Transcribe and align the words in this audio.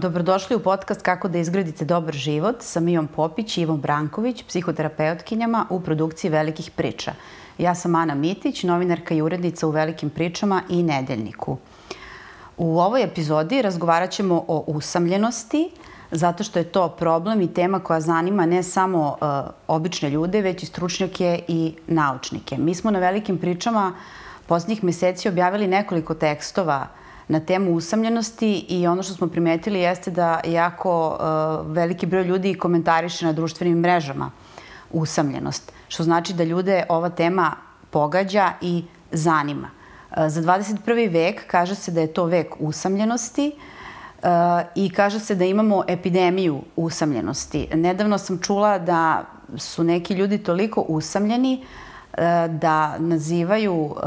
dobrodošli 0.00 0.56
u 0.56 0.60
podcast 0.60 1.02
Kako 1.02 1.28
da 1.28 1.38
izgradite 1.38 1.84
dobar 1.84 2.14
život 2.14 2.56
sa 2.60 2.80
Mijom 2.80 3.06
Popić 3.06 3.56
i 3.56 3.60
Ivom 3.60 3.80
Branković, 3.80 4.42
psihoterapeutkinjama 4.42 5.66
u 5.70 5.80
produkciji 5.80 6.30
Velikih 6.30 6.70
priča. 6.70 7.12
Ja 7.58 7.74
sam 7.74 7.94
Ana 7.94 8.14
Mitić, 8.14 8.62
novinarka 8.62 9.14
i 9.14 9.22
urednica 9.22 9.66
u 9.66 9.70
Velikim 9.70 10.10
pričama 10.10 10.62
i 10.68 10.82
Nedeljniku. 10.82 11.56
U 12.56 12.80
ovoj 12.80 13.02
epizodi 13.02 13.62
razgovarat 13.62 14.10
ćemo 14.10 14.44
o 14.48 14.64
usamljenosti, 14.66 15.70
zato 16.10 16.44
što 16.44 16.58
je 16.58 16.64
to 16.64 16.88
problem 16.88 17.40
i 17.40 17.54
tema 17.54 17.80
koja 17.80 18.00
zanima 18.00 18.46
ne 18.46 18.62
samo 18.62 19.16
uh, 19.20 19.50
obične 19.68 20.10
ljude, 20.10 20.40
već 20.40 20.62
i 20.62 20.66
stručnjake 20.66 21.42
i 21.48 21.74
naučnike. 21.86 22.58
Mi 22.58 22.74
smo 22.74 22.90
na 22.90 22.98
Velikim 22.98 23.38
pričama 23.38 23.92
poslednjih 24.46 24.84
meseci 24.84 25.28
objavili 25.28 25.66
nekoliko 25.66 26.14
tekstova 26.14 26.86
na 27.30 27.40
temu 27.40 27.74
usamljenosti 27.74 28.64
i 28.68 28.86
ono 28.86 29.02
što 29.02 29.14
smo 29.14 29.28
primetili 29.28 29.80
jeste 29.80 30.10
da 30.10 30.40
jako 30.44 31.08
uh, 31.08 31.72
veliki 31.72 32.06
broj 32.06 32.24
ljudi 32.24 32.54
komentariše 32.54 33.26
na 33.26 33.32
društvenim 33.32 33.78
mrežama 33.78 34.30
usamljenost, 34.90 35.72
što 35.88 36.02
znači 36.02 36.34
da 36.34 36.44
ljude 36.44 36.84
ova 36.88 37.08
tema 37.08 37.52
pogađa 37.90 38.52
i 38.60 38.84
zanima. 39.12 39.70
Uh, 40.10 40.16
za 40.28 40.42
21. 40.42 41.12
vek 41.12 41.46
kaže 41.46 41.74
se 41.74 41.90
da 41.90 42.00
je 42.00 42.12
to 42.12 42.24
vek 42.24 42.54
usamljenosti 42.58 43.52
uh, 43.52 44.28
i 44.74 44.90
kaže 44.90 45.20
se 45.20 45.34
da 45.34 45.44
imamo 45.44 45.84
epidemiju 45.88 46.62
usamljenosti. 46.76 47.68
Nedavno 47.74 48.18
sam 48.18 48.38
čula 48.38 48.78
da 48.78 49.24
su 49.56 49.84
neki 49.84 50.14
ljudi 50.14 50.38
toliko 50.38 50.80
usamljeni 50.80 51.64
E, 51.64 51.89
da 52.48 52.98
nazivaju 52.98 53.90
e, 53.96 54.00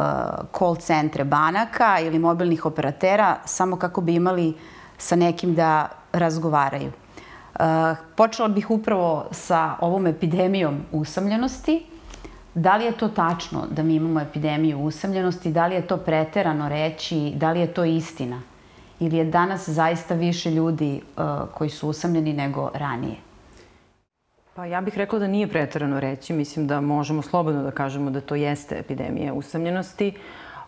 call 0.58 0.75
centre 0.75 1.23
banaka 1.23 2.00
ili 2.00 2.20
mobilnih 2.20 2.66
operatera 2.66 3.38
samo 3.45 3.75
kako 3.75 4.02
bi 4.02 4.16
imali 4.16 4.53
sa 4.97 5.16
nekim 5.16 5.55
da 5.55 5.89
razgovaraju. 6.11 6.92
E, 6.92 7.64
počela 8.16 8.47
bih 8.47 8.72
upravo 8.72 9.25
sa 9.31 9.75
ovom 9.80 10.08
epidemijom 10.08 10.81
usamljenosti. 10.92 11.86
Da 12.55 12.75
li 12.75 12.86
je 12.86 12.92
to 12.92 13.08
tačno 13.08 13.66
da 13.72 13.83
mi 13.83 13.95
imamo 13.95 14.20
epidemiju 14.20 14.80
usamljenosti? 14.80 15.52
Da 15.52 15.67
li 15.67 15.75
je 15.75 15.88
to 15.88 15.98
preterano 15.98 16.70
reći? 16.70 17.33
Da 17.36 17.52
li 17.52 17.59
je 17.59 17.73
to 17.73 17.83
istina? 17.83 18.42
Ili 19.00 19.17
je 19.17 19.25
danas 19.25 19.70
zaista 19.70 20.14
više 20.14 20.52
ljudi 20.52 21.02
koji 21.53 21.70
su 21.70 21.89
usamljeni 21.89 22.33
nego 22.33 22.72
ranije? 22.73 23.33
Pa 24.56 24.66
ja 24.66 24.82
bih 24.82 24.98
rekla 24.98 25.20
da 25.20 25.28
nije 25.28 25.48
pretarano 25.48 26.00
reći. 26.00 26.34
Mislim 26.34 26.68
da 26.68 26.82
možemo 26.82 27.22
slobodno 27.22 27.64
da 27.64 27.72
kažemo 27.72 28.12
da 28.12 28.22
to 28.22 28.36
jeste 28.36 28.76
epidemija 28.80 29.34
usamljenosti. 29.34 30.14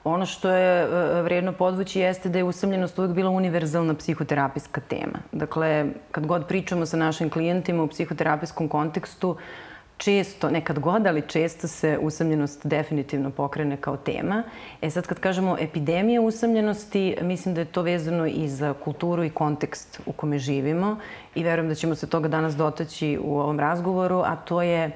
Ono 0.03 0.25
što 0.25 0.50
je 0.50 0.81
e, 0.81 1.22
vredno 1.22 1.53
podvući 1.53 2.00
jeste 2.00 2.30
da 2.30 2.38
je 2.38 2.44
usamljenost 2.44 3.00
uvek 3.00 3.11
bila 3.11 3.30
univerzalna 3.30 3.94
psihoterapijska 3.94 4.81
tema. 4.81 5.19
Dakle, 5.31 5.86
kad 6.11 6.25
god 6.25 6.47
pričamo 6.47 6.86
sa 6.86 6.97
našim 6.97 7.30
klijentima 7.30 7.83
u 7.83 7.88
psihoterapijskom 7.88 8.69
kontekstu, 8.69 9.38
često, 9.97 10.49
nekad 10.49 10.79
god, 10.79 11.07
ali 11.07 11.21
često 11.21 11.67
se 11.67 11.97
usamljenost 12.01 12.67
definitivno 12.67 13.29
pokrene 13.29 13.77
kao 13.77 13.97
tema. 13.97 14.43
E 14.81 14.89
sad 14.89 15.07
kad 15.07 15.19
kažemo 15.19 15.57
epidemija 15.59 16.21
usamljenosti, 16.21 17.17
mislim 17.21 17.55
da 17.55 17.61
je 17.61 17.65
to 17.65 17.81
vezano 17.81 18.27
i 18.27 18.47
za 18.47 18.73
kulturu 18.73 19.23
i 19.23 19.29
kontekst 19.29 20.02
u 20.05 20.11
kome 20.11 20.39
živimo 20.39 20.97
i 21.35 21.43
verujem 21.43 21.69
da 21.69 21.75
ćemo 21.75 21.95
se 21.95 22.09
toga 22.09 22.27
danas 22.27 22.55
dotaći 22.55 23.19
u 23.21 23.39
ovom 23.39 23.59
razgovoru, 23.59 24.19
a 24.19 24.35
to 24.35 24.61
je 24.61 24.91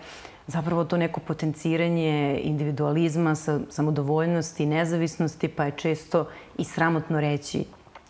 zapravo 0.48 0.86
to 0.86 0.98
neko 0.98 1.20
potenciranje 1.20 2.40
individualizma, 2.44 3.36
samodovoljnosti, 3.70 4.66
nezavisnosti, 4.66 5.48
pa 5.48 5.66
je 5.66 5.72
često 5.72 6.28
i 6.58 6.64
sramotno 6.64 7.20
reći 7.20 7.66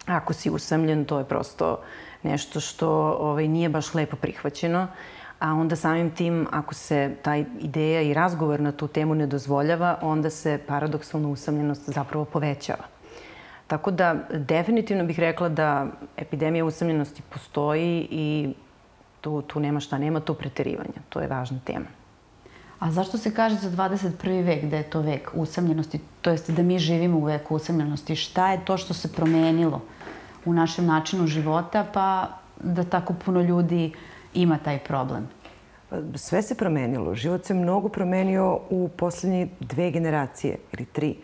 ako 0.06 0.34
si 0.34 0.50
usamljen, 0.50 1.06
to 1.06 1.20
je 1.20 1.26
prosto 1.26 1.80
nešto 2.24 2.60
što 2.60 2.90
ovaj, 3.20 3.48
nije 3.48 3.70
baš 3.70 3.94
lepo 3.94 4.16
prihvaćeno 4.16 4.88
a 5.40 5.54
onda 5.54 5.76
samim 5.76 6.12
tim, 6.12 6.48
ako 6.52 6.74
se 6.74 7.16
ta 7.22 7.36
ideja 7.60 8.02
i 8.02 8.14
razgovor 8.14 8.60
na 8.60 8.72
tu 8.72 8.88
temu 8.88 9.16
ne 9.16 9.28
dozvoljava, 9.28 10.00
onda 10.02 10.30
se 10.30 10.60
paradoksalna 10.68 11.28
usamljenost 11.28 11.90
zapravo 11.90 12.26
povećava. 12.26 12.84
Tako 13.68 13.92
da, 13.92 14.16
definitivno 14.34 15.04
bih 15.06 15.20
rekla 15.20 15.50
da 15.50 15.88
epidemija 16.18 16.66
usamljenosti 16.66 17.22
postoji 17.30 18.08
i 18.12 18.54
tu, 19.22 19.42
tu 19.42 19.60
nema 19.60 19.80
šta, 19.80 19.98
nema 19.98 20.20
to 20.20 20.34
preterivanja. 20.34 21.00
To 21.10 21.20
je 21.20 21.28
važna 21.28 21.60
tema. 21.66 21.86
A 22.80 22.92
zašto 22.92 23.18
se 23.18 23.34
kaže 23.36 23.56
za 23.56 23.70
21. 23.70 24.46
vek 24.46 24.66
da 24.66 24.78
je 24.78 24.84
to 24.84 25.02
vek 25.02 25.32
usamljenosti, 25.34 26.00
to 26.22 26.32
jest 26.32 26.52
da 26.52 26.64
mi 26.64 26.80
živimo 26.80 27.18
u 27.18 27.24
veku 27.24 27.56
usamljenosti? 27.56 28.16
Šta 28.16 28.52
je 28.52 28.66
to 28.66 28.78
što 28.78 28.94
se 28.94 29.14
promenilo 29.14 29.82
u 30.46 30.54
našem 30.54 30.86
načinu 30.86 31.28
života, 31.28 31.86
pa 31.94 32.28
da 32.64 32.84
tako 32.84 33.14
puno 33.14 33.42
ljudi 33.42 33.92
uh, 33.96 34.09
ima 34.34 34.58
taj 34.58 34.80
problem? 34.80 35.28
Pa, 35.90 35.98
sve 36.16 36.42
se 36.42 36.56
promenilo. 36.56 37.16
Život 37.16 37.46
se 37.46 37.54
mnogo 37.54 37.90
promenio 37.90 38.60
u 38.70 38.90
poslednje 38.98 39.48
dve 39.60 39.92
generacije 39.92 40.58
ili 40.74 40.86
tri. 40.86 41.16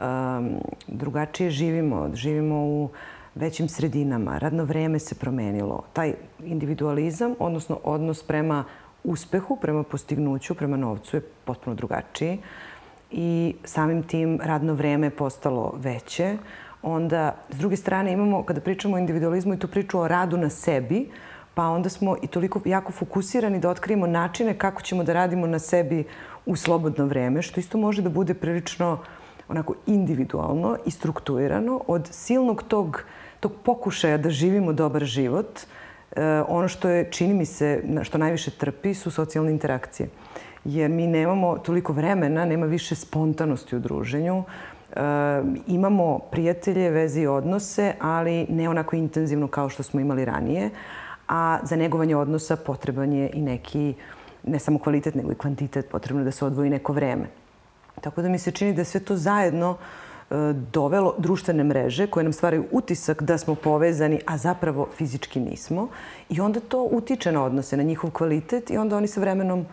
Um, 0.00 0.50
drugačije 0.86 1.50
živimo. 1.50 2.10
Živimo 2.14 2.56
u 2.56 2.88
većim 3.34 3.68
sredinama. 3.68 4.38
Radno 4.38 4.64
vreme 4.64 4.98
se 4.98 5.14
promenilo. 5.14 5.82
Taj 5.92 6.14
individualizam, 6.44 7.34
odnosno 7.38 7.80
odnos 7.84 8.22
prema 8.22 8.64
uspehu, 9.04 9.56
prema 9.56 9.82
postignuću, 9.82 10.54
prema 10.54 10.76
novcu 10.76 11.16
je 11.16 11.20
potpuno 11.44 11.76
drugačiji. 11.76 12.38
I 13.10 13.54
samim 13.64 14.02
tim 14.02 14.40
radno 14.42 14.74
vreme 14.74 15.06
je 15.06 15.10
postalo 15.10 15.74
veće. 15.76 16.36
Onda, 16.82 17.36
s 17.50 17.58
druge 17.58 17.76
strane, 17.76 18.12
imamo, 18.12 18.42
kada 18.42 18.60
pričamo 18.60 18.96
o 18.96 18.98
individualizmu 18.98 19.54
i 19.54 19.58
tu 19.58 19.68
priču 19.68 19.98
o 19.98 20.08
radu 20.08 20.36
na 20.36 20.50
sebi, 20.50 21.10
pa 21.54 21.68
onda 21.68 21.88
smo 21.88 22.16
i 22.22 22.26
toliko 22.26 22.60
jako 22.64 22.92
fokusirani 22.92 23.58
da 23.60 23.70
otkrijemo 23.70 24.06
načine 24.06 24.58
kako 24.58 24.82
ćemo 24.82 25.04
da 25.04 25.12
radimo 25.12 25.46
na 25.46 25.58
sebi 25.58 26.04
u 26.46 26.56
slobodno 26.56 27.06
vreme, 27.06 27.42
što 27.42 27.60
isto 27.60 27.78
može 27.78 28.02
da 28.02 28.08
bude 28.08 28.34
prilično 28.34 28.98
onako 29.48 29.74
individualno 29.86 30.76
i 30.86 30.90
strukturirano 30.90 31.80
od 31.86 32.08
silnog 32.10 32.62
tog, 32.68 33.02
tog 33.40 33.52
pokušaja 33.62 34.18
da 34.18 34.30
živimo 34.30 34.72
dobar 34.72 35.04
život. 35.04 35.60
E, 36.16 36.42
ono 36.48 36.68
što 36.68 36.88
je, 36.88 37.08
čini 37.10 37.34
mi 37.34 37.46
se, 37.46 37.82
što 38.02 38.18
najviše 38.18 38.50
trpi 38.50 38.94
su 38.94 39.10
socijalne 39.10 39.50
interakcije. 39.50 40.08
Jer 40.64 40.90
mi 40.90 41.06
nemamo 41.06 41.58
toliko 41.58 41.92
vremena, 41.92 42.44
nema 42.44 42.66
više 42.66 42.94
spontanosti 42.94 43.76
u 43.76 43.80
druženju. 43.80 44.42
E, 44.42 45.00
imamo 45.66 46.18
prijatelje, 46.18 46.90
veze 46.90 47.20
i 47.20 47.26
odnose, 47.26 47.94
ali 48.00 48.46
ne 48.48 48.68
onako 48.68 48.96
intenzivno 48.96 49.48
kao 49.48 49.68
što 49.68 49.82
smo 49.82 50.00
imali 50.00 50.24
ranije 50.24 50.70
a 51.30 51.58
za 51.62 51.76
negovanje 51.76 52.16
odnosa 52.16 52.56
potreban 52.56 53.12
je 53.12 53.30
i 53.34 53.42
neki, 53.42 53.94
ne 54.42 54.58
samo 54.58 54.78
kvalitet, 54.78 55.14
nego 55.14 55.32
i 55.32 55.34
kvantitet, 55.34 55.88
potrebno 55.90 56.24
da 56.24 56.30
se 56.30 56.44
odvoji 56.44 56.70
neko 56.70 56.92
vreme. 56.92 57.30
Tako 58.00 58.22
da 58.22 58.28
mi 58.28 58.38
se 58.38 58.50
čini 58.50 58.74
da 58.74 58.84
sve 58.84 59.00
to 59.00 59.16
zajedno 59.16 59.76
e, 59.76 60.34
dovelo 60.72 61.14
društvene 61.18 61.64
mreže 61.64 62.06
koje 62.06 62.24
nam 62.24 62.32
stvaraju 62.32 62.64
utisak 62.70 63.22
da 63.22 63.38
smo 63.38 63.54
povezani, 63.54 64.20
a 64.26 64.36
zapravo 64.38 64.88
fizički 64.96 65.40
nismo. 65.40 65.88
I 66.28 66.40
onda 66.40 66.60
to 66.60 66.82
utiče 66.82 67.32
na 67.32 67.44
odnose, 67.44 67.76
na 67.76 67.82
njihov 67.82 68.10
kvalitet 68.10 68.70
i 68.70 68.78
onda 68.78 68.96
oni 68.96 69.06
sa 69.06 69.20
vremenom 69.20 69.66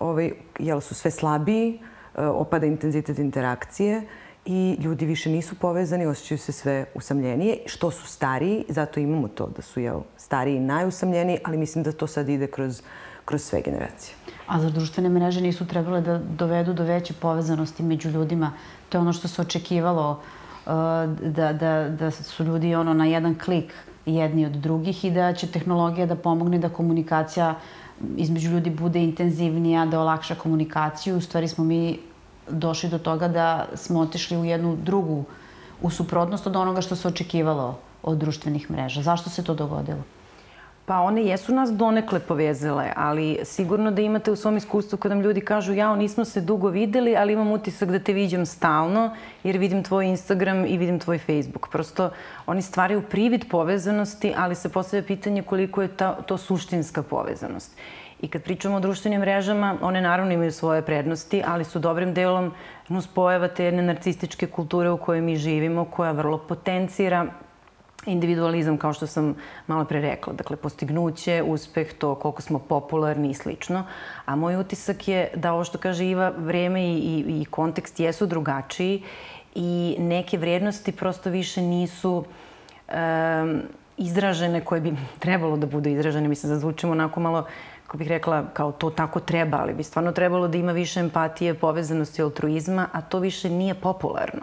ovaj, 0.00 0.32
jel, 0.58 0.80
su 0.80 0.94
sve 0.94 1.10
slabiji, 1.10 1.80
e, 2.14 2.26
opada 2.26 2.66
intenzitet 2.66 3.18
interakcije 3.18 4.02
i 4.46 4.76
ljudi 4.80 5.06
više 5.06 5.30
nisu 5.30 5.54
povezani, 5.54 6.06
osjećaju 6.06 6.38
se 6.38 6.52
sve 6.52 6.84
usamljenije, 6.94 7.58
što 7.66 7.90
su 7.90 8.06
stariji, 8.06 8.64
zato 8.68 9.00
imamo 9.00 9.28
to 9.28 9.46
da 9.56 9.62
su 9.62 9.80
jel, 9.80 10.00
stariji 10.16 10.60
najusamljeniji, 10.60 11.38
ali 11.44 11.56
mislim 11.56 11.84
da 11.84 11.92
to 11.92 12.06
sad 12.06 12.28
ide 12.28 12.46
kroz, 12.46 12.82
kroz 13.24 13.42
sve 13.42 13.62
generacije. 13.64 14.14
A 14.46 14.60
za 14.60 14.70
društvene 14.70 15.08
mreže 15.08 15.40
nisu 15.40 15.66
trebale 15.66 16.00
da 16.00 16.18
dovedu 16.18 16.72
do 16.72 16.84
veće 16.84 17.14
povezanosti 17.14 17.82
među 17.82 18.10
ljudima? 18.10 18.52
To 18.88 18.98
je 18.98 19.02
ono 19.02 19.12
što 19.12 19.28
se 19.28 19.42
očekivalo 19.42 20.10
uh, 20.10 20.72
da, 21.22 21.52
da, 21.52 21.88
da 21.88 22.10
su 22.10 22.44
ljudi 22.44 22.74
ono 22.74 22.94
na 22.94 23.06
jedan 23.06 23.34
klik 23.44 23.74
jedni 24.06 24.46
od 24.46 24.52
drugih 24.52 25.04
i 25.04 25.10
da 25.10 25.32
će 25.34 25.46
tehnologija 25.46 26.06
da 26.06 26.16
pomogne 26.16 26.58
da 26.58 26.68
komunikacija 26.68 27.54
između 28.16 28.50
ljudi 28.50 28.70
bude 28.70 29.02
intenzivnija, 29.02 29.86
da 29.86 30.00
olakša 30.00 30.34
komunikaciju. 30.34 31.16
U 31.16 31.20
stvari 31.20 31.48
smo 31.48 31.64
mi 31.64 31.98
došli 32.48 32.88
do 32.88 32.98
toga 32.98 33.28
da 33.28 33.66
smo 33.74 34.00
otišli 34.00 34.36
u 34.36 34.44
jednu 34.44 34.76
drugu, 34.76 35.24
u 35.82 35.90
suprotnost 35.90 36.46
od 36.46 36.56
onoga 36.56 36.80
što 36.80 36.96
se 36.96 37.08
očekivalo 37.08 37.78
od 38.02 38.18
društvenih 38.18 38.70
mreža. 38.70 39.02
Zašto 39.02 39.30
se 39.30 39.44
to 39.44 39.54
dogodilo? 39.54 40.02
Pa 40.86 41.00
one 41.00 41.24
jesu 41.26 41.54
nas 41.54 41.72
donekle 41.72 42.20
povezale, 42.20 42.92
ali 42.96 43.38
sigurno 43.44 43.90
da 43.90 44.02
imate 44.02 44.30
u 44.30 44.36
svom 44.36 44.56
iskustvu 44.56 44.98
kada 44.98 45.14
nam 45.14 45.24
ljudi 45.24 45.40
kažu 45.40 45.72
jao, 45.74 45.96
nismo 45.96 46.24
se 46.24 46.40
dugo 46.40 46.68
videli, 46.68 47.16
ali 47.16 47.32
imam 47.32 47.50
utisak 47.52 47.90
da 47.90 47.98
te 47.98 48.12
viđam 48.12 48.46
stalno 48.46 49.10
jer 49.42 49.58
vidim 49.58 49.82
tvoj 49.82 50.06
Instagram 50.06 50.64
i 50.66 50.78
vidim 50.78 50.98
tvoj 50.98 51.18
Facebook. 51.18 51.68
Prosto 51.72 52.10
oni 52.46 52.62
stvaraju 52.62 53.02
privid 53.02 53.44
povezanosti, 53.50 54.34
ali 54.36 54.54
se 54.54 54.68
postavlja 54.68 55.06
pitanje 55.06 55.42
koliko 55.42 55.82
je 55.82 55.88
ta, 55.88 56.12
to 56.22 56.38
suštinska 56.38 57.02
povezanost. 57.02 57.76
I 58.20 58.28
kad 58.28 58.42
pričamo 58.42 58.76
o 58.76 58.80
društvenim 58.80 59.20
mrežama, 59.20 59.76
one 59.82 60.00
naravno 60.00 60.32
imaju 60.32 60.52
svoje 60.52 60.82
prednosti, 60.82 61.42
ali 61.46 61.64
su 61.64 61.78
dobrim 61.78 62.14
delom 62.14 62.52
nuspojava 62.88 63.48
te 63.48 63.64
jedne 63.64 63.82
narcističke 63.82 64.46
kulture 64.46 64.90
u 64.90 64.98
kojoj 64.98 65.20
mi 65.20 65.36
živimo, 65.36 65.84
koja 65.84 66.12
vrlo 66.12 66.38
potencira 66.38 67.26
individualizam, 68.06 68.78
kao 68.78 68.92
što 68.92 69.06
sam 69.06 69.34
malo 69.66 69.84
pre 69.84 70.00
rekla. 70.00 70.32
Dakle, 70.32 70.56
postignuće, 70.56 71.42
uspeh, 71.46 71.92
to 71.92 72.14
koliko 72.14 72.42
smo 72.42 72.58
popularni 72.58 73.30
i 73.30 73.34
slično. 73.34 73.84
A 74.24 74.36
moj 74.36 74.56
utisak 74.56 75.08
je 75.08 75.28
da 75.34 75.52
ovo 75.52 75.64
što 75.64 75.78
kaže 75.78 76.06
Iva, 76.06 76.32
vreme 76.38 76.84
i, 76.84 76.94
i, 76.94 77.40
i 77.40 77.44
kontekst 77.44 78.00
jesu 78.00 78.26
drugačiji 78.26 79.02
i 79.54 79.96
neke 79.98 80.38
vrijednosti 80.38 80.92
prosto 80.92 81.30
više 81.30 81.62
nisu 81.62 82.24
um, 82.88 83.62
izražene 83.96 84.60
koje 84.60 84.80
bi 84.80 84.92
trebalo 85.24 85.56
da 85.56 85.66
budu 85.66 85.88
izražene. 85.88 86.28
Mislim 86.28 86.52
da 86.52 86.58
zvučimo 86.58 86.92
onako 86.92 87.20
malo 87.20 87.46
kako 87.86 87.98
bih 87.98 88.08
rekla, 88.08 88.44
kao 88.52 88.72
to 88.72 88.90
tako 88.90 89.20
treba, 89.20 89.58
ali 89.58 89.74
bi 89.74 89.82
stvarno 89.82 90.12
trebalo 90.12 90.48
da 90.48 90.58
ima 90.58 90.72
više 90.72 91.00
empatije, 91.00 91.54
povezanosti, 91.54 92.22
altruizma, 92.22 92.88
a 92.92 93.00
to 93.00 93.18
više 93.18 93.50
nije 93.50 93.74
popularno. 93.74 94.42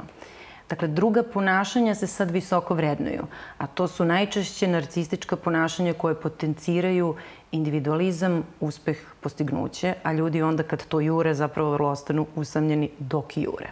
Dakle, 0.69 0.87
druga 0.87 1.23
ponašanja 1.23 1.95
se 1.95 2.07
sad 2.07 2.31
visoko 2.31 2.73
vrednuju, 2.73 3.25
a 3.57 3.67
to 3.67 3.87
su 3.87 4.05
najčešće 4.05 4.67
narcistička 4.67 5.35
ponašanja 5.35 5.93
koje 5.93 6.15
potenciraju 6.15 7.15
individualizam, 7.51 8.43
uspeh, 8.59 8.97
postignuće, 9.21 9.93
a 10.03 10.13
ljudi 10.13 10.41
onda 10.41 10.63
kad 10.63 10.85
to 10.87 10.99
jure 10.99 11.33
zapravo 11.33 11.71
vrlo 11.71 11.89
ostanu 11.89 12.25
usamljeni 12.35 12.89
dok 12.99 13.37
jure. 13.37 13.67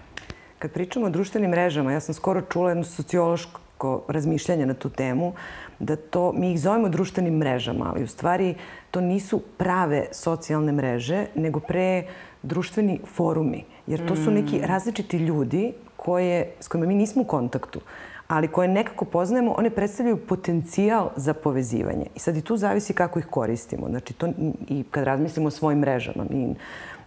Kad 0.59 0.71
pričamo 0.71 1.05
o 1.05 1.09
društvenim 1.09 1.49
mrežama, 1.51 1.91
ja 1.91 1.99
sam 1.99 2.15
skoro 2.15 2.41
čula 2.41 2.69
jedno 2.69 2.83
sociološko 2.83 4.03
razmišljanje 4.07 4.65
na 4.65 4.73
tu 4.73 4.89
temu, 4.89 5.33
da 5.81 5.95
to, 5.95 6.31
mi 6.33 6.51
ih 6.51 6.59
zovemo 6.59 6.89
društvenim 6.89 7.37
mrežama, 7.37 7.91
ali 7.93 8.03
u 8.03 8.07
stvari 8.07 8.55
to 8.91 9.01
nisu 9.01 9.41
prave 9.57 10.07
socijalne 10.11 10.71
mreže, 10.71 11.25
nego 11.35 11.59
pre 11.59 12.03
društveni 12.43 12.99
forumi. 13.15 13.63
Jer 13.87 14.07
to 14.07 14.15
su 14.15 14.31
neki 14.31 14.57
mm. 14.57 14.63
različiti 14.63 15.17
ljudi 15.17 15.73
koje, 15.95 16.53
s 16.59 16.67
kojima 16.67 16.87
mi 16.87 16.95
nismo 16.95 17.21
u 17.21 17.25
kontaktu, 17.25 17.79
ali 18.27 18.47
koje 18.47 18.67
nekako 18.67 19.05
poznajemo, 19.05 19.55
one 19.57 19.69
predstavljaju 19.69 20.17
potencijal 20.17 21.09
za 21.15 21.33
povezivanje. 21.33 22.05
I 22.15 22.19
sad 22.19 22.37
i 22.37 22.41
tu 22.41 22.57
zavisi 22.57 22.93
kako 22.93 23.19
ih 23.19 23.25
koristimo. 23.25 23.89
Znači, 23.89 24.13
to, 24.13 24.27
i 24.67 24.83
kad 24.91 25.03
razmislimo 25.03 25.47
o 25.47 25.51
svojim 25.51 25.79
mrežama, 25.79 26.25
mi 26.29 26.55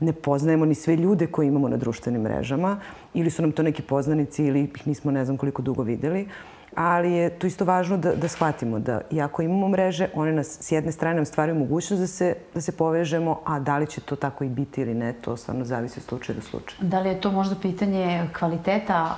ne 0.00 0.12
poznajemo 0.12 0.64
ni 0.64 0.74
sve 0.74 0.96
ljude 0.96 1.26
koje 1.26 1.46
imamo 1.46 1.68
na 1.68 1.76
društvenim 1.76 2.22
mrežama, 2.22 2.80
ili 3.14 3.30
su 3.30 3.42
nam 3.42 3.52
to 3.52 3.62
neki 3.62 3.82
poznanici, 3.82 4.44
ili 4.44 4.60
ih 4.60 4.86
nismo 4.86 5.10
ne 5.10 5.24
znam 5.24 5.36
koliko 5.36 5.62
dugo 5.62 5.82
videli 5.82 6.28
ali 6.76 7.12
je 7.12 7.30
to 7.30 7.46
isto 7.46 7.64
važno 7.64 7.96
da, 7.96 8.14
da 8.14 8.28
shvatimo 8.28 8.78
da 8.78 9.00
iako 9.10 9.42
imamo 9.42 9.68
mreže, 9.68 10.08
one 10.14 10.32
nas 10.32 10.58
s 10.60 10.72
jedne 10.72 10.92
strane 10.92 11.16
nam 11.16 11.24
stvaraju 11.24 11.58
mogućnost 11.58 12.00
da 12.00 12.06
se, 12.06 12.34
da 12.54 12.60
se 12.60 12.76
povežemo, 12.76 13.40
a 13.44 13.58
da 13.60 13.78
li 13.78 13.86
će 13.86 14.00
to 14.00 14.16
tako 14.16 14.44
i 14.44 14.48
biti 14.48 14.80
ili 14.80 14.94
ne, 14.94 15.12
to 15.12 15.36
stvarno 15.36 15.64
zavisi 15.64 16.00
od 16.00 16.04
slučaja 16.04 16.36
do 16.36 16.42
slučaja. 16.42 16.78
Da 16.80 17.00
li 17.00 17.08
je 17.08 17.20
to 17.20 17.32
možda 17.32 17.56
pitanje 17.62 18.28
kvaliteta 18.38 19.16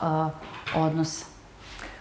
uh, 0.75 0.83
odnosa? 0.83 1.25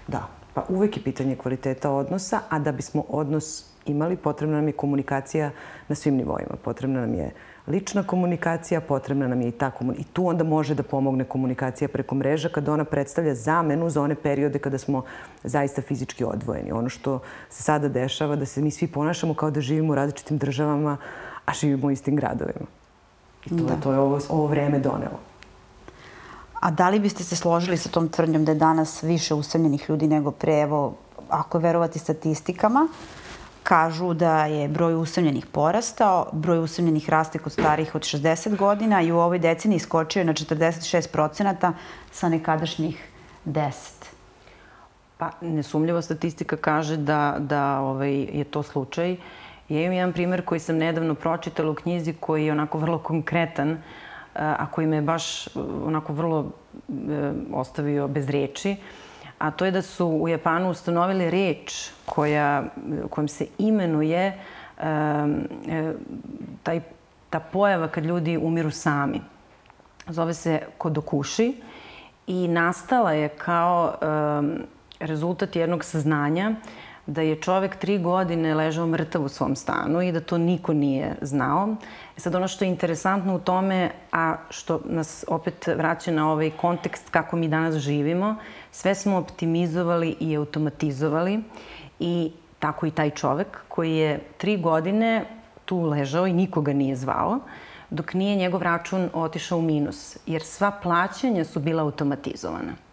Da, 0.08 0.28
pa 0.54 0.64
uvek 0.70 0.98
je 0.98 1.04
pitanje 1.04 1.36
kvaliteta 1.36 1.92
odnosa, 1.92 2.40
a 2.50 2.60
da 2.60 2.72
bismo 2.72 3.04
odnos 3.10 3.66
imali, 3.86 4.16
potrebna 4.16 4.56
nam 4.56 4.68
je 4.68 4.74
komunikacija 4.74 5.52
na 5.88 5.96
svim 5.96 6.16
nivoima. 6.16 6.56
Potrebna 6.64 7.00
nam 7.00 7.14
je 7.14 7.32
lična 7.68 8.04
komunikacija, 8.04 8.82
potrebna 8.82 9.28
nam 9.28 9.42
je 9.42 9.48
i 9.48 9.52
ta 9.52 9.72
komunikacija. 9.72 10.10
I 10.10 10.14
tu 10.14 10.28
onda 10.28 10.44
može 10.44 10.76
da 10.76 10.84
pomogne 10.84 11.24
komunikacija 11.24 11.88
preko 11.88 12.16
mreža 12.16 12.50
kada 12.50 12.74
ona 12.74 12.86
predstavlja 12.86 13.36
zamenu 13.36 13.90
za 13.90 14.02
one 14.02 14.16
periode 14.16 14.60
kada 14.60 14.78
smo 14.78 15.04
zaista 15.44 15.82
fizički 15.82 16.24
odvojeni. 16.24 16.72
Ono 16.72 16.90
što 16.90 17.20
se 17.50 17.64
sada 17.64 17.90
dešava, 17.90 18.36
da 18.36 18.46
se 18.46 18.62
mi 18.62 18.72
svi 18.72 18.88
ponašamo 18.88 19.34
kao 19.34 19.52
da 19.52 19.62
živimo 19.62 19.92
u 19.92 19.96
različitim 19.96 20.38
državama, 20.38 20.98
a 21.46 21.54
živimo 21.54 21.88
u 21.88 21.92
istim 21.92 22.16
gradovima. 22.16 22.66
I 23.46 23.50
to, 23.50 23.64
da. 23.64 23.76
to 23.76 23.92
je 23.92 24.00
ovo, 24.00 24.20
ovo 24.30 24.48
vreme 24.48 24.80
donelo. 24.80 25.20
A 26.60 26.72
da 26.72 26.90
li 26.90 27.00
biste 27.00 27.24
se 27.24 27.36
složili 27.36 27.78
sa 27.78 27.90
tom 27.90 28.10
tvrdnjom 28.10 28.46
da 28.46 28.52
je 28.52 28.58
danas 28.58 29.04
više 29.04 29.34
usamljenih 29.34 29.90
ljudi 29.90 30.08
nego 30.08 30.32
pre, 30.32 30.62
evo, 30.62 30.96
ako 31.30 31.60
verovati 31.60 32.00
statistikama, 32.00 32.88
kažu 33.66 34.14
da 34.14 34.46
je 34.46 34.68
broj 34.68 34.96
usamljenih 34.96 35.46
porastao, 35.46 36.30
broj 36.32 36.60
usamljenih 36.60 37.10
raste 37.10 37.40
kod 37.40 37.52
starih 37.52 37.96
od 37.96 38.02
60 38.02 38.56
godina 38.56 39.02
i 39.02 39.12
u 39.12 39.20
ovoj 39.20 39.40
deceniji 39.40 39.80
skočio 39.80 40.20
je 40.20 40.26
na 40.26 40.34
46 40.34 41.12
procenata 41.12 41.74
sa 42.12 42.30
nekadašnjih 42.30 43.10
10. 43.46 43.72
Pa, 45.18 45.32
nesumljivo 45.42 46.02
statistika 46.02 46.58
kaže 46.58 46.98
da, 46.98 47.36
da 47.40 47.80
ovaj, 47.80 48.14
je 48.14 48.44
to 48.44 48.64
slučaj. 48.64 49.18
Ja 49.70 49.82
imam 49.82 49.94
jedan 49.94 50.14
primer 50.14 50.46
koji 50.46 50.60
sam 50.60 50.78
nedavno 50.78 51.16
pročitala 51.16 51.72
u 51.72 51.76
knjizi 51.76 52.14
koji 52.20 52.46
je 52.46 52.52
onako 52.52 52.78
vrlo 52.78 53.00
konkretan, 53.00 53.78
a 54.34 54.66
koji 54.72 54.88
me 54.88 55.02
baš 55.02 55.48
onako 55.86 56.14
vrlo 56.14 56.52
e, 56.90 57.32
ostavio 57.54 58.08
bez 58.08 58.30
reči. 58.30 58.76
A 59.46 59.52
to 59.52 59.66
je 59.66 59.72
da 59.72 59.82
su 59.82 60.08
u 60.08 60.28
Japanu 60.28 60.70
ustanovili 60.70 61.30
reč 61.30 61.90
koja, 62.06 62.64
kojom 63.10 63.28
se 63.28 63.48
imenuje 63.58 64.34
um, 64.34 65.48
taj, 66.64 66.82
ta 67.30 67.40
pojava 67.40 67.88
kad 67.88 68.06
ljudi 68.06 68.38
umiru 68.38 68.72
sami. 68.72 69.22
Zove 70.08 70.34
se 70.34 70.62
kodokuši 70.78 71.62
i 72.28 72.48
nastala 72.48 73.12
je 73.12 73.30
kao 73.30 73.94
um, 73.94 74.52
rezultat 75.00 75.56
jednog 75.56 75.84
saznanja 75.84 76.52
da 77.08 77.22
je 77.22 77.42
čovek 77.42 77.76
tri 77.76 78.00
godine 78.00 78.56
ležao 78.56 78.88
mrtav 78.88 79.24
u 79.24 79.30
svom 79.30 79.56
stanu 79.56 80.02
i 80.02 80.12
da 80.12 80.20
to 80.20 80.38
niko 80.38 80.74
nije 80.74 81.16
znao. 81.22 81.76
E 82.18 82.20
sad 82.20 82.36
ono 82.36 82.48
što 82.48 82.66
je 82.66 82.70
interesantno 82.70 83.36
u 83.36 83.40
tome, 83.40 83.92
a 84.12 84.36
što 84.50 84.82
nas 84.86 85.26
opet 85.28 85.68
vraća 85.68 86.12
na 86.12 86.32
ovaj 86.32 86.52
kontekst 86.52 87.10
kako 87.10 87.36
mi 87.36 87.48
danas 87.48 87.76
živimo, 87.76 88.36
sve 88.72 88.96
smo 88.96 89.18
optimizovali 89.18 90.16
i 90.20 90.36
automatizovali 90.36 91.44
i 92.00 92.32
tako 92.60 92.86
i 92.86 92.92
taj 92.92 93.10
čovek 93.10 93.48
koji 93.68 93.96
je 93.96 94.20
tri 94.38 94.58
godine 94.58 95.26
tu 95.66 95.82
ležao 95.82 96.28
i 96.28 96.34
nikoga 96.34 96.74
nije 96.74 96.96
zvao, 96.96 97.40
dok 97.90 98.14
nije 98.14 98.36
njegov 98.36 98.62
račun 98.62 99.10
otišao 99.14 99.58
u 99.58 99.62
minus, 99.62 100.18
jer 100.26 100.44
sva 100.44 100.72
plaćanja 100.72 101.46
su 101.46 101.60
bila 101.60 101.84
automatizovana. 101.84 102.85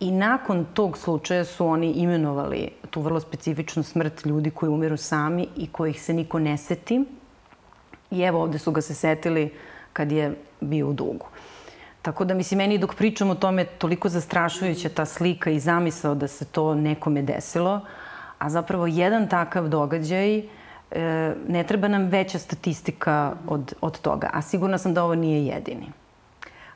I 0.00 0.10
nakon 0.10 0.66
tog 0.74 0.98
slučaja 0.98 1.44
su 1.44 1.66
oni 1.66 1.92
imenovali 1.92 2.68
tu 2.90 3.00
vrlo 3.00 3.20
specifičnu 3.20 3.82
smrt 3.82 4.26
ljudi 4.26 4.50
koji 4.50 4.70
umiru 4.70 4.96
sami 4.96 5.48
i 5.56 5.66
kojih 5.66 6.02
se 6.02 6.12
niko 6.12 6.38
ne 6.38 6.56
seti. 6.56 7.04
I 8.10 8.20
evo 8.20 8.42
ovde 8.42 8.58
su 8.58 8.72
ga 8.72 8.80
se 8.80 8.94
setili 8.94 9.52
kad 9.92 10.12
je 10.12 10.34
bio 10.60 10.88
u 10.88 10.92
dugu. 10.92 11.26
Tako 12.02 12.24
da, 12.24 12.34
mislim, 12.34 12.58
meni 12.58 12.78
dok 12.78 12.94
pričam 12.94 13.30
o 13.30 13.34
tome, 13.34 13.64
toliko 13.64 14.08
zastrašujuća 14.08 14.88
ta 14.88 15.04
slika 15.04 15.50
i 15.50 15.60
zamisao 15.60 16.14
da 16.14 16.28
se 16.28 16.44
to 16.44 16.74
nekome 16.74 17.22
desilo, 17.22 17.80
a 18.38 18.50
zapravo 18.50 18.86
jedan 18.86 19.28
takav 19.28 19.68
događaj, 19.68 20.38
e, 20.38 20.44
ne 21.48 21.64
treba 21.64 21.88
nam 21.88 22.08
veća 22.08 22.38
statistika 22.38 23.32
od, 23.48 23.74
od 23.80 24.00
toga, 24.00 24.30
a 24.32 24.42
sigurna 24.42 24.78
sam 24.78 24.94
da 24.94 25.04
ovo 25.04 25.14
nije 25.14 25.46
jedini. 25.46 25.86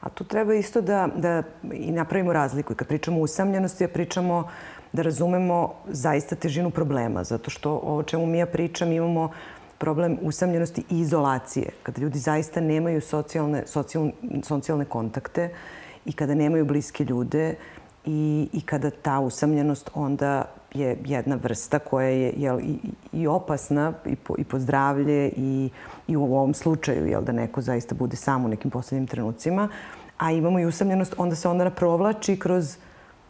A 0.09 0.11
tu 0.11 0.25
treba 0.25 0.55
isto 0.55 0.81
da, 0.81 1.09
da 1.17 1.43
i 1.73 1.93
napravimo 1.93 2.33
razliku. 2.33 2.73
I 2.73 2.77
kad 2.77 2.89
pričamo 2.89 3.21
o 3.21 3.23
usamljenosti, 3.23 3.85
ja 3.85 3.89
pričamo 3.89 4.49
da 4.93 5.03
razumemo 5.03 5.75
zaista 5.89 6.37
težinu 6.37 6.71
problema, 6.71 7.25
zato 7.25 7.51
što 7.51 7.71
ovo 7.71 8.03
čemu 8.03 8.27
mi 8.27 8.39
ja 8.39 8.47
pričam 8.47 8.93
imamo 8.93 9.31
problem 9.79 10.17
usamljenosti 10.23 10.85
i 10.91 11.01
izolacije. 11.01 11.69
Kada 11.83 12.01
ljudi 12.01 12.19
zaista 12.19 12.61
nemaju 12.61 13.01
socijalne, 13.01 13.67
socijalne, 13.67 14.13
socijalne 14.45 14.85
kontakte 14.85 15.51
i 16.05 16.13
kada 16.13 16.35
nemaju 16.35 16.65
bliske 16.65 17.05
ljude 17.05 17.55
i, 18.05 18.49
i 18.53 18.61
kada 18.61 18.91
ta 18.91 19.21
usamljenost 19.21 19.91
onda 19.95 20.45
je 20.75 20.97
jedna 21.05 21.39
vrsta 21.43 21.79
koja 21.79 22.09
je 22.09 22.33
jel, 22.37 22.61
i, 22.61 22.79
i 23.13 23.27
opasna 23.27 23.93
i 24.07 24.17
po, 24.17 24.35
i 24.39 24.45
po 24.45 24.59
zdravlje 24.59 25.33
i, 25.37 25.71
i 26.09 26.17
u 26.17 26.25
ovom 26.25 26.55
slučaju 26.55 27.07
jel, 27.07 27.23
da 27.23 27.33
neko 27.33 27.61
zaista 27.61 27.95
bude 27.95 28.17
sam 28.17 28.45
u 28.45 28.49
nekim 28.49 28.71
poslednjim 28.71 29.07
trenucima. 29.07 29.69
A 30.19 30.33
imamo 30.33 30.61
i 30.61 30.67
usamljenost, 30.67 31.15
onda 31.19 31.37
se 31.37 31.49
onda 31.49 31.71
provlači 31.71 32.39
kroz 32.39 32.77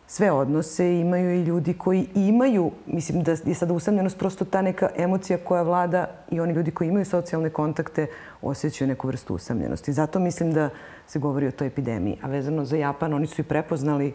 sve 0.07 0.31
odnose. 0.31 1.01
Imaju 1.01 1.35
i 1.35 1.43
ljudi 1.43 1.75
koji 1.75 2.09
imaju, 2.15 2.71
mislim 2.87 3.23
da 3.23 3.37
je 3.45 3.55
sada 3.55 3.75
usamljenost 3.75 4.19
prosto 4.19 4.45
ta 4.45 4.63
neka 4.63 4.89
emocija 4.97 5.39
koja 5.39 5.63
vlada 5.63 6.07
i 6.31 6.41
oni 6.41 6.53
ljudi 6.53 6.71
koji 6.71 6.89
imaju 6.89 7.05
socijalne 7.05 7.51
kontakte 7.51 8.07
osjećaju 8.43 8.89
neku 8.89 9.07
vrstu 9.07 9.35
usamljenosti. 9.35 9.93
Zato 9.93 10.19
mislim 10.19 10.53
da 10.53 10.71
se 11.07 11.19
govori 11.19 11.47
o 11.47 11.51
toj 11.51 11.67
epidemiji. 11.67 12.19
A 12.23 12.29
vezano 12.29 12.65
za 12.65 12.77
Japan, 12.77 13.15
oni 13.15 13.27
su 13.27 13.41
i 13.41 13.45
prepoznali 13.45 14.15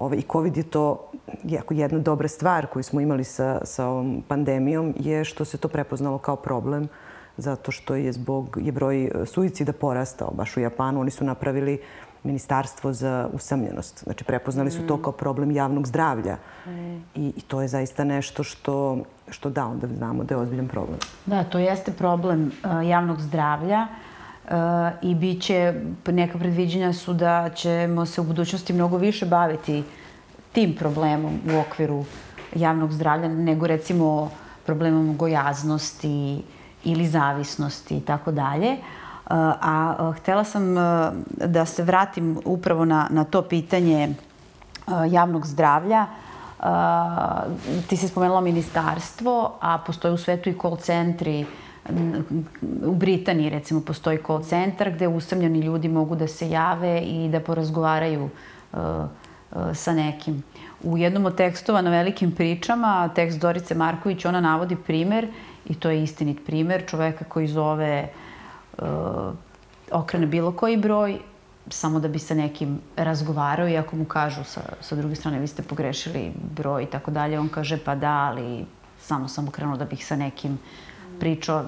Ove, 0.00 0.16
I 0.16 0.22
COVID 0.32 0.56
je 0.56 0.62
to 0.62 1.10
jako 1.44 1.74
jedna 1.74 1.98
dobra 1.98 2.28
stvar 2.28 2.66
koju 2.66 2.82
smo 2.82 3.00
imali 3.00 3.24
sa, 3.24 3.60
sa 3.64 3.86
ovom 3.86 4.22
pandemijom 4.28 4.94
je 4.98 5.24
što 5.24 5.44
se 5.44 5.58
to 5.58 5.68
prepoznalo 5.68 6.18
kao 6.18 6.36
problem 6.36 6.88
zato 7.36 7.72
što 7.72 7.94
je 7.94 8.12
zbog 8.12 8.58
je 8.60 8.72
broj 8.72 9.10
suicida 9.26 9.72
porastao 9.72 10.30
baš 10.30 10.56
u 10.56 10.60
Japanu. 10.60 11.00
Oni 11.00 11.10
su 11.10 11.24
napravili 11.24 11.80
ministarstvo 12.22 12.92
za 12.92 13.28
usamljenost. 13.32 14.04
Znači, 14.04 14.24
prepoznali 14.24 14.70
su 14.70 14.86
to 14.86 14.96
mm. 14.96 15.02
kao 15.02 15.12
problem 15.12 15.50
javnog 15.50 15.86
zdravlja. 15.86 16.36
Mm. 16.66 16.70
I, 17.14 17.32
I 17.36 17.40
to 17.48 17.62
je 17.62 17.68
zaista 17.68 18.04
nešto 18.04 18.42
što, 18.44 18.98
što 19.28 19.50
da, 19.50 19.66
onda 19.66 19.86
znamo 19.86 20.24
da 20.24 20.34
je 20.34 20.40
ozbiljan 20.40 20.68
problem. 20.68 20.98
Da, 21.26 21.44
to 21.44 21.58
jeste 21.58 21.92
problem 21.92 22.46
uh, 22.64 22.88
javnog 22.88 23.20
zdravlja 23.20 23.86
uh, 23.90 24.09
i 25.02 25.14
bit 25.14 25.42
će, 25.42 25.74
neka 26.06 26.38
predviđenja 26.38 26.92
su 26.92 27.12
da 27.12 27.50
ćemo 27.54 28.06
se 28.06 28.20
u 28.20 28.24
budućnosti 28.24 28.72
mnogo 28.72 28.96
više 28.96 29.26
baviti 29.26 29.84
tim 30.52 30.76
problemom 30.76 31.40
u 31.54 31.58
okviru 31.58 32.04
javnog 32.54 32.92
zdravlja 32.92 33.28
nego 33.28 33.66
recimo 33.66 34.30
problemom 34.66 35.16
gojaznosti 35.16 36.42
ili 36.84 37.06
zavisnosti 37.06 37.96
i 37.96 38.00
tako 38.00 38.32
dalje. 38.32 38.76
A 39.26 40.12
htela 40.16 40.44
sam 40.44 40.74
da 41.30 41.64
se 41.66 41.82
vratim 41.82 42.38
upravo 42.44 42.84
na, 42.84 43.06
na 43.10 43.24
to 43.24 43.42
pitanje 43.42 44.14
javnog 45.10 45.46
zdravlja. 45.46 46.06
Ti 47.88 47.96
si 47.96 48.08
spomenula 48.08 48.40
ministarstvo, 48.40 49.58
a 49.60 49.78
postoje 49.78 50.14
u 50.14 50.18
svetu 50.18 50.48
i 50.48 50.58
call 50.62 50.76
centri 50.76 51.46
u 52.84 52.94
Britaniji 52.94 53.50
recimo 53.50 53.80
postoji 53.80 54.18
call 54.26 54.42
centar 54.42 54.90
gde 54.90 55.08
usamljeni 55.08 55.60
ljudi 55.60 55.88
mogu 55.88 56.16
da 56.16 56.28
se 56.28 56.50
jave 56.50 57.00
i 57.00 57.28
da 57.28 57.40
porazgovaraju 57.40 58.24
uh, 58.24 58.80
uh, 58.80 59.74
sa 59.74 59.92
nekim. 59.92 60.42
U 60.82 60.98
jednom 60.98 61.26
od 61.26 61.36
tekstova 61.36 61.82
na 61.82 61.90
velikim 61.90 62.32
pričama, 62.32 63.08
tekst 63.14 63.38
Dorice 63.38 63.74
Marković, 63.74 64.24
ona 64.24 64.40
navodi 64.40 64.76
primer, 64.76 65.28
i 65.66 65.74
to 65.74 65.90
je 65.90 66.02
istinit 66.02 66.46
primer, 66.46 66.84
čoveka 66.86 67.24
koji 67.24 67.46
zove, 67.46 68.08
uh, 68.78 68.86
okrene 69.90 70.26
bilo 70.26 70.52
koji 70.52 70.76
broj, 70.76 71.18
samo 71.68 72.00
da 72.00 72.08
bi 72.08 72.18
sa 72.18 72.34
nekim 72.34 72.80
razgovarao 72.96 73.68
i 73.68 73.76
ako 73.76 73.96
mu 73.96 74.04
kažu 74.04 74.44
sa, 74.44 74.60
sa 74.80 74.96
druge 74.96 75.14
strane 75.14 75.38
vi 75.38 75.46
ste 75.46 75.62
pogrešili 75.62 76.32
broj 76.56 76.82
i 76.82 76.86
tako 76.86 77.10
dalje, 77.10 77.38
on 77.38 77.48
kaže 77.48 77.78
pa 77.84 77.94
da, 77.94 78.12
ali 78.12 78.64
samo 79.00 79.28
sam 79.28 79.48
okrenuo 79.48 79.76
da 79.76 79.84
bih 79.84 80.06
sa 80.06 80.16
nekim 80.16 80.58
priča 81.20 81.64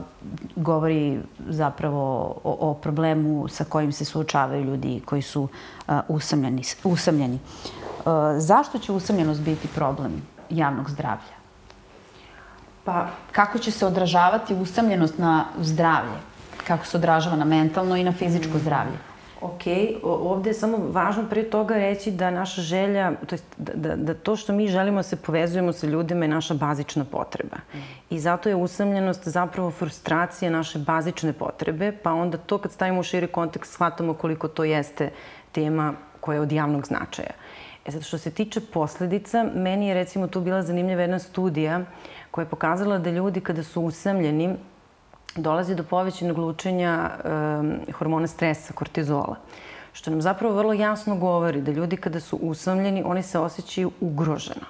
govori 0.56 1.20
zapravo 1.48 2.34
o, 2.44 2.56
o 2.70 2.74
problemu 2.74 3.48
sa 3.48 3.64
kojim 3.64 3.92
se 3.92 4.04
suočavaju 4.04 4.64
ljudi 4.64 5.00
koji 5.04 5.22
su 5.22 5.42
uh, 5.42 5.94
usamljeni. 6.08 6.62
usamljeni. 6.84 7.38
Uh, 7.38 8.12
zašto 8.38 8.78
će 8.78 8.92
usamljenost 8.92 9.40
biti 9.40 9.68
problem 9.68 10.22
javnog 10.50 10.90
zdravlja? 10.90 11.36
Pa, 12.84 13.06
kako 13.32 13.58
će 13.58 13.70
se 13.70 13.86
odražavati 13.86 14.54
usamljenost 14.54 15.18
na 15.18 15.44
zdravlje? 15.60 16.18
Kako 16.66 16.86
se 16.86 16.96
odražava 16.96 17.36
na 17.36 17.44
mentalno 17.44 17.96
i 17.96 18.04
na 18.04 18.12
fizičko 18.12 18.58
zdravlje? 18.58 19.11
Ok, 19.42 19.62
ovde 20.02 20.50
je 20.50 20.54
samo 20.54 20.78
važno 20.78 21.24
pre 21.30 21.42
toga 21.50 21.74
reći 21.74 22.10
da 22.10 22.30
naša 22.30 22.62
želja, 22.62 23.12
to 23.26 23.34
jest 23.34 23.44
da, 23.56 23.72
da, 23.74 23.96
da 23.96 24.14
to 24.14 24.36
što 24.36 24.52
mi 24.52 24.68
želimo 24.68 24.98
da 24.98 25.02
se 25.02 25.16
povezujemo 25.16 25.72
sa 25.72 25.86
ljudima 25.86 26.24
je 26.24 26.28
naša 26.28 26.54
bazična 26.54 27.04
potreba. 27.04 27.56
Mm. 27.74 27.78
I 28.10 28.20
zato 28.20 28.48
je 28.48 28.56
usamljenost 28.56 29.28
zapravo 29.28 29.70
frustracija 29.70 30.50
naše 30.50 30.78
bazične 30.78 31.32
potrebe, 31.32 31.92
pa 32.02 32.12
onda 32.12 32.38
to 32.38 32.58
kad 32.58 32.72
stavimo 32.72 33.00
u 33.00 33.02
širi 33.02 33.26
kontekst 33.26 33.72
shvatamo 33.72 34.14
koliko 34.14 34.48
to 34.48 34.64
jeste 34.64 35.10
tema 35.52 35.94
koja 36.20 36.34
je 36.36 36.40
od 36.40 36.52
javnog 36.52 36.86
značaja. 36.86 37.32
E 37.86 37.92
sad, 37.92 38.02
što 38.02 38.18
se 38.18 38.30
tiče 38.30 38.60
posledica, 38.60 39.46
meni 39.54 39.88
je 39.88 39.94
recimo 39.94 40.26
tu 40.26 40.40
bila 40.40 40.62
zanimljiva 40.62 41.02
jedna 41.02 41.18
studija 41.18 41.80
koja 42.30 42.42
je 42.42 42.50
pokazala 42.50 42.98
da 42.98 43.10
ljudi 43.10 43.40
kada 43.40 43.62
su 43.62 43.82
usamljeni 43.82 44.56
dolazi 45.36 45.74
do 45.74 45.82
povećenog 45.82 46.38
lučenja 46.38 47.10
um, 47.10 47.78
hormona 47.92 48.26
stresa, 48.26 48.72
kortizola. 48.72 49.36
Što 49.92 50.10
nam 50.10 50.22
zapravo 50.22 50.54
vrlo 50.54 50.72
jasno 50.72 51.16
govori 51.16 51.60
da 51.60 51.72
ljudi 51.72 51.96
kada 51.96 52.20
su 52.20 52.36
usamljeni, 52.36 53.02
oni 53.06 53.22
se 53.22 53.38
osjećaju 53.38 53.90
ugroženo. 54.00 54.66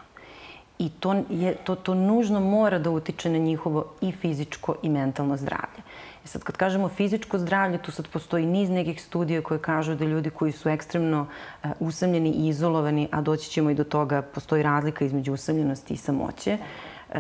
I 0.79 0.89
to, 0.89 1.15
je, 1.31 1.55
to, 1.55 1.75
to 1.75 1.95
nužno 1.95 2.41
mora 2.41 2.79
da 2.79 2.91
utiče 2.91 3.31
na 3.31 3.39
njihovo 3.39 3.85
i 4.01 4.13
fizičko 4.13 4.75
i 4.83 4.89
mentalno 4.89 5.37
zdravlje. 5.37 5.83
I 6.25 6.29
sad 6.29 6.43
kad 6.43 6.57
kažemo 6.57 6.89
fizičko 6.89 7.39
zdravlje, 7.39 7.79
tu 7.79 7.93
sad 7.93 8.09
postoji 8.09 8.47
niz 8.47 8.71
nekih 8.71 9.03
studija 9.03 9.43
koje 9.43 9.59
kažu 9.59 9.95
da 9.95 10.05
ljudi 10.05 10.31
koji 10.31 10.53
su 10.53 10.69
ekstremno 10.69 11.21
uh, 11.65 11.71
usamljeni 11.81 12.31
i 12.31 12.49
izolovani, 12.49 13.09
a 13.11 13.21
doći 13.21 13.51
ćemo 13.51 13.71
i 13.71 13.75
do 13.75 13.85
toga, 13.85 14.23
postoji 14.23 14.63
razlika 14.63 15.05
između 15.05 15.33
usamljenosti 15.33 15.95
i 15.95 15.97
samoće, 15.97 16.53
E, 16.53 16.59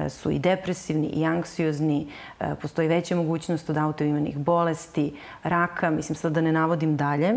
su 0.08 0.30
i 0.30 0.38
depresivni 0.38 1.06
i 1.06 1.24
anksiozni, 1.24 2.06
e, 2.40 2.54
postoji 2.62 2.88
veća 2.88 3.16
mogućnost 3.16 3.70
od 3.70 3.76
autoimunih 3.76 4.38
bolesti, 4.38 5.14
raka, 5.42 5.90
mislim 5.90 6.16
sad 6.16 6.32
da 6.32 6.40
ne 6.40 6.52
navodim 6.52 6.96
dalje. 6.96 7.34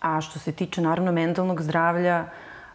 A 0.00 0.20
što 0.20 0.38
se 0.38 0.52
tiče 0.52 0.80
naravno 0.80 1.12
mentalnog 1.12 1.62
zdravlja, 1.62 2.24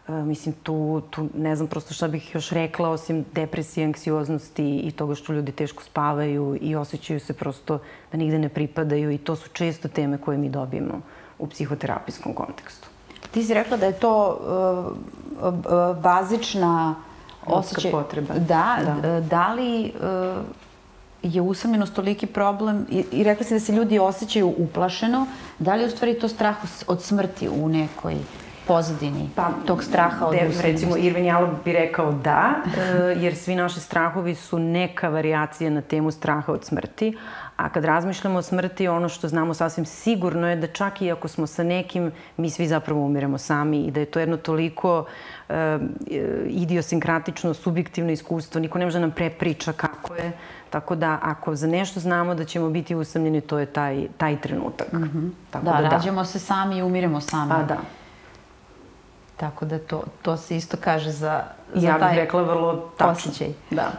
e, 0.08 0.12
mislim 0.12 0.54
tu, 0.62 1.02
tu 1.10 1.28
ne 1.34 1.56
znam 1.56 1.68
prosto 1.68 1.94
šta 1.94 2.08
bih 2.08 2.34
još 2.34 2.50
rekla 2.50 2.88
osim 2.88 3.24
depresije, 3.32 3.86
anksioznosti 3.86 4.78
i 4.78 4.90
toga 4.90 5.14
što 5.14 5.32
ljudi 5.32 5.52
teško 5.52 5.82
spavaju 5.82 6.58
i 6.60 6.76
osjećaju 6.76 7.20
se 7.20 7.32
prosto 7.32 7.78
da 8.12 8.18
nigde 8.18 8.38
ne 8.38 8.48
pripadaju 8.48 9.10
i 9.10 9.18
to 9.18 9.36
su 9.36 9.48
često 9.48 9.88
teme 9.88 10.18
koje 10.18 10.38
mi 10.38 10.48
dobijemo 10.48 11.00
u 11.38 11.46
psihoterapijskom 11.46 12.34
kontekstu. 12.34 12.88
Ti 13.30 13.42
si 13.42 13.54
rekla 13.54 13.76
da 13.76 13.86
je 13.86 13.92
to 13.92 14.38
uh, 14.40 15.96
bazična 16.02 16.94
osjećaj... 17.46 17.90
potreba. 17.90 18.34
Da, 18.34 18.78
da. 19.02 19.20
da 19.20 19.52
li 19.52 19.92
uh, 19.94 20.44
je 21.22 21.42
usamljenost 21.42 21.94
toliki 21.94 22.26
problem 22.26 22.86
i, 22.90 23.04
i 23.12 23.24
rekla 23.24 23.46
si 23.46 23.54
da 23.54 23.60
se 23.60 23.72
ljudi 23.72 23.98
osjećaju 23.98 24.54
uplašeno, 24.58 25.26
da 25.58 25.74
li 25.74 25.82
je 25.82 25.86
u 25.86 25.90
stvari 25.90 26.18
to 26.18 26.28
strah 26.28 26.56
od 26.86 27.02
smrti 27.02 27.48
u 27.48 27.68
nekoj 27.68 28.14
pozadini 28.66 29.30
pa, 29.34 29.50
tog 29.66 29.84
straha 29.84 30.26
od 30.26 30.32
de, 30.32 30.36
usamljenosti? 30.36 30.72
Recimo, 30.72 30.96
Irvin 30.96 31.24
Jalov 31.24 31.48
bi 31.64 31.72
rekao 31.72 32.12
da, 32.12 32.54
uh, 32.64 33.22
jer 33.22 33.36
svi 33.36 33.54
naši 33.54 33.80
strahovi 33.80 34.34
su 34.34 34.58
neka 34.58 35.08
variacija 35.08 35.70
na 35.70 35.80
temu 35.80 36.10
straha 36.10 36.52
od 36.52 36.64
smrti, 36.64 37.16
A 37.56 37.68
kad 37.68 37.84
razmišljamo 37.84 38.38
o 38.38 38.42
smrti, 38.42 38.88
ono 38.88 39.08
što 39.08 39.28
znamo 39.28 39.54
sasvim 39.54 39.86
sigurno 39.86 40.48
je 40.48 40.56
da 40.56 40.66
čak 40.66 41.02
i 41.02 41.12
ako 41.12 41.28
smo 41.28 41.46
sa 41.46 41.62
nekim, 41.62 42.12
mi 42.36 42.50
svi 42.50 42.68
zapravo 42.68 43.00
umiremo 43.00 43.38
sami 43.38 43.84
i 43.84 43.90
da 43.90 44.00
je 44.00 44.06
to 44.06 44.20
jedno 44.20 44.36
toliko 44.36 45.04
uh, 45.48 45.54
idiosinkratično, 46.46 47.54
subjektivno 47.54 48.12
iskustvo. 48.12 48.60
Niko 48.60 48.78
ne 48.78 48.84
može 48.84 48.98
da 48.98 49.00
nam 49.00 49.10
prepriča 49.10 49.72
kako 49.72 50.14
je. 50.14 50.32
Tako 50.70 50.94
da 50.94 51.18
ako 51.22 51.54
za 51.54 51.66
nešto 51.66 52.00
znamo 52.00 52.34
da 52.34 52.44
ćemo 52.44 52.70
biti 52.70 52.94
usamljeni, 52.94 53.40
to 53.40 53.58
je 53.58 53.66
taj, 53.66 54.06
taj 54.16 54.40
trenutak. 54.40 54.92
Mm 54.92 54.96
-hmm. 54.96 55.30
Tako 55.50 55.64
da, 55.64 55.72
da, 55.72 55.82
da, 55.82 55.88
rađamo 55.88 56.24
se 56.24 56.38
sami 56.38 56.78
i 56.78 56.82
umiremo 56.82 57.20
sami. 57.20 57.50
Pa 57.50 57.62
da. 57.62 57.76
Tako 59.36 59.64
da 59.64 59.78
to, 59.78 60.02
to 60.22 60.36
se 60.36 60.56
isto 60.56 60.76
kaže 60.80 61.10
za, 61.10 61.42
za 61.74 61.86
ja 61.86 61.98
taj 61.98 62.10
bih 62.10 62.18
rekla 62.18 62.42
vrlo 62.42 62.90
tačno. 62.96 63.12
Osjećaj. 63.12 63.48
Da. 63.70 63.92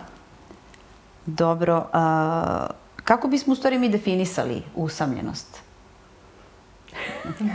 Dobro. 1.26 1.86
A, 1.94 2.68
Kako 3.08 3.28
bismo 3.28 3.54
u 3.54 3.56
stvari 3.56 3.80
mi 3.80 3.90
definisali 3.90 4.64
usamljenost? 4.76 5.60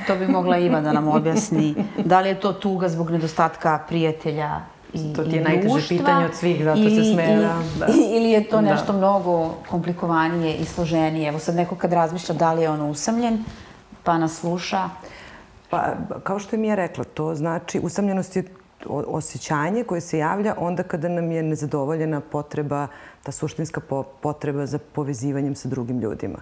To 0.07 0.17
bi 0.17 0.27
mogla 0.29 0.59
Iva 0.59 0.81
da 0.81 0.93
nam 0.93 1.09
objasni. 1.09 1.75
Da 2.05 2.21
li 2.21 2.29
je 2.29 2.41
to 2.41 2.53
tuga 2.53 2.89
zbog 2.89 3.11
nedostatka 3.11 3.79
prijatelja 3.89 4.61
i 4.95 5.13
To 5.13 5.25
ti 5.25 5.37
je 5.37 5.43
najteže 5.43 5.89
pitanje 5.89 6.25
od 6.25 6.35
svih, 6.35 6.65
zato 6.65 6.81
ili, 6.81 7.05
se 7.05 7.13
smera. 7.13 7.63
Da. 7.79 7.87
Ili 8.17 8.31
je 8.31 8.45
to 8.45 8.57
da. 8.57 8.63
nešto 8.63 8.93
da. 8.93 8.99
mnogo 8.99 9.55
komplikovanije 9.69 10.55
i 10.55 10.65
složenije? 10.65 11.29
Evo 11.29 11.39
sad 11.39 11.55
neko 11.55 11.77
kad 11.77 11.93
razmišlja 11.93 12.35
da 12.35 12.53
li 12.53 12.63
je 12.63 12.71
on 12.71 12.91
usamljen, 12.91 13.45
pa 14.03 14.19
nas 14.19 14.41
sluša. 14.41 14.89
Pa, 15.71 15.95
kao 16.23 16.39
što 16.39 16.57
je 16.57 16.61
mi 16.61 16.69
je 16.69 16.77
rekla, 16.77 17.05
to 17.05 17.35
znači, 17.35 17.81
usamljenost 17.83 18.37
je 18.37 18.45
osjećanje 18.89 19.85
koje 19.85 20.01
se 20.01 20.19
javlja 20.19 20.55
onda 20.59 20.83
kada 20.83 21.09
nam 21.09 21.33
je 21.33 21.43
nezadovoljena 21.43 22.21
potreba, 22.21 22.87
ta 23.23 23.33
suštinska 23.33 23.81
potreba 24.21 24.67
za 24.67 24.79
povezivanjem 24.79 25.55
sa 25.55 25.69
drugim 25.69 26.01
ljudima. 26.01 26.39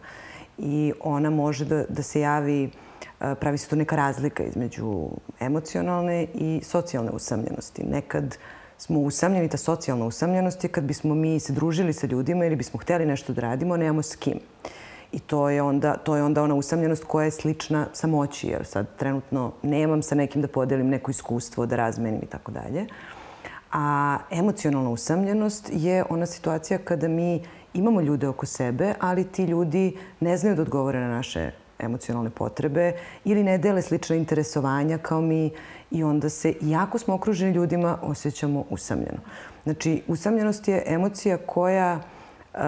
I 0.59 0.92
ona 1.00 1.30
može 1.30 1.64
da, 1.64 1.85
da 1.88 2.02
se 2.02 2.20
javi, 2.20 2.70
pravi 3.18 3.59
se 3.59 3.68
tu 3.68 3.76
neka 3.76 3.97
razlika 3.97 4.42
između 4.44 5.09
emocionalne 5.40 6.26
i 6.35 6.61
socijalne 6.64 7.11
usamljenosti. 7.11 7.82
Nekad 7.82 8.37
smo 8.78 9.00
usamljeni, 9.00 9.49
ta 9.49 9.56
socijalna 9.56 10.06
usamljenost 10.06 10.64
je 10.64 10.70
kad 10.70 10.85
bismo 10.85 11.14
mi 11.14 11.40
se 11.40 11.52
družili 11.52 11.92
sa 11.92 12.06
ljudima 12.06 12.44
ili 12.44 12.56
bismo 12.56 12.80
hteli 12.80 13.06
nešto 13.06 13.32
da 13.32 13.40
radimo, 13.40 13.76
nemamo 13.76 14.02
s 14.02 14.16
kim. 14.16 14.40
I 15.12 15.19
to 15.19 15.49
je, 15.49 15.62
onda, 15.62 15.97
to 15.97 16.17
je 16.17 16.23
onda 16.23 16.43
ona 16.43 16.55
usamljenost 16.55 17.05
koja 17.05 17.25
je 17.25 17.31
slična 17.31 17.87
samoći, 17.93 18.49
jer 18.49 18.67
sad 18.67 18.87
trenutno 18.97 19.52
nemam 19.62 20.02
sa 20.02 20.14
nekim 20.14 20.43
da 20.43 20.49
podelim 20.49 20.88
neko 20.88 21.11
iskustvo, 21.11 21.67
da 21.67 21.76
razmenim 21.76 22.21
i 22.23 22.26
tako 22.26 22.52
dalje. 22.52 22.87
A 23.73 24.19
emocionalna 24.31 24.90
usamljenost 24.90 25.71
je 25.73 26.05
ona 26.11 26.26
situacija 26.26 26.79
kada 26.79 27.09
mi 27.09 27.43
imamo 27.75 28.00
ljude 28.00 28.29
oko 28.29 28.47
sebe, 28.47 28.95
ali 29.00 29.25
ti 29.25 29.45
ljudi 29.45 29.97
ne 30.21 30.37
znaju 30.37 30.57
da 30.57 30.62
odgovore 30.62 31.00
na 31.00 31.09
naše 31.09 31.50
emocionalne 31.79 32.31
potrebe 32.31 32.93
ili 33.25 33.43
ne 33.43 33.59
dele 33.59 33.83
slične 33.83 34.17
interesovanja 34.17 34.99
kao 34.99 35.21
mi 35.21 35.50
i 35.90 36.05
onda 36.05 36.29
se, 36.29 36.55
iako 36.62 36.99
smo 36.99 37.14
okruženi 37.14 37.52
ljudima, 37.52 37.99
osjećamo 38.02 38.64
usamljeno. 38.71 39.19
Znači, 39.64 40.02
usamljenost 40.09 40.69
je 40.69 40.83
emocija 40.87 41.38
koja 41.47 42.00
uh, 42.55 42.61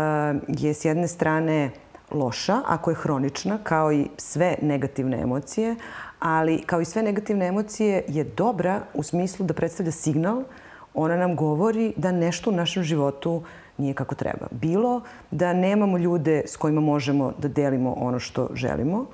je 0.48 0.74
s 0.74 0.84
jedne 0.84 1.08
strane 1.08 1.70
loša 2.14 2.60
ako 2.66 2.90
je 2.90 2.96
hronična, 2.96 3.58
kao 3.62 3.92
i 3.92 4.06
sve 4.16 4.56
negativne 4.62 5.20
emocije, 5.20 5.76
ali 6.18 6.62
kao 6.66 6.80
i 6.80 6.84
sve 6.84 7.02
negativne 7.02 7.46
emocije 7.46 8.04
je 8.08 8.24
dobra 8.24 8.80
u 8.94 9.02
smislu 9.02 9.46
da 9.46 9.54
predstavlja 9.54 9.92
signal, 9.92 10.42
ona 10.94 11.16
nam 11.16 11.36
govori 11.36 11.92
da 11.96 12.12
nešto 12.12 12.50
u 12.50 12.54
našem 12.54 12.82
životu 12.82 13.42
nije 13.78 13.94
kako 13.94 14.14
treba. 14.14 14.46
Bilo 14.50 15.00
da 15.30 15.52
nemamo 15.52 15.98
ljude 15.98 16.42
s 16.46 16.56
kojima 16.56 16.80
možemo 16.80 17.32
da 17.38 17.48
delimo 17.48 17.92
ono 17.92 18.18
što 18.18 18.48
želimo, 18.54 19.06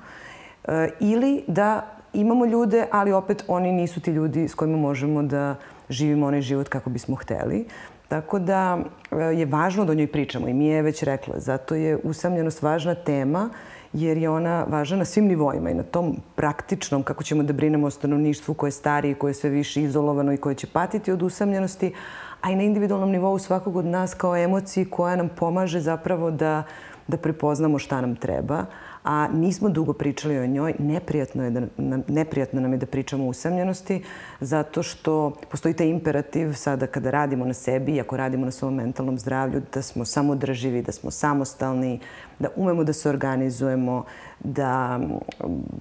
e, 0.67 0.89
ili 0.99 1.43
da 1.47 1.85
imamo 2.13 2.45
ljude, 2.45 2.87
ali 2.91 3.11
opet 3.11 3.43
oni 3.47 3.71
nisu 3.71 4.01
ti 4.01 4.11
ljudi 4.11 4.47
s 4.47 4.55
kojima 4.55 4.77
možemo 4.77 5.23
da 5.23 5.55
živimo 5.89 6.27
onaj 6.27 6.41
život 6.41 6.69
kako 6.69 6.89
bismo 6.89 7.15
hteli. 7.15 7.65
Tako 8.09 8.39
da 8.39 8.77
e, 9.11 9.15
je 9.15 9.45
važno 9.45 9.85
da 9.85 9.91
o 9.91 9.95
njoj 9.95 10.07
pričamo 10.07 10.47
i 10.47 10.53
mi 10.53 10.67
je 10.67 10.81
već 10.81 11.03
rekla. 11.03 11.39
Zato 11.39 11.75
je 11.75 11.97
usamljenost 12.03 12.61
važna 12.61 12.95
tema 12.95 13.49
jer 13.93 14.17
je 14.17 14.29
ona 14.29 14.63
važna 14.69 14.97
na 14.97 15.05
svim 15.05 15.25
nivoima 15.25 15.69
i 15.69 15.73
na 15.73 15.83
tom 15.83 16.17
praktičnom 16.35 17.03
kako 17.03 17.23
ćemo 17.23 17.43
da 17.43 17.53
brinemo 17.53 17.87
o 17.87 17.89
stanovništvu 17.89 18.53
koje 18.53 18.67
je 18.67 18.71
starije, 18.71 19.15
koje 19.15 19.29
je 19.29 19.33
sve 19.33 19.49
više 19.49 19.81
izolovano 19.81 20.33
i 20.33 20.37
koje 20.37 20.55
će 20.55 20.67
patiti 20.67 21.11
od 21.11 21.21
usamljenosti, 21.21 21.93
a 22.41 22.51
i 22.51 22.55
na 22.55 22.63
individualnom 22.63 23.11
nivou 23.11 23.39
svakog 23.39 23.75
od 23.75 23.85
nas 23.85 24.13
kao 24.13 24.37
emociji 24.37 24.85
koja 24.85 25.15
nam 25.15 25.29
pomaže 25.29 25.79
zapravo 25.79 26.31
da, 26.31 26.63
da 27.07 27.17
prepoznamo 27.17 27.79
šta 27.79 28.01
nam 28.01 28.15
treba 28.15 28.65
a 29.09 29.27
nismo 29.27 29.69
dugo 29.69 29.93
pričali 29.93 30.37
o 30.37 30.47
njoj. 30.47 30.73
Neprijatno, 30.79 31.43
je 31.43 31.49
da, 31.49 31.61
neprijatno 32.07 32.61
nam 32.61 32.71
je 32.71 32.77
da 32.77 32.85
pričamo 32.85 33.25
o 33.25 33.27
usamljenosti 33.27 34.03
zato 34.39 34.83
što 34.83 35.33
postoji 35.51 35.73
taj 35.73 35.87
imperativ 35.87 36.53
sada 36.53 36.87
kada 36.87 37.11
radimo 37.11 37.45
na 37.45 37.53
sebi 37.53 37.95
i 37.95 38.01
ako 38.01 38.17
radimo 38.17 38.45
na 38.45 38.51
svom 38.51 38.75
mentalnom 38.75 39.19
zdravlju 39.19 39.61
da 39.73 39.81
smo 39.81 40.05
samodrživi, 40.05 40.81
da 40.81 40.91
smo 40.91 41.11
samostalni, 41.11 41.99
da 42.39 42.49
umemo 42.55 42.83
da 42.83 42.93
se 42.93 43.09
organizujemo, 43.09 44.03
da, 44.39 44.99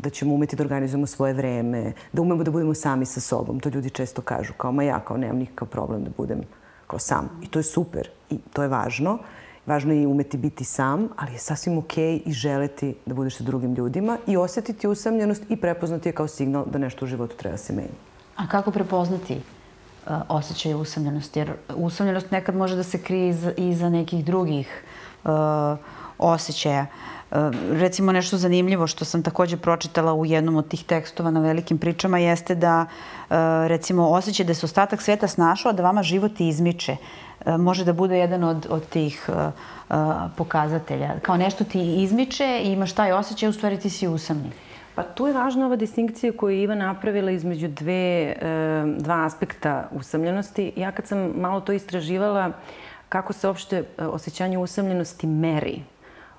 da 0.02 0.11
ćemo 0.11 0.35
umeti 0.35 0.56
da 0.56 0.62
organizujemo 0.62 1.06
svoje 1.06 1.32
vreme, 1.32 1.92
da 2.12 2.23
umemo 2.23 2.44
da 2.44 2.50
budemo 2.50 2.75
sami 2.75 3.06
sa 3.06 3.20
sobom. 3.20 3.61
To 3.61 3.68
ljudi 3.68 3.90
često 3.90 4.23
kažu 4.23 4.52
kao 4.56 4.73
ma 4.73 4.82
ja 4.82 5.00
kao 5.00 5.16
nemam 5.16 5.38
nikakav 5.38 5.68
problem 5.68 6.04
da 6.04 6.11
budem 6.16 6.40
kao 6.87 6.99
sam. 6.99 7.28
I 7.42 7.47
to 7.47 7.58
je 7.58 7.62
super 7.62 8.08
i 8.30 8.38
to 8.52 8.62
je 8.62 8.68
važno. 8.68 9.18
Važno 9.68 9.92
je 9.92 10.02
i 10.02 10.06
umeti 10.06 10.37
biti 10.37 10.64
sam, 10.64 11.08
ali 11.16 11.32
je 11.32 11.38
sasvim 11.38 11.78
okej 11.78 12.04
okay 12.04 12.22
i 12.25 12.32
želeti 12.32 12.94
da 13.06 13.14
budeš 13.14 13.37
sa 13.37 13.44
drugim 13.44 13.75
ljudima 13.75 14.18
i 14.26 14.37
osetiti 14.37 14.88
usamljenost 14.88 15.42
i 15.48 15.56
prepoznati 15.56 16.08
je 16.08 16.12
kao 16.12 16.28
signal 16.28 16.64
da 16.66 16.78
nešto 16.78 17.04
u 17.04 17.08
životu 17.08 17.37
treba 17.37 17.52
da 17.52 17.58
se 17.58 17.72
menja. 17.72 17.98
A 18.37 18.46
kako 18.48 18.70
prepoznati 18.70 19.34
uh, 19.37 20.12
osjećaj 20.28 20.75
usamljenosti? 20.75 21.38
Jer 21.38 21.52
usamljenost 21.76 22.30
nekad 22.30 22.56
može 22.56 22.76
da 22.76 22.82
se 22.82 23.02
krije 23.02 23.28
iza, 23.28 23.52
iza 23.56 23.88
nekih 23.88 24.25
drugih 24.25 24.84
uh, 25.25 25.30
osjećaja. 26.18 26.87
Uh, 27.30 27.37
recimo 27.70 28.12
nešto 28.12 28.37
zanimljivo 28.37 28.87
što 28.87 29.04
sam 29.04 29.22
takođe 29.22 29.56
pročitala 29.56 30.14
u 30.14 30.26
jednom 30.26 30.56
od 30.56 30.68
tih 30.68 30.84
tekstova 30.84 31.30
na 31.30 31.40
velikim 31.40 31.78
pričama 31.78 32.18
jeste 32.18 32.54
da 32.54 32.87
uh, 32.87 33.37
recimo 33.66 34.08
osjećaj 34.08 34.46
da 34.46 34.54
se 34.54 34.66
ostatak 34.66 35.02
sveta 35.02 35.28
snašao, 35.28 35.72
da 35.72 35.82
vama 35.82 36.02
život 36.02 36.40
izmiče. 36.40 36.96
E, 37.47 37.57
može 37.57 37.85
da 37.85 37.92
bude 37.92 38.18
jedan 38.18 38.45
od, 38.45 38.66
od 38.71 38.88
tih 38.88 39.28
uh, 39.28 39.35
uh, 39.37 39.97
pokazatelja. 40.37 41.21
Kao 41.23 41.37
nešto 41.37 41.64
ti 41.64 42.02
izmiče 42.02 42.61
i 42.64 42.73
imaš 42.73 42.92
taj 42.92 43.12
osjećaj, 43.12 43.49
u 43.49 43.52
stvari 43.52 43.78
ti 43.78 43.90
si 43.90 44.09
usamljen. 44.09 44.52
Pa 44.95 45.02
tu 45.02 45.26
je 45.26 45.33
važna 45.33 45.66
ova 45.66 45.76
distinkcija 45.76 46.33
koju 46.33 46.57
je 46.57 46.62
Iva 46.62 46.75
napravila 46.75 47.30
između 47.30 47.68
dve, 47.68 48.35
dva 48.99 49.25
aspekta 49.26 49.88
usamljenosti. 49.92 50.73
Ja 50.76 50.92
kad 50.92 51.07
sam 51.07 51.18
malo 51.18 51.61
to 51.61 51.73
istraživala, 51.73 52.52
kako 53.09 53.33
se 53.33 53.47
uopšte 53.47 53.85
osjećanje 53.99 54.59
usamljenosti 54.59 55.26
meri, 55.26 55.83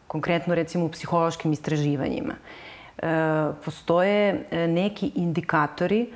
konkretno 0.07 0.55
recimo 0.55 0.85
u 0.85 0.89
psihološkim 0.89 1.51
istraživanjima. 1.51 2.33
Postoje 3.65 4.47
neki 4.67 5.11
indikatori 5.15 6.09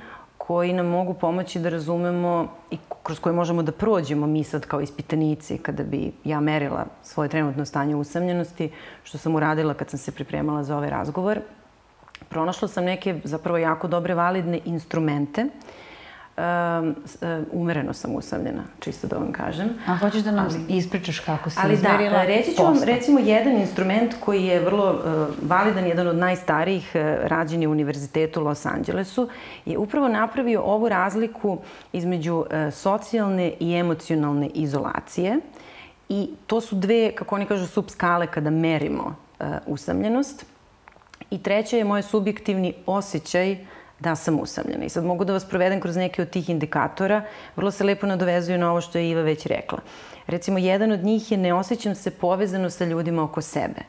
koji 0.46 0.72
nam 0.72 0.86
mogu 0.86 1.14
pomoći 1.14 1.58
da 1.58 1.68
razumemo 1.68 2.48
i 2.70 2.78
kroz 3.02 3.18
koje 3.18 3.32
možemo 3.32 3.62
da 3.62 3.72
prođemo 3.72 4.26
mi 4.26 4.44
sad 4.44 4.66
kao 4.66 4.80
ispitanici 4.80 5.58
kada 5.58 5.82
bi 5.82 6.12
ja 6.24 6.40
merila 6.40 6.86
svoje 7.02 7.28
trenutno 7.28 7.64
stanje 7.64 7.96
usamljenosti, 7.96 8.70
što 9.04 9.18
sam 9.18 9.34
uradila 9.34 9.74
kad 9.74 9.90
sam 9.90 9.98
se 9.98 10.12
pripremala 10.12 10.62
za 10.62 10.76
ovaj 10.76 10.90
razgovor. 10.90 11.40
Pronašla 12.28 12.68
sam 12.68 12.84
neke 12.84 13.20
zapravo 13.24 13.58
jako 13.58 13.88
dobre 13.88 14.14
validne 14.14 14.60
instrumente 14.64 15.44
uh, 15.44 15.50
um, 16.36 16.94
umereno 17.52 17.92
sam 17.92 18.14
usamljena, 18.14 18.62
čisto 18.80 19.06
da 19.06 19.16
vam 19.16 19.32
kažem. 19.32 19.68
A 19.86 19.96
hoćeš 19.96 20.22
da 20.22 20.30
nam 20.30 20.46
ali, 20.50 20.76
ispričaš 20.76 21.20
kako 21.20 21.50
si 21.50 21.58
ali 21.62 21.74
izmerila 21.74 22.18
da, 22.18 22.24
reći 22.24 22.56
ću 22.56 22.62
vam 22.62 22.82
recimo 22.84 23.18
jedan 23.18 23.52
instrument 23.52 24.14
koji 24.20 24.44
je 24.44 24.60
vrlo 24.60 24.92
uh, 24.92 25.48
validan, 25.48 25.86
jedan 25.86 26.08
od 26.08 26.16
najstarijih 26.16 26.90
uh, 26.94 27.00
rađen 27.26 27.62
je 27.62 27.68
u 27.68 27.70
Univerzitetu 27.70 28.40
Los 28.40 28.66
Angelesu, 28.66 29.28
je 29.64 29.78
upravo 29.78 30.08
napravio 30.08 30.62
ovu 30.62 30.88
razliku 30.88 31.58
između 31.92 32.34
uh, 32.34 32.46
socijalne 32.72 33.52
i 33.60 33.74
emocionalne 33.74 34.48
izolacije 34.54 35.36
i 36.08 36.30
to 36.46 36.60
su 36.60 36.76
dve, 36.76 37.12
kako 37.14 37.34
oni 37.34 37.46
kažu, 37.46 37.66
subskale 37.66 38.26
kada 38.26 38.50
merimo 38.50 39.04
uh, 39.04 39.46
usamljenost. 39.66 40.46
I 41.30 41.42
treća 41.42 41.76
je 41.76 41.84
moj 41.84 42.02
subjektivni 42.02 42.74
osjećaj 42.86 43.52
uh, 43.52 43.58
da 44.04 44.14
sam 44.16 44.40
usamljena. 44.40 44.84
I 44.84 44.88
sad 44.88 45.04
mogu 45.04 45.24
da 45.24 45.32
vas 45.32 45.44
provedem 45.48 45.80
kroz 45.80 45.96
neke 45.96 46.22
od 46.22 46.30
tih 46.30 46.50
indikatora. 46.50 47.22
Vrlo 47.56 47.70
se 47.70 47.84
lepo 47.84 48.06
nadovezuju 48.06 48.58
na 48.58 48.70
ovo 48.70 48.80
što 48.80 48.98
je 48.98 49.10
Iva 49.10 49.22
već 49.22 49.46
rekla. 49.46 49.78
Recimo, 50.26 50.58
jedan 50.58 50.92
od 50.92 51.04
njih 51.04 51.32
je 51.32 51.38
ne 51.38 51.54
osjećam 51.54 51.94
se 51.94 52.10
povezano 52.10 52.70
sa 52.70 52.84
ljudima 52.84 53.24
oko 53.24 53.40
sebe. 53.40 53.80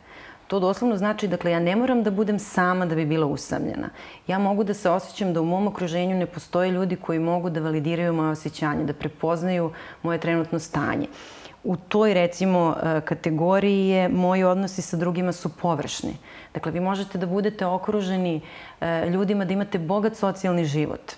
To 0.48 0.60
doslovno 0.60 0.98
znači, 0.98 1.28
dakle, 1.28 1.52
ja 1.52 1.60
ne 1.60 1.76
moram 1.76 2.04
da 2.04 2.12
budem 2.12 2.40
sama 2.40 2.86
da 2.86 2.96
bi 2.96 3.06
bila 3.06 3.26
usamljena. 3.26 3.90
Ja 4.28 4.40
mogu 4.40 4.64
da 4.64 4.74
se 4.74 4.90
osjećam 4.90 5.34
da 5.34 5.42
u 5.42 5.46
mom 5.46 5.68
okruženju 5.68 6.16
ne 6.16 6.26
postoje 6.26 6.72
ljudi 6.72 6.96
koji 6.96 7.20
mogu 7.20 7.50
da 7.50 7.60
validiraju 7.60 8.14
moje 8.14 8.32
osjećanje, 8.32 8.84
da 8.84 8.94
prepoznaju 8.94 9.72
moje 10.04 10.20
trenutno 10.20 10.60
stanje. 10.60 11.08
U 11.66 11.76
toj, 11.76 12.14
recimo, 12.14 12.76
e, 12.84 13.02
kategoriji 13.02 13.88
je 13.88 14.10
moji 14.10 14.44
odnosi 14.44 14.82
sa 14.82 14.98
drugima 14.98 15.32
su 15.32 15.50
površni. 15.50 16.18
Dakle, 16.54 16.72
vi 16.72 16.80
možete 16.80 17.18
da 17.18 17.26
budete 17.26 17.66
okruženi 17.66 18.42
e, 18.82 19.10
ljudima, 19.10 19.46
da 19.46 19.54
imate 19.54 19.80
bogat 19.80 20.16
socijalni 20.16 20.66
život, 20.66 21.16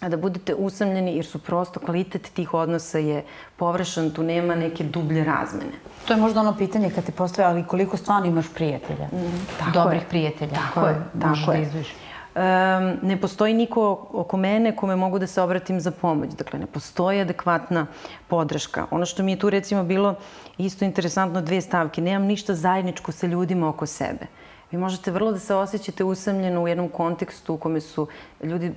a 0.00 0.08
da 0.08 0.16
budete 0.16 0.54
usamljeni 0.54 1.16
jer 1.16 1.26
su 1.26 1.38
prosto 1.38 1.80
kvalitet 1.80 2.30
tih 2.34 2.54
odnosa 2.54 2.98
je 2.98 3.24
površan, 3.56 4.10
tu 4.10 4.22
nema 4.22 4.54
neke 4.54 4.84
dublje 4.84 5.24
razmene. 5.24 5.76
To 6.08 6.14
je 6.14 6.20
možda 6.20 6.40
ono 6.40 6.56
pitanje 6.56 6.90
kad 6.90 7.04
te 7.04 7.12
postoje, 7.12 7.46
ali 7.46 7.64
koliko 7.64 7.96
stvarno 7.96 8.26
imaš 8.26 8.46
prijatelja? 8.54 9.06
Mm, 9.12 9.46
tako 9.58 9.70
Dobrih 9.70 10.02
je. 10.02 10.08
prijatelja 10.08 10.54
tako 10.54 10.86
je, 10.86 10.96
možeš 11.14 11.44
tako 11.44 11.52
da 11.52 11.58
izviš? 11.58 11.94
Um, 12.34 12.98
ne 13.02 13.16
postoji 13.20 13.54
niko 13.54 14.06
oko 14.12 14.36
mene 14.36 14.76
kome 14.76 14.96
mogu 14.96 15.18
da 15.18 15.26
se 15.26 15.42
obratim 15.42 15.80
za 15.80 15.90
pomoć. 15.90 16.30
Dakle, 16.38 16.58
ne 16.58 16.66
postoji 16.66 17.20
adekvatna 17.20 17.86
podrška. 18.28 18.86
Ono 18.90 19.06
što 19.06 19.22
mi 19.22 19.32
je 19.32 19.38
tu 19.38 19.50
recimo 19.50 19.84
bilo 19.84 20.14
isto 20.58 20.84
interesantno 20.84 21.40
dve 21.42 21.60
stavke. 21.60 22.00
Nemam 22.00 22.28
ništa 22.28 22.54
zajedničko 22.54 23.12
sa 23.12 23.26
ljudima 23.26 23.68
oko 23.68 23.86
sebe. 23.86 24.26
Vi 24.70 24.78
možete 24.78 25.10
vrlo 25.10 25.32
da 25.32 25.38
se 25.38 25.54
osjećate 25.54 26.04
usamljeno 26.04 26.62
u 26.62 26.68
jednom 26.68 26.88
kontekstu 26.88 27.54
u 27.54 27.58
kome 27.58 27.80
su 27.80 28.06
ljudi 28.42 28.72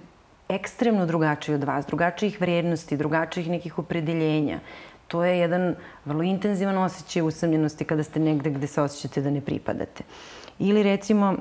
ekstremno 0.50 1.06
drugačiji 1.06 1.56
od 1.56 1.64
vas, 1.64 1.86
drugačijih 1.86 2.42
vrijednosti, 2.42 2.98
drugačijih 2.98 3.50
nekih 3.50 3.80
opredeljenja. 3.80 4.60
To 5.08 5.24
je 5.24 5.40
jedan 5.40 5.76
vrlo 6.06 6.24
intenzivan 6.24 6.78
osjećaj 6.78 7.22
usamljenosti 7.22 7.86
kada 7.86 8.04
ste 8.04 8.20
negde 8.20 8.50
gde 8.50 8.68
se 8.68 8.82
osjećate 8.82 9.22
da 9.22 9.30
ne 9.30 9.42
pripadate. 9.42 10.04
Ili 10.60 10.84
recimo, 10.84 11.36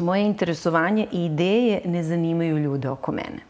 moje 0.00 0.22
interesovanje 0.22 1.06
i 1.12 1.24
ideje 1.24 1.80
ne 1.84 2.02
zanimaju 2.02 2.58
ljude 2.58 2.88
oko 2.88 3.12
mene. 3.12 3.48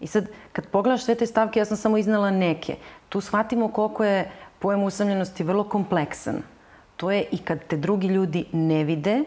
I 0.00 0.06
sad, 0.06 0.26
kad 0.52 0.66
pogledaš 0.66 1.04
sve 1.04 1.14
te 1.14 1.26
stavke, 1.26 1.58
ja 1.58 1.64
sam 1.64 1.76
samo 1.76 1.98
iznala 1.98 2.30
neke. 2.30 2.76
Tu 3.08 3.20
shvatimo 3.20 3.68
koliko 3.68 4.04
je 4.04 4.30
pojem 4.58 4.82
usamljenosti 4.82 5.44
vrlo 5.44 5.64
kompleksan. 5.64 6.42
To 6.96 7.10
je 7.10 7.24
i 7.32 7.38
kad 7.38 7.64
te 7.64 7.76
drugi 7.76 8.06
ljudi 8.06 8.44
ne 8.52 8.84
vide 8.84 9.22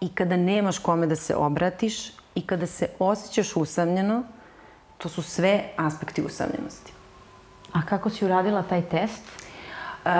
i 0.00 0.08
kada 0.08 0.36
nemaš 0.36 0.78
kome 0.78 1.06
da 1.06 1.16
se 1.16 1.36
obratiš 1.36 2.12
i 2.34 2.46
kada 2.46 2.66
se 2.66 2.88
osjećaš 2.98 3.56
usamljeno, 3.56 4.22
to 4.98 5.08
su 5.08 5.22
sve 5.22 5.64
aspekti 5.76 6.22
usamljenosti. 6.22 6.92
A 7.72 7.82
kako 7.86 8.10
si 8.10 8.24
uradila 8.24 8.62
taj 8.62 8.82
test? 8.82 9.22
Uh, 10.04 10.10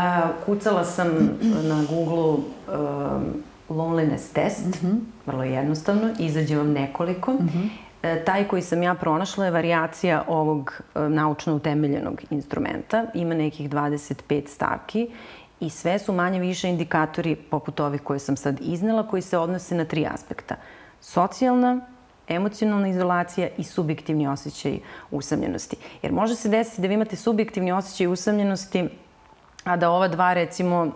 kucala 0.46 0.84
sam 0.84 1.08
na 1.42 1.84
Google 1.88 2.32
uh, 2.32 3.22
loneliness 3.68 4.32
test, 4.32 4.82
mm 4.82 4.86
-hmm. 4.86 4.98
vrlo 5.26 5.44
jednostavno, 5.44 6.10
izađe 6.18 6.56
vam 6.56 6.72
nekoliko. 6.72 7.32
Mm 7.32 7.38
-hmm. 7.38 7.68
E, 8.04 8.24
taj 8.24 8.48
koji 8.48 8.62
sam 8.62 8.82
ja 8.82 8.94
pronašla 8.94 9.44
je 9.44 9.50
variacija 9.50 10.24
ovog 10.28 10.80
e, 10.94 11.00
naučno 11.00 11.54
utemeljenog 11.54 12.22
instrumenta. 12.30 13.04
Ima 13.14 13.34
nekih 13.34 13.70
25 13.70 14.48
stavki 14.48 15.08
i 15.60 15.70
sve 15.70 15.98
su 15.98 16.12
manje 16.12 16.40
više 16.40 16.68
indikatori 16.68 17.36
poput 17.36 17.80
ovih 17.80 18.00
koje 18.00 18.18
sam 18.18 18.36
sad 18.36 18.60
iznela 18.60 19.08
koji 19.08 19.22
se 19.22 19.38
odnose 19.38 19.74
na 19.74 19.84
tri 19.84 20.06
aspekta. 20.06 20.54
Socijalna, 21.00 21.80
emocionalna 22.28 22.88
izolacija 22.88 23.48
i 23.58 23.64
subjektivni 23.64 24.28
osjećaj 24.28 24.78
usamljenosti. 25.10 25.76
Jer 26.02 26.12
može 26.12 26.34
se 26.34 26.48
desiti 26.48 26.82
da 26.82 26.88
vi 26.88 26.94
imate 26.94 27.16
subjektivni 27.16 27.72
osjećaj 27.72 28.06
usamljenosti, 28.06 28.88
a 29.64 29.76
da 29.76 29.90
ova 29.90 30.08
dva 30.08 30.34
recimo 30.34 30.90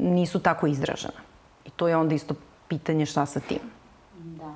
nisu 0.00 0.38
tako 0.38 0.66
izražena. 0.66 1.27
To 1.78 1.88
je 1.88 1.96
onda 1.96 2.14
isto 2.14 2.34
pitanje 2.68 3.06
šta 3.06 3.26
sa 3.26 3.40
tim. 3.40 3.58
Da. 4.18 4.54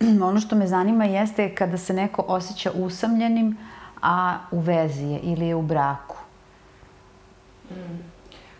Ono 0.28 0.40
što 0.40 0.56
me 0.56 0.66
zanima 0.66 1.04
jeste 1.04 1.54
kada 1.54 1.78
se 1.78 1.94
neko 1.94 2.24
osjeća 2.28 2.70
usamljenim, 2.74 3.56
a 4.02 4.38
u 4.50 4.60
vezi 4.60 5.04
je 5.04 5.18
ili 5.18 5.46
je 5.46 5.54
u 5.54 5.62
braku. 5.62 6.16
Mm. 7.70 7.74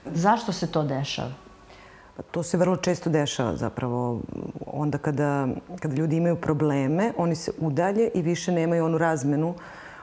Zašto 0.04 0.52
se 0.52 0.66
to 0.72 0.82
dešava? 0.82 1.32
Pa 2.16 2.22
to 2.22 2.42
se 2.42 2.58
vrlo 2.58 2.76
često 2.76 3.10
dešava 3.10 3.56
zapravo. 3.56 4.20
Onda 4.66 4.98
kada, 4.98 5.48
kada 5.80 5.94
ljudi 5.94 6.16
imaju 6.16 6.36
probleme, 6.36 7.12
oni 7.16 7.34
se 7.34 7.52
udalje 7.58 8.10
i 8.14 8.22
više 8.22 8.52
nemaju 8.52 8.84
onu 8.84 8.98
razmenu 8.98 9.54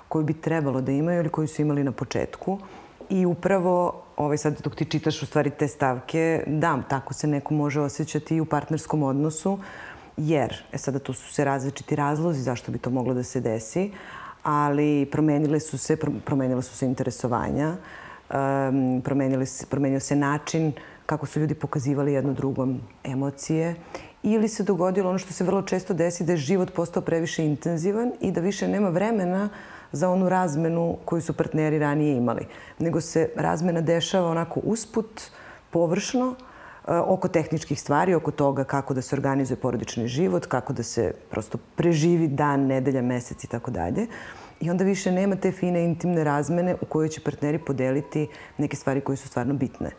koju 0.08 0.24
bi 0.24 0.34
trebalo 0.34 0.82
da 0.82 0.92
imaju 0.92 1.20
ili 1.20 1.30
koju 1.30 1.48
su 1.48 1.62
imali 1.62 1.84
na 1.84 1.92
početku. 1.92 2.60
I 3.10 3.26
upravo, 3.26 4.04
ovaj, 4.18 4.38
sad 4.38 4.62
dok 4.62 4.76
ti 4.76 4.86
čitaš 4.86 5.22
u 5.22 5.26
stvari 5.26 5.50
te 5.50 5.68
stavke, 5.68 6.44
da, 6.48 6.80
tako 6.90 7.14
se 7.14 7.28
neko 7.28 7.54
može 7.54 7.82
osjećati 7.82 8.36
i 8.36 8.42
u 8.42 8.46
partnerskom 8.46 9.04
odnosu, 9.04 9.60
jer, 10.18 10.64
e 10.72 10.78
sada 10.78 11.00
tu 11.00 11.14
su 11.14 11.34
se 11.34 11.46
različiti 11.46 11.96
razlozi 11.96 12.42
zašto 12.42 12.72
bi 12.72 12.78
to 12.78 12.90
moglo 12.90 13.14
da 13.14 13.24
se 13.24 13.42
desi, 13.42 13.92
ali 14.44 15.06
promenile 15.12 15.60
su 15.60 15.78
se, 15.78 15.98
promenile 16.26 16.62
su 16.62 16.76
se 16.76 16.86
interesovanja, 16.86 17.76
um, 18.30 19.02
promenili 19.04 19.46
se, 19.46 19.66
promenio 19.66 20.00
se 20.00 20.16
način 20.16 20.74
kako 21.06 21.26
su 21.26 21.40
ljudi 21.40 21.54
pokazivali 21.54 22.14
jedno 22.14 22.34
drugom 22.34 22.80
emocije 23.04 23.76
ili 24.24 24.48
se 24.48 24.64
dogodilo 24.64 25.10
ono 25.10 25.20
što 25.20 25.34
se 25.34 25.44
vrlo 25.44 25.62
često 25.62 25.94
desi 25.94 26.24
da 26.24 26.32
je 26.32 26.38
život 26.38 26.74
postao 26.74 27.02
previše 27.02 27.46
intenzivan 27.46 28.12
i 28.22 28.32
da 28.32 28.42
više 28.42 28.68
nema 28.68 28.90
vremena 28.90 29.50
za 29.92 30.10
onu 30.10 30.30
razmenu 30.30 30.98
koju 31.06 31.22
su 31.22 31.34
partneri 31.34 31.80
ranije 31.80 32.16
imali. 32.18 32.48
Nego 32.80 33.02
se 33.02 33.30
razmena 33.36 33.82
dešava 33.82 34.30
onako 34.30 34.60
usput, 34.64 35.22
površno, 35.70 36.36
e, 36.88 36.96
oko 36.98 37.28
tehničkih 37.28 37.82
stvari, 37.82 38.14
oko 38.14 38.32
toga 38.32 38.64
kako 38.64 38.94
da 38.94 39.02
se 39.02 39.16
organizuje 39.16 39.58
porodični 39.58 40.08
život, 40.08 40.46
kako 40.46 40.74
da 40.74 40.84
se 40.84 41.14
prosto 41.32 41.58
preživi 41.76 42.28
dan, 42.28 42.66
nedelja, 42.66 43.02
mesec 43.02 43.44
i 43.44 43.48
tako 43.48 43.72
dalje. 43.72 44.08
I 44.60 44.70
onda 44.70 44.84
više 44.84 45.12
nema 45.12 45.36
te 45.36 45.52
fine 45.52 45.84
intimne 45.84 46.24
razmene 46.24 46.76
u 46.82 46.86
kojoj 46.86 47.10
će 47.10 47.22
partneri 47.22 47.60
podeliti 47.60 48.28
neke 48.58 48.76
stvari 48.76 49.02
koje 49.02 49.18
su 49.18 49.28
stvarno 49.28 49.54
bitne. 49.54 49.92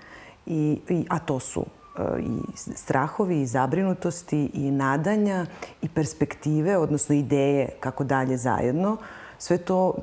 I, 0.46 0.80
i, 0.88 1.04
a 1.08 1.18
to 1.18 1.40
su 1.40 1.64
e, 1.98 2.02
i 2.20 2.56
strahovi, 2.56 3.42
i 3.42 3.46
zabrinutosti, 3.46 4.50
i 4.54 4.70
nadanja, 4.70 5.46
i 5.82 5.88
perspektive, 5.88 6.76
odnosno 6.78 7.14
ideje 7.14 7.68
kako 7.80 8.04
dalje 8.04 8.36
zajedno. 8.36 8.96
Sve 9.38 9.58
to 9.58 9.94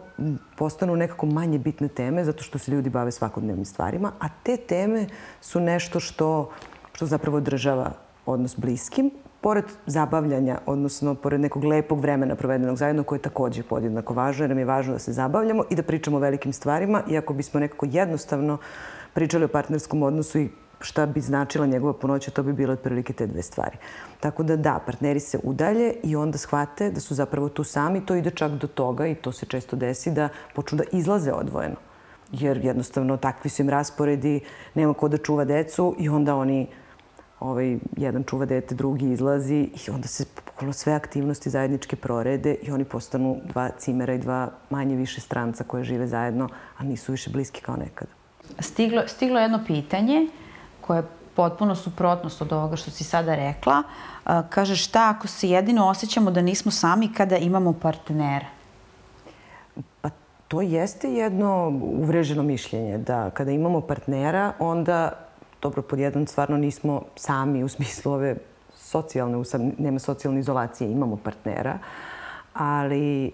postanu 0.57 0.95
nekako 0.95 1.25
manje 1.25 1.59
bitne 1.59 1.87
teme 1.87 2.23
zato 2.23 2.43
što 2.43 2.57
se 2.57 2.71
ljudi 2.71 2.89
bave 2.89 3.11
svakodnevnim 3.11 3.65
stvarima, 3.65 4.11
a 4.19 4.25
te 4.43 4.57
teme 4.57 5.07
su 5.41 5.59
nešto 5.59 5.99
što, 5.99 6.49
što 6.93 7.05
zapravo 7.05 7.37
održava 7.37 7.91
odnos 8.25 8.55
bliskim, 8.57 9.11
pored 9.41 9.65
zabavljanja, 9.85 10.57
odnosno 10.65 11.15
pored 11.15 11.41
nekog 11.41 11.63
lepog 11.63 11.99
vremena 11.99 12.35
provedenog 12.35 12.77
zajedno, 12.77 13.03
koje 13.03 13.17
je 13.17 13.21
takođe 13.21 13.63
podjednako 13.63 14.13
važno, 14.13 14.43
jer 14.43 14.49
nam 14.49 14.59
je 14.59 14.65
važno 14.65 14.93
da 14.93 14.99
se 14.99 15.13
zabavljamo 15.13 15.63
i 15.69 15.75
da 15.75 15.83
pričamo 15.83 16.17
o 16.17 16.19
velikim 16.19 16.53
stvarima, 16.53 17.03
iako 17.09 17.33
bismo 17.33 17.59
nekako 17.59 17.85
jednostavno 17.91 18.57
pričali 19.13 19.45
o 19.45 19.47
partnerskom 19.47 20.03
odnosu 20.03 20.39
i 20.39 20.49
šta 20.81 21.05
bi 21.05 21.21
značila 21.21 21.65
njegova 21.65 21.93
punoća, 21.93 22.31
to 22.31 22.43
bi 22.43 22.53
bilo 22.53 22.73
otprilike 22.73 23.13
te 23.13 23.27
dve 23.27 23.41
stvari. 23.41 23.77
Tako 24.19 24.43
da 24.43 24.55
da, 24.55 24.79
partneri 24.85 25.19
se 25.19 25.39
udalje 25.43 25.93
i 26.03 26.15
onda 26.15 26.37
shvate 26.37 26.91
da 26.91 26.99
su 26.99 27.15
zapravo 27.15 27.49
tu 27.49 27.63
sami. 27.63 28.05
To 28.05 28.15
ide 28.15 28.31
čak 28.31 28.51
do 28.51 28.67
toga 28.67 29.07
i 29.07 29.15
to 29.15 29.31
se 29.31 29.45
često 29.45 29.75
desi 29.75 30.11
da 30.11 30.29
počnu 30.55 30.77
da 30.77 30.83
izlaze 30.91 31.31
odvojeno. 31.31 31.75
Jer 32.31 32.57
jednostavno 32.65 33.17
takvi 33.17 33.49
su 33.49 33.61
im 33.61 33.69
rasporedi, 33.69 34.39
nema 34.73 34.93
ko 34.93 35.07
da 35.07 35.17
čuva 35.17 35.45
decu 35.45 35.95
i 35.99 36.09
onda 36.09 36.35
oni 36.35 36.67
ovaj, 37.39 37.77
jedan 37.97 38.23
čuva 38.23 38.45
dete, 38.45 38.75
drugi 38.75 39.11
izlazi 39.11 39.69
i 39.87 39.91
onda 39.91 40.07
se 40.07 40.25
bukvalno 40.45 40.73
sve 40.73 40.93
aktivnosti 40.93 41.49
zajedničke 41.49 41.95
prorede 41.95 42.55
i 42.61 42.71
oni 42.71 42.83
postanu 42.85 43.37
dva 43.43 43.69
cimera 43.77 44.13
i 44.13 44.17
dva 44.17 44.51
manje 44.69 44.95
više 44.95 45.21
stranca 45.21 45.63
koje 45.63 45.83
žive 45.83 46.07
zajedno, 46.07 46.49
a 46.77 46.83
nisu 46.83 47.11
više 47.11 47.29
bliski 47.29 47.61
kao 47.61 47.75
nekada. 47.75 48.11
Stiglo, 48.59 49.07
stiglo 49.07 49.39
jedno 49.39 49.63
pitanje 49.67 50.27
koje 50.87 50.97
je 50.97 51.03
potpuno 51.35 51.75
suprotnost 51.75 52.41
od 52.41 52.53
ovoga 52.53 52.75
što 52.75 52.91
si 52.91 53.03
sada 53.03 53.35
rekla. 53.35 53.83
Kaže 54.49 54.75
šta 54.75 55.09
ako 55.09 55.27
se 55.27 55.49
jedino 55.49 55.87
osjećamo 55.87 56.31
da 56.31 56.41
nismo 56.41 56.71
sami 56.71 57.13
kada 57.13 57.37
imamo 57.37 57.73
partnera? 57.73 58.45
Pa 60.01 60.09
to 60.47 60.61
jeste 60.61 61.13
jedno 61.13 61.67
uvreženo 61.81 62.43
mišljenje 62.43 62.97
da 62.97 63.29
kada 63.29 63.51
imamo 63.51 63.81
partnera 63.81 64.53
onda 64.59 65.11
dobro, 65.61 65.81
pod 65.81 65.99
jedan 65.99 66.27
stvarno 66.27 66.57
nismo 66.57 67.01
sami 67.15 67.63
u 67.63 67.69
smislu 67.69 68.11
ove 68.11 68.35
socijalne, 68.75 69.43
nema 69.77 69.99
socijalne 69.99 70.39
izolacije, 70.39 70.91
imamo 70.91 71.17
partnera, 71.17 71.79
ali 72.55 73.31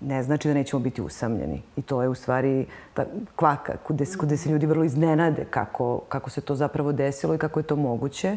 ne 0.00 0.22
znači 0.22 0.48
da 0.48 0.54
nećemo 0.54 0.80
biti 0.80 1.02
usamljeni. 1.02 1.62
I 1.76 1.82
to 1.82 2.02
je 2.02 2.08
u 2.08 2.14
stvari 2.14 2.66
ta 2.94 3.04
kvaka, 3.36 3.76
kude, 3.76 4.04
kude 4.20 4.36
se 4.36 4.50
ljudi 4.50 4.66
vrlo 4.66 4.84
iznenade 4.84 5.44
kako, 5.50 6.00
kako 6.08 6.30
se 6.30 6.40
to 6.40 6.54
zapravo 6.54 6.92
desilo 6.92 7.34
i 7.34 7.38
kako 7.38 7.60
je 7.60 7.64
to 7.64 7.76
moguće. 7.76 8.36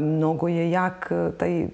Mnogo 0.00 0.48
je 0.48 0.70
jak 0.70 1.12
taj 1.38 1.66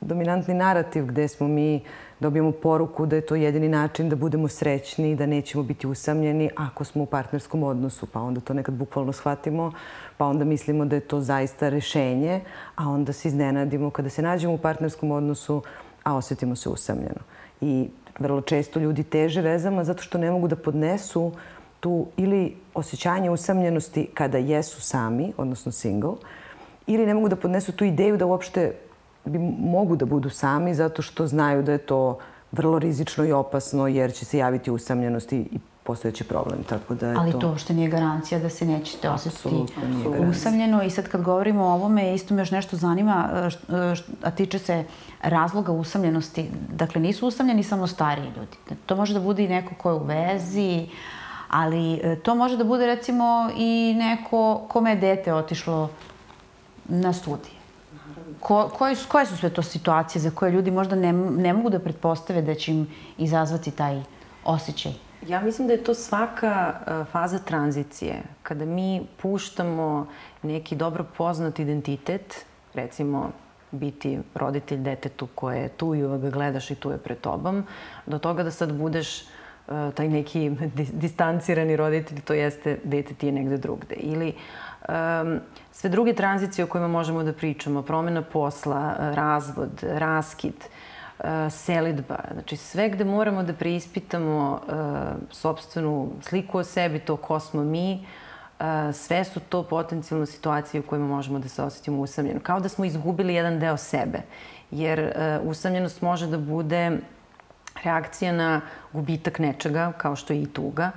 dominantni 0.00 0.54
narativ 0.54 1.06
gde 1.06 1.28
smo 1.28 1.48
mi 1.48 1.80
dobijemo 2.20 2.52
poruku 2.52 3.06
da 3.06 3.16
je 3.16 3.26
to 3.26 3.34
jedini 3.34 3.68
način 3.68 4.08
da 4.08 4.16
budemo 4.16 4.48
srećni, 4.48 5.16
da 5.16 5.26
nećemo 5.26 5.64
biti 5.64 5.86
usamljeni 5.86 6.50
ako 6.56 6.84
smo 6.84 7.02
u 7.02 7.06
partnerskom 7.06 7.62
odnosu. 7.62 8.06
Pa 8.06 8.20
onda 8.20 8.40
to 8.40 8.54
nekad 8.54 8.74
bukvalno 8.74 9.12
shvatimo, 9.12 9.72
pa 10.16 10.26
onda 10.26 10.44
mislimo 10.44 10.84
da 10.84 10.96
je 10.96 11.00
to 11.00 11.20
zaista 11.20 11.68
rešenje, 11.68 12.40
a 12.76 12.88
onda 12.88 13.12
se 13.12 13.28
iznenadimo 13.28 13.90
kada 13.90 14.08
se 14.08 14.22
nađemo 14.22 14.54
u 14.54 14.58
partnerskom 14.58 15.10
odnosu, 15.10 15.62
a 16.08 16.14
osetimo 16.14 16.56
se 16.56 16.68
usamljeno. 16.68 17.20
I 17.60 17.88
vrlo 18.18 18.40
često 18.40 18.80
ljudi 18.80 19.02
teže 19.04 19.40
vezama 19.40 19.84
zato 19.84 20.02
što 20.02 20.18
ne 20.18 20.30
mogu 20.30 20.48
da 20.48 20.56
podnesu 20.56 21.32
tu 21.80 22.06
ili 22.16 22.56
osjećanje 22.74 23.30
usamljenosti 23.30 24.06
kada 24.14 24.38
jesu 24.38 24.80
sami, 24.80 25.32
odnosno 25.36 25.72
single, 25.72 26.14
ili 26.86 27.06
ne 27.06 27.14
mogu 27.14 27.28
da 27.28 27.36
podnesu 27.36 27.72
tu 27.72 27.84
ideju 27.84 28.16
da 28.16 28.26
uopšte 28.26 28.72
bi 29.24 29.38
mogu 29.58 29.96
da 29.96 30.06
budu 30.06 30.30
sami 30.30 30.74
zato 30.74 31.02
što 31.02 31.26
znaju 31.26 31.62
da 31.62 31.72
je 31.72 31.78
to 31.78 32.18
vrlo 32.52 32.78
rizično 32.78 33.24
i 33.24 33.32
opasno 33.32 33.88
jer 33.88 34.12
će 34.12 34.24
se 34.24 34.38
javiti 34.38 34.70
usamljenost 34.70 35.32
i 35.32 35.44
postojeći 35.88 36.24
problem. 36.24 36.64
Tako 36.64 36.94
da 36.94 37.08
je 37.08 37.16
Ali 37.18 37.32
to 37.32 37.48
uopšte 37.48 37.74
nije 37.74 37.88
garancija 37.88 38.40
da 38.40 38.50
se 38.50 38.66
nećete 38.66 39.08
osjetiti 39.08 39.64
usamljeno. 40.30 40.82
I 40.82 40.90
sad 40.90 41.08
kad 41.08 41.22
govorimo 41.22 41.64
o 41.64 41.74
ovome, 41.74 42.14
isto 42.14 42.34
me 42.34 42.42
još 42.42 42.50
nešto 42.50 42.76
zanima, 42.76 43.28
e, 43.32 43.74
e, 43.74 43.94
a 44.22 44.30
tiče 44.30 44.58
se 44.58 44.84
razloga 45.22 45.72
usamljenosti. 45.72 46.50
Dakle, 46.72 47.00
nisu 47.00 47.26
usamljeni 47.26 47.62
samo 47.62 47.86
stariji 47.86 48.32
ljudi. 48.36 48.56
To 48.86 48.96
može 48.96 49.14
da 49.14 49.20
bude 49.20 49.44
i 49.44 49.48
neko 49.48 49.74
ko 49.74 49.90
je 49.90 49.94
u 49.94 50.04
vezi, 50.04 50.86
ali 51.48 51.94
e, 51.94 52.16
to 52.16 52.34
može 52.34 52.56
da 52.56 52.64
bude 52.64 52.86
recimo 52.86 53.50
i 53.56 53.94
neko 53.96 54.66
kome 54.68 54.90
je 54.90 54.96
dete 54.96 55.34
otišlo 55.34 55.88
na 56.88 57.12
studije 57.12 57.58
ko, 58.40 58.70
koje, 58.78 58.96
koje 59.08 59.26
su 59.26 59.36
sve 59.36 59.50
to 59.50 59.62
situacije 59.62 60.22
za 60.22 60.30
koje 60.30 60.52
ljudi 60.52 60.70
možda 60.70 60.96
ne, 60.96 61.12
ne 61.12 61.52
mogu 61.52 61.70
da 61.70 61.78
pretpostave 61.78 62.42
da 62.42 62.54
će 62.54 62.72
im 62.72 62.86
izazvati 63.18 63.70
taj 63.70 64.02
osjećaj? 64.44 65.07
Ja 65.28 65.40
mislim 65.40 65.68
da 65.68 65.72
je 65.72 65.84
to 65.84 65.94
svaka 65.94 66.74
uh, 66.80 67.06
faza 67.06 67.38
tranzicije. 67.38 68.22
Kada 68.42 68.64
mi 68.64 69.06
puštamo 69.22 70.06
neki 70.42 70.76
dobro 70.76 71.04
poznat 71.16 71.58
identitet, 71.58 72.44
recimo 72.74 73.30
biti 73.70 74.18
roditelj 74.34 74.78
detetu 74.78 75.28
koje 75.34 75.58
je 75.58 75.68
tu 75.68 75.94
i 75.94 76.04
uvek 76.04 76.20
ga 76.20 76.30
gledaš 76.30 76.70
i 76.70 76.74
tu 76.74 76.90
je 76.90 76.98
pred 76.98 77.20
tobom, 77.20 77.64
do 78.06 78.18
toga 78.18 78.42
da 78.42 78.50
sad 78.50 78.72
budeš 78.72 79.22
uh, 79.22 79.94
taj 79.94 80.08
neki 80.08 80.50
distancirani 80.92 81.76
roditelj, 81.76 82.20
to 82.20 82.34
jeste 82.34 82.78
dete 82.84 83.14
ti 83.14 83.26
je 83.26 83.32
negde 83.32 83.56
drugde. 83.56 83.94
Ili 83.94 84.34
um, 84.88 85.40
sve 85.72 85.90
druge 85.90 86.14
tranzicije 86.14 86.64
o 86.64 86.68
kojima 86.68 86.88
možemo 86.88 87.22
da 87.22 87.32
pričamo, 87.32 87.82
promena 87.82 88.22
posla, 88.22 88.94
razvod, 88.98 89.82
raskid, 89.82 90.54
e, 91.20 91.50
selidba, 91.50 92.16
znači 92.32 92.56
sve 92.56 92.88
gde 92.88 93.04
moramo 93.04 93.42
da 93.42 93.52
preispitamo 93.52 94.60
e, 94.60 94.72
sobstvenu 95.30 96.10
sliku 96.20 96.58
o 96.58 96.64
sebi, 96.64 96.98
to 96.98 97.16
ko 97.16 97.40
smo 97.40 97.64
mi, 97.64 97.92
e, 97.92 98.92
sve 98.92 99.24
su 99.24 99.40
to 99.40 99.62
potencijalne 99.62 100.26
situacije 100.26 100.80
u 100.80 100.86
kojima 100.86 101.06
možemo 101.06 101.38
da 101.38 101.48
se 101.48 101.62
osetimo 101.62 102.02
usamljeno. 102.02 102.40
Kao 102.42 102.60
da 102.60 102.68
smo 102.68 102.84
izgubili 102.84 103.34
jedan 103.34 103.58
deo 103.58 103.76
sebe, 103.76 104.18
jer 104.70 105.12
usamljenost 105.42 106.02
može 106.02 106.26
da 106.26 106.38
bude 106.38 106.98
reakcija 107.84 108.32
na 108.32 108.60
gubitak 108.92 109.38
nečega, 109.38 109.92
kao 109.98 110.16
što 110.16 110.32
je 110.32 110.42
i 110.42 110.46
tuga, 110.46 110.90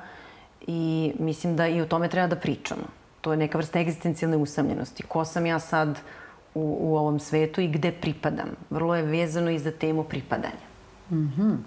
i 0.67 1.13
mislim 1.19 1.55
da 1.55 1.67
i 1.67 1.81
o 1.81 1.86
tome 1.86 2.10
treba 2.10 2.27
da 2.27 2.36
pričamo. 2.36 2.84
To 3.21 3.31
je 3.31 3.38
neka 3.38 3.57
vrsta 3.57 3.79
egzistencijalne 3.79 4.38
usamljenosti. 4.38 5.03
Ko 5.03 5.25
sam 5.25 5.45
ja 5.45 5.60
sad 5.60 5.99
u, 6.53 6.77
u 6.81 6.97
ovom 6.97 7.19
svetu 7.19 7.61
i 7.61 7.67
gde 7.67 7.91
pripadam? 7.91 8.49
Vrlo 8.69 8.95
je 8.95 9.03
vezano 9.03 9.51
i 9.51 9.59
za 9.59 9.71
temu 9.71 10.03
pripadanja. 10.03 10.67
Mm 11.11 11.15
-hmm. 11.15 11.57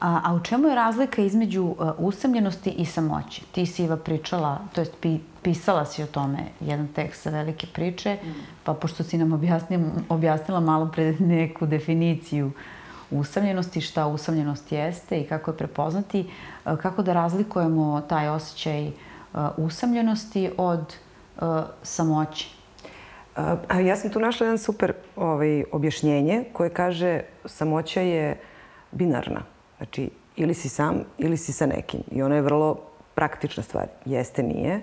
a, 0.00 0.20
a 0.24 0.34
u 0.34 0.40
čemu 0.40 0.68
je 0.68 0.74
razlika 0.74 1.22
između 1.22 1.64
uh, 1.64 1.90
usamljenosti 1.98 2.70
i 2.70 2.84
samoće? 2.84 3.42
Ti 3.52 3.66
si 3.66 3.84
Iva 3.84 3.96
pričala, 3.96 4.58
to 4.72 4.80
jest 4.80 4.92
pi, 5.00 5.18
pisala 5.42 5.84
si 5.84 6.02
o 6.02 6.06
tome 6.06 6.38
jedan 6.60 6.88
tekst 6.88 7.22
sa 7.22 7.30
velike 7.30 7.66
priče, 7.66 8.18
mm. 8.24 8.34
pa 8.64 8.74
pošto 8.74 9.04
si 9.04 9.18
nam 9.18 9.32
objasnila, 9.32 9.90
objasnila 10.08 10.60
malo 10.60 10.90
pre 10.92 11.12
neku 11.18 11.66
definiciju 11.66 12.52
usamljenosti, 13.10 13.80
šta 13.80 14.06
usamljenost 14.06 14.72
jeste 14.72 15.20
i 15.20 15.26
kako 15.26 15.50
je 15.50 15.56
prepoznati, 15.56 16.30
uh, 16.64 16.78
kako 16.78 17.02
da 17.02 17.12
razlikujemo 17.12 18.00
taj 18.00 18.28
osjećaj 18.28 18.86
uh, 18.86 18.92
usamljenosti 19.56 20.50
od 20.56 20.94
uh, 21.40 21.48
samoće? 21.82 22.59
Uh, 23.36 23.86
ja 23.86 23.96
sam 23.96 24.10
tu 24.10 24.20
našla 24.20 24.46
jedan 24.46 24.58
super 24.58 24.92
ovaj, 25.16 25.64
objašnjenje 25.72 26.44
koje 26.52 26.70
kaže 26.70 27.20
samoća 27.44 28.00
je 28.00 28.40
binarna. 28.90 29.42
Znači, 29.76 30.10
ili 30.36 30.54
si 30.54 30.68
sam 30.68 31.04
ili 31.18 31.36
si 31.36 31.52
sa 31.52 31.66
nekim. 31.66 32.00
I 32.10 32.22
ona 32.22 32.34
je 32.34 32.42
vrlo 32.42 32.80
praktična 33.14 33.62
stvar. 33.62 33.86
Jeste, 34.04 34.42
nije. 34.42 34.80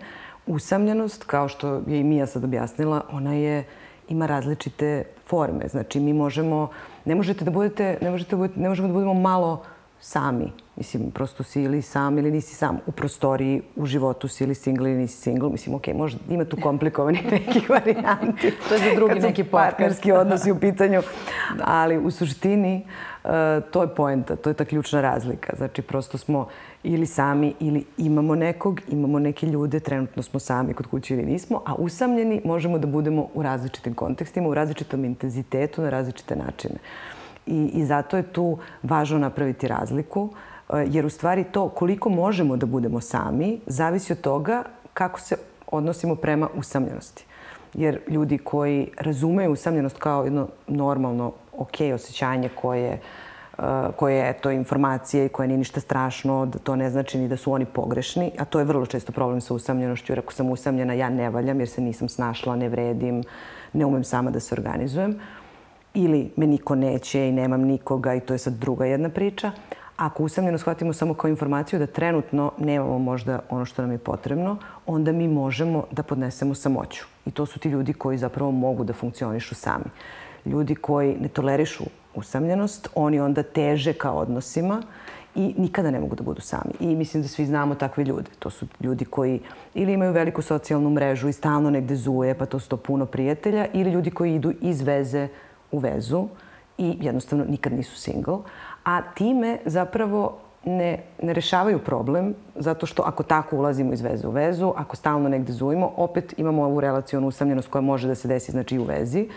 Usamljenost, 0.47 1.23
kao 1.23 1.47
što 1.47 1.81
je 1.87 1.99
i 1.99 2.03
Mija 2.03 2.27
sad 2.27 2.43
objasnila, 2.43 3.01
ona 3.11 3.33
je, 3.33 3.63
ima 4.09 4.25
različite 4.25 5.03
forme. 5.25 5.67
Znači, 5.67 5.99
mi 5.99 6.13
možemo, 6.13 6.69
ne 7.05 7.15
možete 7.15 7.45
da 7.45 7.51
budete, 7.51 7.97
ne 8.01 8.11
možete 8.11 8.29
da 8.29 8.37
budete, 8.37 8.59
ne 8.59 8.69
možemo 8.69 8.87
da 8.87 8.93
budemo 8.93 9.13
malo 9.13 9.63
sami. 9.99 10.51
Mislim, 10.75 11.11
prosto 11.11 11.43
si 11.43 11.63
ili 11.63 11.81
sam 11.81 12.17
ili 12.17 12.31
nisi 12.31 12.55
sam. 12.55 12.79
U 12.85 12.91
prostoriji, 12.91 13.61
u 13.75 13.85
životu 13.85 14.27
si 14.27 14.43
ili 14.43 14.55
single 14.55 14.91
ili 14.91 14.99
nisi 14.99 15.21
single. 15.21 15.49
Mislim, 15.49 15.75
okej, 15.75 15.93
okay, 15.93 15.97
možda 15.97 16.19
ima 16.29 16.45
tu 16.45 16.57
komplikovanih 16.61 17.31
nekih 17.31 17.69
varijanti. 17.69 18.53
to 18.69 18.75
je 18.75 18.79
za 18.79 18.95
drugi 18.95 19.19
neki 19.19 19.43
partnerski 19.43 20.11
odnosi 20.11 20.51
u 20.51 20.59
pitanju. 20.59 21.01
Ali 21.63 21.97
u 21.97 22.11
suštini 22.11 22.85
uh, 23.23 23.31
to 23.71 23.81
je 23.81 23.95
poenta, 23.95 24.35
to 24.35 24.49
je 24.49 24.53
ta 24.53 24.65
ključna 24.65 25.01
razlika. 25.01 25.53
Znači, 25.57 25.81
prosto 25.81 26.17
smo 26.17 26.47
ili 26.83 27.05
sami 27.05 27.53
ili 27.59 27.85
imamo 27.97 28.35
nekog, 28.35 28.81
imamo 28.87 29.19
neke 29.19 29.47
ljude, 29.47 29.79
trenutno 29.79 30.23
smo 30.23 30.39
sami 30.39 30.73
kod 30.73 30.87
kuće 30.87 31.13
ili 31.13 31.25
nismo, 31.25 31.61
a 31.65 31.75
usamljeni 31.75 32.41
možemo 32.45 32.79
da 32.79 32.87
budemo 32.87 33.29
u 33.33 33.43
različitim 33.43 33.93
kontekstima, 33.93 34.49
u 34.49 34.53
različitom 34.53 35.05
intenzitetu, 35.05 35.81
na 35.81 35.89
različite 35.89 36.35
načine. 36.35 36.75
I, 37.47 37.71
i 37.73 37.85
zato 37.85 38.17
je 38.17 38.23
tu 38.23 38.57
važno 38.83 39.19
napraviti 39.19 39.67
razliku, 39.67 40.29
e, 40.69 40.85
jer 40.89 41.05
u 41.05 41.09
stvari 41.09 41.43
to 41.43 41.69
koliko 41.69 42.09
možemo 42.09 42.57
da 42.57 42.65
budemo 42.65 43.01
sami 43.01 43.59
zavisi 43.65 44.13
od 44.13 44.21
toga 44.21 44.63
kako 44.93 45.19
se 45.19 45.35
odnosimo 45.67 46.15
prema 46.15 46.49
usamljenosti. 46.55 47.25
Jer 47.73 47.99
ljudi 48.07 48.37
koji 48.37 48.89
razumeju 48.97 49.51
usamljenost 49.51 49.97
kao 49.97 50.23
jedno 50.23 50.47
normalno, 50.67 51.31
ok 51.57 51.75
osjećanje 51.93 52.49
koje 52.49 52.99
uh, 53.57 53.63
koje 53.95 54.15
je 54.15 54.33
to 54.33 54.51
informacije 54.51 55.25
i 55.25 55.29
koje 55.29 55.47
nije 55.47 55.57
ništa 55.57 55.79
strašno, 55.79 56.45
da 56.45 56.59
to 56.59 56.75
ne 56.75 56.89
znači 56.89 57.17
ni 57.17 57.27
da 57.27 57.37
su 57.37 57.51
oni 57.51 57.65
pogrešni, 57.65 58.31
a 58.39 58.45
to 58.45 58.59
je 58.59 58.65
vrlo 58.65 58.85
često 58.85 59.11
problem 59.11 59.41
sa 59.41 59.53
usamljenošću, 59.53 60.11
jer 60.11 60.19
ako 60.19 60.33
sam 60.33 60.49
usamljena 60.49 60.93
ja 60.93 61.09
ne 61.09 61.29
valjam 61.29 61.59
jer 61.59 61.69
se 61.69 61.81
nisam 61.81 62.09
snašla, 62.09 62.55
ne 62.55 62.69
vredim, 62.69 63.23
ne 63.73 63.85
umem 63.85 64.03
sama 64.03 64.31
da 64.31 64.39
se 64.39 64.55
organizujem 64.55 65.19
ili 65.97 66.31
me 66.35 66.47
niko 66.47 66.75
neće 66.75 67.27
i 67.27 67.31
nemam 67.31 67.61
nikoga 67.61 68.13
i 68.13 68.19
to 68.19 68.33
je 68.33 68.37
sad 68.37 68.53
druga 68.53 68.85
jedna 68.85 69.09
priča. 69.09 69.51
Ako 69.97 70.23
usamljeno 70.23 70.57
shvatimo 70.57 70.93
samo 70.93 71.13
kao 71.13 71.29
informaciju 71.29 71.79
da 71.79 71.87
trenutno 71.87 72.51
nemamo 72.57 72.99
možda 72.99 73.39
ono 73.49 73.65
što 73.65 73.81
nam 73.81 73.91
je 73.91 73.97
potrebno, 73.97 74.57
onda 74.85 75.11
mi 75.11 75.27
možemo 75.27 75.83
da 75.91 76.03
podnesemo 76.03 76.55
samoću. 76.55 77.05
I 77.25 77.31
to 77.31 77.45
su 77.45 77.59
ti 77.59 77.69
ljudi 77.69 77.93
koji 77.93 78.17
zapravo 78.17 78.51
mogu 78.51 78.83
da 78.83 78.93
funkcionišu 78.93 79.55
sami. 79.55 79.85
Ljudi 80.45 80.75
koji 80.75 81.17
ne 81.21 81.27
tolerišu 81.27 81.83
usamljenost, 82.15 82.89
oni 82.95 83.19
onda 83.19 83.43
teže 83.43 83.93
ka 83.93 84.11
odnosima 84.11 84.81
i 85.35 85.53
nikada 85.57 85.91
ne 85.91 85.99
mogu 85.99 86.15
da 86.15 86.23
budu 86.23 86.41
sami. 86.41 86.71
I 86.79 86.95
mislim 86.95 87.23
da 87.23 87.29
svi 87.29 87.45
znamo 87.45 87.75
takve 87.75 88.03
ljude. 88.03 88.29
To 88.39 88.49
su 88.49 88.67
ljudi 88.81 89.05
koji 89.05 89.39
ili 89.73 89.93
imaju 89.93 90.11
veliku 90.11 90.41
socijalnu 90.41 90.89
mrežu 90.89 91.29
i 91.29 91.33
stalno 91.33 91.69
negde 91.69 91.95
zuje, 91.95 92.37
pa 92.37 92.45
to 92.45 92.59
su 92.59 92.69
to 92.69 92.77
puno 92.77 93.05
prijatelja, 93.05 93.65
ili 93.73 93.91
ljudi 93.91 94.11
koji 94.11 94.35
idu 94.35 94.53
iz 94.61 94.81
veze 94.81 95.27
u 95.71 95.79
vezu 95.79 96.27
i 96.77 96.97
jednostavno 97.01 97.45
nikad 97.45 97.73
nisu 97.73 97.95
single. 97.95 98.37
A 98.83 99.01
time 99.01 99.57
zapravo 99.65 100.37
ne, 100.65 100.99
ne 101.21 101.33
rešavaju 101.33 101.79
problem, 101.79 102.33
zato 102.55 102.85
što 102.85 103.03
ako 103.05 103.23
tako 103.23 103.57
ulazimo 103.57 103.93
iz 103.93 104.01
veze 104.01 104.27
u 104.27 104.31
vezu, 104.31 104.73
ako 104.75 104.95
stalno 104.95 105.29
negde 105.29 105.53
zujemo, 105.53 105.93
opet 105.97 106.33
imamo 106.37 106.63
ovu 106.63 106.79
relacijonu 106.79 107.27
usamljenost 107.27 107.69
koja 107.69 107.81
može 107.81 108.07
da 108.07 108.15
se 108.15 108.27
desi 108.27 108.51
znači 108.51 108.75
i 108.75 108.79
u 108.79 108.83
vezi 108.83 109.27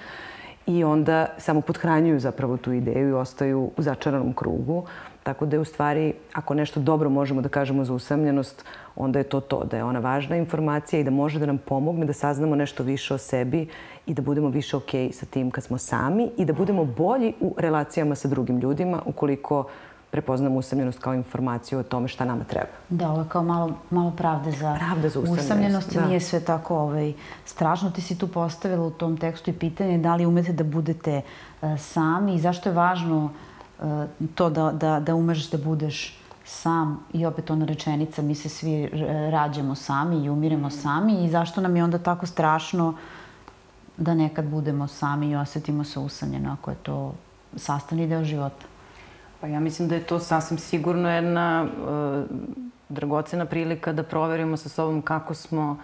i 0.66 0.84
onda 0.84 1.26
samo 1.38 1.60
podhranjuju 1.60 2.20
zapravo 2.20 2.56
tu 2.56 2.72
ideju 2.72 3.08
i 3.08 3.12
ostaju 3.12 3.70
u 3.76 3.82
začaranom 3.82 4.32
krugu. 4.32 4.84
Tako 5.22 5.46
da 5.46 5.56
je 5.56 5.60
u 5.60 5.64
stvari, 5.64 6.14
ako 6.32 6.54
nešto 6.54 6.80
dobro 6.80 7.10
možemo 7.10 7.42
da 7.42 7.48
kažemo 7.48 7.84
za 7.84 7.94
usamljenost, 7.94 8.64
onda 8.96 9.18
je 9.18 9.24
to 9.24 9.40
to, 9.40 9.64
da 9.64 9.76
je 9.76 9.84
ona 9.84 9.98
važna 9.98 10.36
informacija 10.36 11.00
i 11.00 11.04
da 11.04 11.10
može 11.10 11.38
da 11.38 11.46
nam 11.46 11.58
pomogne 11.58 12.06
da 12.06 12.12
saznamo 12.12 12.56
nešto 12.56 12.82
više 12.82 13.14
o 13.14 13.18
sebi 13.18 13.68
i 14.06 14.14
da 14.14 14.22
budemo 14.22 14.48
više 14.48 14.76
ok 14.76 14.90
sa 15.12 15.26
tim 15.26 15.50
kad 15.50 15.64
smo 15.64 15.78
sami 15.78 16.30
i 16.36 16.44
da 16.44 16.52
budemo 16.52 16.84
bolji 16.84 17.34
u 17.40 17.54
relacijama 17.58 18.14
sa 18.14 18.28
drugim 18.28 18.58
ljudima 18.58 19.02
ukoliko 19.06 19.64
prepoznamo 20.10 20.58
usamljenost 20.58 20.98
kao 20.98 21.14
informaciju 21.14 21.78
o 21.78 21.82
tome 21.82 22.08
šta 22.08 22.24
nama 22.24 22.44
treba. 22.44 22.68
Da, 22.88 23.10
ovo 23.10 23.20
je 23.20 23.28
kao 23.28 23.42
malo, 23.44 23.72
malo 23.90 24.12
pravde 24.16 24.50
za, 24.50 24.76
pravda 24.78 25.08
za 25.08 25.20
usamljenost. 25.20 25.44
usamljenost. 25.44 25.94
Da. 25.94 26.06
Nije 26.06 26.20
sve 26.20 26.40
tako 26.40 26.76
ovaj, 26.76 27.12
strašno. 27.44 27.90
Ti 27.90 28.00
si 28.00 28.18
tu 28.18 28.28
postavila 28.28 28.86
u 28.86 28.90
tom 28.90 29.16
tekstu 29.16 29.50
i 29.50 29.52
pitanje 29.52 29.98
da 29.98 30.16
li 30.16 30.26
umete 30.26 30.52
da 30.52 30.64
budete 30.64 31.22
uh, 31.62 31.80
sami 31.80 32.34
i 32.34 32.40
zašto 32.40 32.68
je 32.68 32.74
važno 32.74 33.24
uh, 33.24 33.30
to 34.34 34.50
da, 34.50 34.72
da, 34.72 35.00
da 35.00 35.14
umeš 35.14 35.50
da 35.50 35.58
budeš 35.58 36.20
sam 36.44 37.04
i 37.12 37.26
opet 37.26 37.50
ona 37.50 37.64
rečenica 37.64 38.22
mi 38.22 38.34
se 38.34 38.48
svi 38.48 38.90
rađamo 39.30 39.74
sami 39.74 40.24
i 40.24 40.30
umiremo 40.30 40.70
sami 40.70 41.24
i 41.24 41.30
zašto 41.30 41.60
nam 41.60 41.76
je 41.76 41.84
onda 41.84 41.98
tako 41.98 42.26
strašno 42.26 42.94
da 43.96 44.14
nekad 44.14 44.44
budemo 44.44 44.86
sami 44.86 45.30
i 45.30 45.36
osetimo 45.36 45.84
se 45.84 45.98
usamljeno 45.98 46.52
ako 46.52 46.70
je 46.70 46.76
to 46.76 47.14
sastavni 47.56 48.06
deo 48.06 48.24
života. 48.24 48.66
Pa 49.40 49.46
ja 49.46 49.60
mislim 49.60 49.88
da 49.88 49.94
je 49.94 50.06
to 50.06 50.18
sasvim 50.18 50.58
sigurno 50.58 51.10
jedna 51.10 51.64
uh, 51.64 52.24
dragocena 52.88 53.44
prilika 53.46 53.92
da 53.92 54.02
proverimo 54.02 54.56
sa 54.56 54.68
sobom 54.68 55.02
kako 55.02 55.34
smo, 55.34 55.76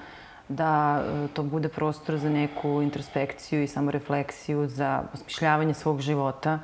da 0.49 1.03
uh, 1.03 1.31
to 1.31 1.43
bude 1.43 1.69
prostor 1.69 2.19
za 2.19 2.29
neku 2.29 2.83
introspekciju 2.83 3.63
i 3.63 3.69
samorefleksiju, 3.69 4.69
za 4.69 5.03
osmišljavanje 5.15 5.75
svog 5.75 6.01
života. 6.01 6.59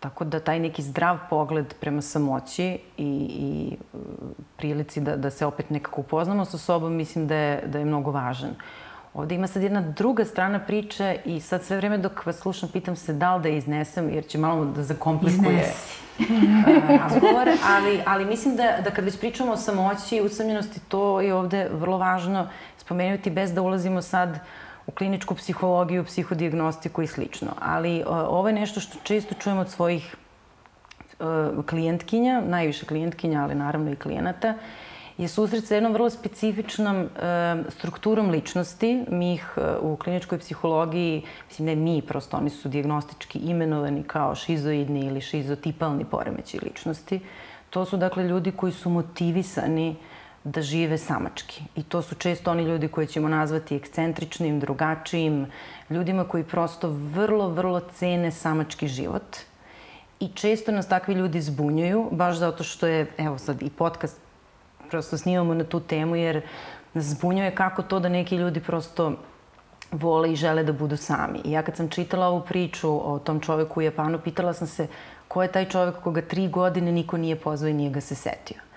Tako 0.00 0.24
da 0.24 0.40
taj 0.40 0.60
neki 0.60 0.82
zdrav 0.82 1.18
pogled 1.30 1.74
prema 1.80 2.02
samoći 2.02 2.64
i, 2.64 2.78
i 2.98 3.76
uh, 3.92 4.00
prilici 4.56 5.00
da, 5.00 5.16
da 5.16 5.30
se 5.30 5.46
opet 5.46 5.70
nekako 5.70 6.00
upoznamo 6.00 6.44
sa 6.44 6.58
sobom, 6.58 6.96
mislim 6.96 7.26
da 7.26 7.34
je, 7.34 7.62
da 7.66 7.78
je 7.78 7.84
mnogo 7.84 8.10
važan. 8.10 8.50
Ovde 9.14 9.34
ima 9.34 9.46
sad 9.46 9.62
jedna 9.62 9.80
druga 9.80 10.24
strana 10.24 10.58
priče 10.58 11.16
i 11.24 11.40
sad 11.40 11.64
sve 11.64 11.76
vreme 11.76 11.98
dok 11.98 12.26
vas 12.26 12.36
slušam 12.36 12.68
pitam 12.72 12.96
se 12.96 13.12
da 13.12 13.36
li 13.36 13.42
da 13.42 13.48
je 13.48 13.58
iznesem 13.58 14.10
jer 14.10 14.26
će 14.26 14.38
malo 14.38 14.64
da 14.64 14.82
zakomplikuje. 14.82 15.60
Iznesi 15.60 16.08
razgovor, 16.98 17.48
ali, 17.68 18.00
ali 18.06 18.24
mislim 18.24 18.56
da, 18.56 18.76
da 18.84 18.90
kad 18.90 19.04
već 19.04 19.18
pričamo 19.18 19.52
o 19.52 19.56
samoći 19.56 20.16
i 20.16 20.20
usamljenosti, 20.20 20.80
to 20.88 21.20
je 21.20 21.34
ovde 21.34 21.68
vrlo 21.72 21.98
važno 21.98 22.48
spomenuti 22.78 23.30
bez 23.30 23.54
da 23.54 23.62
ulazimo 23.62 24.02
sad 24.02 24.28
u 24.28 24.38
kliničku 24.92 25.34
psihologiju, 25.34 26.04
psihodijagnostiku 26.04 27.02
i 27.02 27.06
slično. 27.06 27.48
Ali 27.60 28.04
ovo 28.06 28.48
je 28.48 28.54
nešto 28.54 28.80
što 28.80 28.98
često 29.02 29.34
čujemo 29.34 29.60
od 29.60 29.70
svojih 29.70 30.16
klijentkinja, 31.66 32.40
najviše 32.40 32.86
klijentkinja, 32.86 33.42
ali 33.42 33.54
naravno 33.54 33.90
i 33.90 33.96
klijenata, 33.96 34.54
je 35.18 35.28
susret 35.28 35.66
sa 35.66 35.74
jednom 35.74 35.92
vrlo 35.92 36.10
specifičnom 36.10 36.96
e, 36.96 37.08
strukturom 37.68 38.30
ličnosti. 38.30 39.04
Mi 39.08 39.34
ih 39.34 39.54
e, 39.56 39.60
u 39.80 39.96
kliničkoj 39.96 40.38
psihologiji, 40.38 41.22
mislim 41.48 41.66
ne 41.66 41.76
mi, 41.76 42.02
prosto 42.02 42.36
oni 42.36 42.50
su 42.50 42.68
diagnostički 42.68 43.38
imenovani 43.38 44.02
kao 44.02 44.34
šizoidni 44.34 45.06
ili 45.06 45.20
šizotipalni 45.20 46.04
poremeći 46.04 46.58
ličnosti. 46.62 47.20
To 47.70 47.84
su 47.84 47.96
dakle 47.96 48.24
ljudi 48.24 48.52
koji 48.52 48.72
su 48.72 48.90
motivisani 48.90 49.96
da 50.48 50.62
žive 50.62 50.98
samački. 50.98 51.62
I 51.76 51.82
to 51.82 52.02
su 52.02 52.14
često 52.14 52.50
oni 52.50 52.62
ljudi 52.62 52.88
koje 52.88 53.06
ćemo 53.06 53.28
nazvati 53.28 53.76
ekscentričnim, 53.76 54.60
drugačijim, 54.60 55.46
ljudima 55.90 56.24
koji 56.24 56.44
prosto 56.44 56.88
vrlo, 56.90 57.48
vrlo 57.48 57.80
cene 57.80 58.30
samački 58.30 58.88
život. 58.88 59.36
I 60.20 60.28
često 60.28 60.72
nas 60.72 60.88
takvi 60.88 61.14
ljudi 61.14 61.40
zbunjuju, 61.40 62.08
baš 62.12 62.36
zato 62.36 62.64
što 62.64 62.86
je, 62.86 63.06
evo 63.18 63.38
sad 63.38 63.62
i 63.62 63.70
podcast 63.70 64.20
prosto 64.90 65.18
snimamo 65.18 65.54
na 65.54 65.64
tu 65.64 65.80
temu 65.80 66.16
jer 66.16 66.40
nas 66.94 67.04
zbunjuje 67.04 67.54
kako 67.54 67.82
to 67.82 68.00
da 68.00 68.08
neki 68.08 68.36
ljudi 68.36 68.60
prosto 68.60 69.12
vole 69.92 70.32
i 70.32 70.36
žele 70.36 70.64
da 70.64 70.72
budu 70.72 70.96
sami. 70.96 71.40
I 71.44 71.52
ja 71.52 71.62
kad 71.62 71.76
sam 71.76 71.88
čitala 71.88 72.26
ovu 72.26 72.40
priču 72.48 73.12
o 73.12 73.18
tom 73.18 73.40
čoveku 73.40 73.80
u 73.80 73.82
Japanu, 73.82 74.18
pitala 74.18 74.52
sam 74.52 74.66
se 74.66 74.86
ko 75.28 75.42
je 75.42 75.52
taj 75.52 75.68
čovek 75.68 76.00
koga 76.02 76.22
tri 76.22 76.48
godine 76.48 76.92
niko 76.92 77.16
nije 77.16 77.36
pozvao 77.36 77.68
i 77.68 77.74
nije 77.74 77.90
ga 77.90 78.00
se 78.00 78.14
setio. 78.14 78.67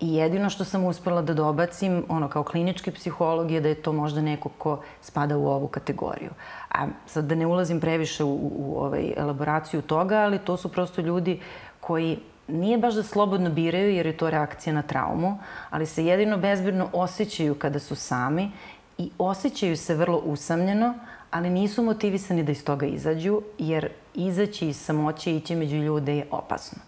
I 0.00 0.14
jedino 0.14 0.50
što 0.50 0.64
sam 0.64 0.84
uspela 0.84 1.22
da 1.22 1.34
dobacim, 1.34 2.04
ono, 2.08 2.28
kao 2.28 2.44
klinički 2.44 2.90
psiholog, 2.90 3.50
je 3.50 3.60
da 3.60 3.68
je 3.68 3.82
to 3.82 3.92
možda 3.92 4.20
neko 4.20 4.48
ko 4.48 4.80
spada 5.00 5.36
u 5.36 5.46
ovu 5.48 5.68
kategoriju. 5.68 6.30
A 6.70 6.86
sad 7.06 7.24
da 7.24 7.34
ne 7.34 7.46
ulazim 7.46 7.80
previše 7.80 8.24
u, 8.24 8.32
u, 8.32 8.52
u 8.56 8.78
ovaj, 8.78 9.12
elaboraciju 9.16 9.82
toga, 9.82 10.16
ali 10.16 10.38
to 10.38 10.56
su 10.56 10.68
prosto 10.68 11.00
ljudi 11.00 11.40
koji 11.80 12.18
nije 12.48 12.78
baš 12.78 12.94
da 12.94 13.02
slobodno 13.02 13.50
biraju 13.50 13.90
jer 13.94 14.06
je 14.06 14.16
to 14.16 14.30
reakcija 14.30 14.72
na 14.72 14.82
traumu, 14.82 15.38
ali 15.70 15.86
se 15.86 16.06
jedino 16.06 16.36
bezbirno 16.36 16.88
osjećaju 16.92 17.54
kada 17.54 17.78
su 17.78 17.94
sami 17.94 18.50
i 18.98 19.10
osjećaju 19.18 19.76
se 19.76 19.94
vrlo 19.94 20.18
usamljeno, 20.18 20.94
ali 21.30 21.50
nisu 21.50 21.82
motivisani 21.82 22.42
da 22.42 22.52
iz 22.52 22.64
toga 22.64 22.86
izađu, 22.86 23.42
jer 23.58 23.88
izaći 24.14 24.68
iz 24.68 24.76
samoće 24.76 25.32
i 25.32 25.36
ići 25.36 25.56
među 25.56 25.76
ljude 25.76 26.16
je 26.16 26.26
opasno. 26.30 26.82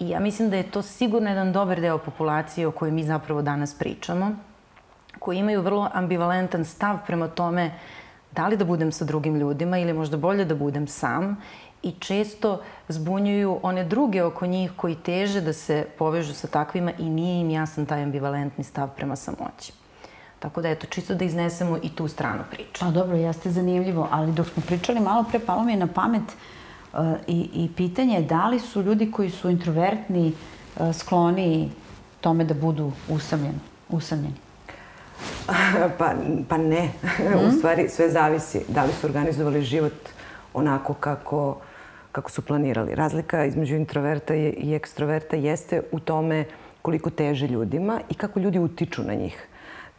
I 0.00 0.08
ja 0.08 0.20
mislim 0.20 0.50
da 0.50 0.56
je 0.56 0.70
to 0.70 0.82
sigurno 0.82 1.28
jedan 1.28 1.52
dobar 1.52 1.80
deo 1.80 1.98
populacije 1.98 2.66
o 2.66 2.72
kojoj 2.72 2.92
mi 2.92 3.04
zapravo 3.04 3.42
danas 3.42 3.74
pričamo, 3.74 4.30
koji 5.18 5.38
imaju 5.38 5.62
vrlo 5.62 5.90
ambivalentan 5.92 6.64
stav 6.64 6.98
prema 7.06 7.28
tome 7.28 7.70
da 8.32 8.48
li 8.48 8.56
da 8.56 8.64
budem 8.64 8.92
sa 8.92 9.04
drugim 9.04 9.36
ljudima 9.36 9.78
ili 9.78 9.92
možda 9.92 10.16
bolje 10.16 10.44
da 10.44 10.54
budem 10.54 10.86
sam 10.86 11.36
i 11.82 11.92
često 11.92 12.62
zbunjuju 12.88 13.58
one 13.62 13.84
druge 13.84 14.22
oko 14.22 14.46
njih 14.46 14.72
koji 14.76 14.94
teže 14.94 15.40
da 15.40 15.52
se 15.52 15.86
povežu 15.98 16.34
sa 16.34 16.46
takvima 16.46 16.92
i 16.98 17.10
nije 17.10 17.40
im 17.40 17.50
jasan 17.50 17.86
taj 17.86 18.02
ambivalentni 18.02 18.64
stav 18.64 18.88
prema 18.96 19.16
samoći. 19.16 19.72
Tako 20.38 20.62
da, 20.62 20.70
eto, 20.70 20.86
čisto 20.86 21.14
da 21.14 21.24
iznesemo 21.24 21.78
i 21.82 21.88
tu 21.94 22.08
stranu 22.08 22.44
priče. 22.50 22.80
Pa 22.80 22.90
dobro, 22.90 23.16
jeste 23.16 23.50
zanimljivo, 23.50 24.08
ali 24.10 24.32
dok 24.32 24.46
smo 24.46 24.62
pričali 24.66 25.00
malo 25.00 25.24
pre, 25.30 25.38
palo 25.38 25.64
mi 25.64 25.72
je 25.72 25.78
na 25.78 25.86
pamet 25.86 26.22
uh, 26.22 26.59
i, 27.26 27.50
i 27.54 27.68
pitanje 27.76 28.14
je 28.14 28.22
da 28.22 28.48
li 28.48 28.60
su 28.60 28.82
ljudi 28.82 29.10
koji 29.10 29.30
su 29.30 29.50
introvertni 29.50 30.32
uh, 30.76 30.96
skloni 30.96 31.70
tome 32.20 32.44
da 32.44 32.54
budu 32.54 32.92
usamljeni. 33.08 33.58
usamljeni. 33.88 34.34
Pa, 35.98 36.14
pa 36.48 36.56
ne. 36.56 36.88
Mm. 37.18 37.48
U 37.48 37.52
stvari 37.58 37.88
sve 37.88 38.10
zavisi 38.10 38.60
da 38.68 38.84
li 38.84 38.92
su 38.92 39.06
organizovali 39.06 39.62
život 39.62 39.92
onako 40.54 40.94
kako, 40.94 41.56
kako 42.12 42.30
su 42.30 42.42
planirali. 42.42 42.94
Razlika 42.94 43.44
između 43.44 43.76
introverta 43.76 44.34
i 44.34 44.74
ekstroverta 44.74 45.36
jeste 45.36 45.82
u 45.92 46.00
tome 46.00 46.44
koliko 46.82 47.10
teže 47.10 47.46
ljudima 47.46 48.00
i 48.08 48.14
kako 48.14 48.40
ljudi 48.40 48.58
utiču 48.58 49.02
na 49.02 49.14
njih. 49.14 49.46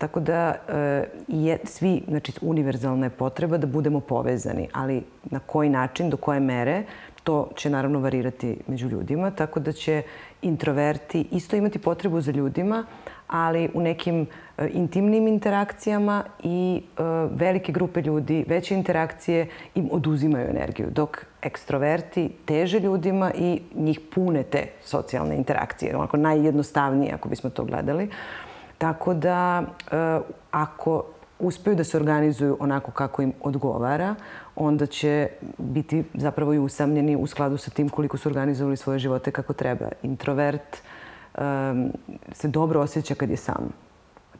Tako 0.01 0.19
da 0.19 0.55
e, 0.69 1.03
je 1.27 1.57
svi, 1.63 2.01
znači 2.07 2.33
univerzalna 2.41 3.05
je 3.05 3.09
potreba 3.09 3.57
da 3.57 3.67
budemo 3.67 3.99
povezani, 3.99 4.67
ali 4.73 5.03
na 5.23 5.39
koji 5.39 5.69
način, 5.69 6.09
do 6.09 6.17
koje 6.17 6.39
mere, 6.39 6.83
to 7.23 7.49
će 7.55 7.69
naravno 7.69 7.99
varirati 7.99 8.57
među 8.67 8.87
ljudima, 8.87 9.31
tako 9.31 9.59
da 9.59 9.71
će 9.71 10.01
introverti 10.41 11.27
isto 11.31 11.55
imati 11.55 11.79
potrebu 11.79 12.21
za 12.21 12.31
ljudima, 12.31 12.85
ali 13.27 13.69
u 13.73 13.81
nekim 13.81 14.27
e, 14.57 14.69
intimnim 14.73 15.27
interakcijama 15.27 16.23
i 16.43 16.81
e, 16.81 17.03
velike 17.31 17.71
grupe 17.71 18.01
ljudi, 18.01 18.45
veće 18.47 18.75
interakcije 18.75 19.47
im 19.75 19.89
oduzimaju 19.91 20.49
energiju, 20.49 20.87
dok 20.89 21.25
ekstroverti 21.41 22.29
teže 22.45 22.79
ljudima 22.79 23.31
i 23.35 23.61
njih 23.75 23.99
pune 24.15 24.43
te 24.43 24.67
socijalne 24.83 25.35
interakcije. 25.35 25.95
Onako 25.95 26.17
najjednostavnije 26.17 27.13
ako 27.13 27.29
bismo 27.29 27.49
to 27.49 27.63
gledali. 27.63 28.09
Tako 28.81 29.13
da 29.13 29.63
e, 29.91 30.19
ako 30.51 31.03
uspeju 31.39 31.75
da 31.75 31.83
se 31.83 31.97
organizuju 31.97 32.57
onako 32.59 32.91
kako 32.91 33.21
im 33.21 33.33
odgovara, 33.41 34.15
onda 34.55 34.85
će 34.85 35.27
biti 35.57 36.03
zapravo 36.13 36.53
i 36.53 36.59
usamljeni 36.59 37.15
u 37.15 37.27
skladu 37.27 37.57
sa 37.57 37.71
tim 37.71 37.89
koliko 37.89 38.17
su 38.17 38.29
organizovali 38.29 38.77
svoje 38.77 38.99
živote 38.99 39.31
kako 39.31 39.53
treba. 39.53 39.89
Introvert 40.03 40.77
um, 41.37 41.91
se 42.33 42.47
dobro 42.47 42.81
osjeća 42.81 43.15
kad 43.15 43.29
je 43.29 43.37
sam. 43.37 43.69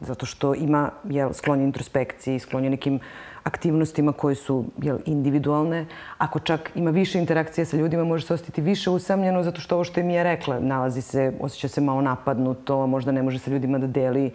Zato 0.02 0.26
što 0.26 0.54
ima 0.54 0.90
jel, 1.04 1.32
sklonje 1.32 1.64
introspekciji, 1.64 2.38
sklonje 2.38 2.70
nekim 2.70 3.00
aktivnostima 3.42 4.12
koje 4.12 4.34
su 4.34 4.64
jel, 4.82 4.98
individualne. 5.06 5.86
Ako 6.18 6.38
čak 6.38 6.70
ima 6.74 6.90
više 6.90 7.18
interakcije 7.18 7.64
sa 7.64 7.76
ljudima, 7.76 8.04
može 8.04 8.26
se 8.26 8.34
osjetiti 8.34 8.60
više 8.60 8.90
usamljeno 8.90 9.42
zato 9.42 9.60
što 9.60 9.74
ovo 9.74 9.84
što 9.84 10.02
mi 10.02 10.14
je 10.14 10.24
rekla, 10.24 10.60
nalazi 10.60 11.02
se, 11.02 11.32
osjeća 11.40 11.68
se 11.68 11.80
malo 11.80 12.00
napadnuto, 12.00 12.86
možda 12.86 13.12
ne 13.12 13.22
može 13.22 13.38
sa 13.38 13.50
ljudima 13.50 13.78
da 13.78 13.86
deli 13.86 14.30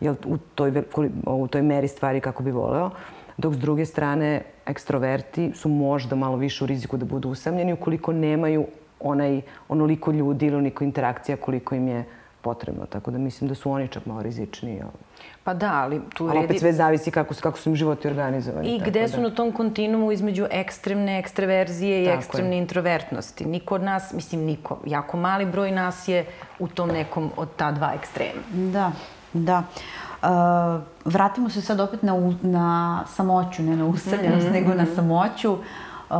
jel, 0.00 0.14
u, 0.24 0.38
toj, 0.38 0.82
u 1.26 1.48
toj 1.48 1.62
meri 1.62 1.88
stvari 1.88 2.20
kako 2.20 2.42
bi 2.42 2.50
voleo. 2.50 2.90
Dok 3.36 3.54
s 3.54 3.58
druge 3.58 3.84
strane, 3.84 4.42
ekstroverti 4.66 5.52
su 5.54 5.68
možda 5.68 6.16
malo 6.16 6.36
više 6.36 6.64
u 6.64 6.66
riziku 6.66 6.96
da 6.96 7.04
budu 7.04 7.28
usamljeni 7.28 7.72
ukoliko 7.72 8.12
nemaju 8.12 8.66
onaj, 9.00 9.40
onoliko 9.68 10.12
ljudi 10.12 10.46
ili 10.46 10.56
onoliko 10.56 10.84
interakcija 10.84 11.36
koliko 11.36 11.74
im 11.74 11.88
je 11.88 12.04
potrebno. 12.46 12.86
Tako 12.86 13.10
da 13.10 13.18
mislim 13.18 13.48
da 13.48 13.54
su 13.54 13.70
oni 13.70 13.88
čak 13.88 14.06
malo 14.06 14.22
rizičniji. 14.22 14.82
Pa 15.44 15.54
da, 15.54 15.72
ali 15.74 16.00
tu 16.14 16.28
ali 16.28 16.44
opet 16.44 16.60
sve 16.60 16.72
zavisi 16.72 17.10
kako, 17.10 17.34
kako 17.42 17.58
su 17.58 17.70
im 17.70 17.76
životi 17.76 18.08
organizovani. 18.08 18.68
I 18.68 18.80
gde 18.86 19.08
su 19.08 19.16
da. 19.16 19.22
na 19.22 19.30
tom 19.30 19.52
kontinumu 19.52 20.12
između 20.12 20.46
ekstremne 20.50 21.18
ekstreverzije 21.18 22.02
i 22.04 22.06
ekstremne 22.06 22.56
je. 22.56 22.62
introvertnosti. 22.62 23.44
Niko 23.44 23.74
od 23.74 23.82
nas, 23.82 24.12
mislim 24.12 24.44
niko, 24.44 24.78
jako 24.86 25.16
mali 25.16 25.46
broj 25.46 25.70
nas 25.70 26.08
je 26.08 26.24
u 26.58 26.68
tom 26.68 26.88
nekom 26.88 27.30
od 27.36 27.48
ta 27.56 27.72
dva 27.72 27.92
ekstrema. 27.94 28.42
Da, 28.52 28.92
da. 29.32 29.62
Uh, 30.22 30.28
vratimo 31.04 31.50
se 31.50 31.60
sad 31.60 31.80
opet 31.80 32.02
na, 32.02 32.14
na 32.42 33.04
samoću, 33.06 33.62
ne 33.62 33.76
na 33.76 33.86
usamljenost, 33.86 34.46
mm 34.46 34.50
-hmm. 34.50 34.52
nego 34.52 34.74
na 34.74 34.86
samoću. 34.86 35.52
Uh, 35.52 36.16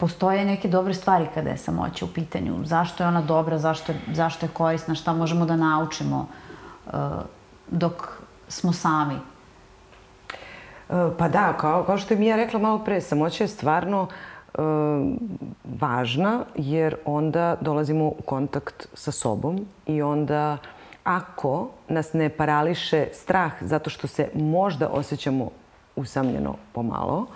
postoje 0.00 0.44
neke 0.44 0.68
dobre 0.68 0.94
stvari 0.94 1.26
kada 1.34 1.50
je 1.50 1.58
samoća 1.58 2.04
u 2.04 2.08
pitanju. 2.08 2.64
Zašto 2.64 3.04
je 3.04 3.08
ona 3.08 3.22
dobra, 3.22 3.58
zašto, 3.58 3.92
zašto 4.12 4.46
je 4.46 4.50
korisna, 4.50 4.94
šta 4.94 5.12
možemo 5.12 5.46
da 5.46 5.56
naučimo 5.56 6.26
uh, 6.86 6.92
dok 7.68 8.22
smo 8.48 8.72
sami? 8.72 9.14
Uh, 9.14 11.12
pa 11.18 11.28
da, 11.28 11.52
kao, 11.60 11.84
kao 11.84 11.98
što 11.98 12.14
je 12.14 12.20
Mija 12.20 12.36
rekla 12.36 12.60
malo 12.60 12.78
pre, 12.78 13.00
samoća 13.00 13.44
je 13.44 13.48
stvarno 13.48 14.02
uh, 14.02 14.64
važna 15.80 16.44
jer 16.54 16.96
onda 17.04 17.56
dolazimo 17.60 18.04
u 18.04 18.22
kontakt 18.26 18.88
sa 18.94 19.12
sobom 19.12 19.66
i 19.86 20.02
onda 20.02 20.56
ako 21.04 21.68
nas 21.88 22.12
ne 22.12 22.28
parališe 22.28 23.06
strah 23.12 23.52
zato 23.60 23.90
što 23.90 24.06
se 24.06 24.28
možda 24.34 24.88
osjećamo 24.88 25.50
usamljeno 25.96 26.54
pomalo, 26.72 27.18
uh, 27.18 27.28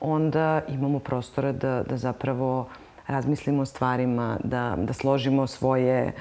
onda 0.00 0.62
imamo 0.68 0.98
prostora 0.98 1.52
da, 1.52 1.82
da 1.82 1.96
zapravo 1.96 2.68
razmislimo 3.06 3.62
o 3.62 3.66
stvarima, 3.66 4.38
da, 4.44 4.76
da 4.78 4.92
složimo 4.92 5.46
svoje, 5.46 6.12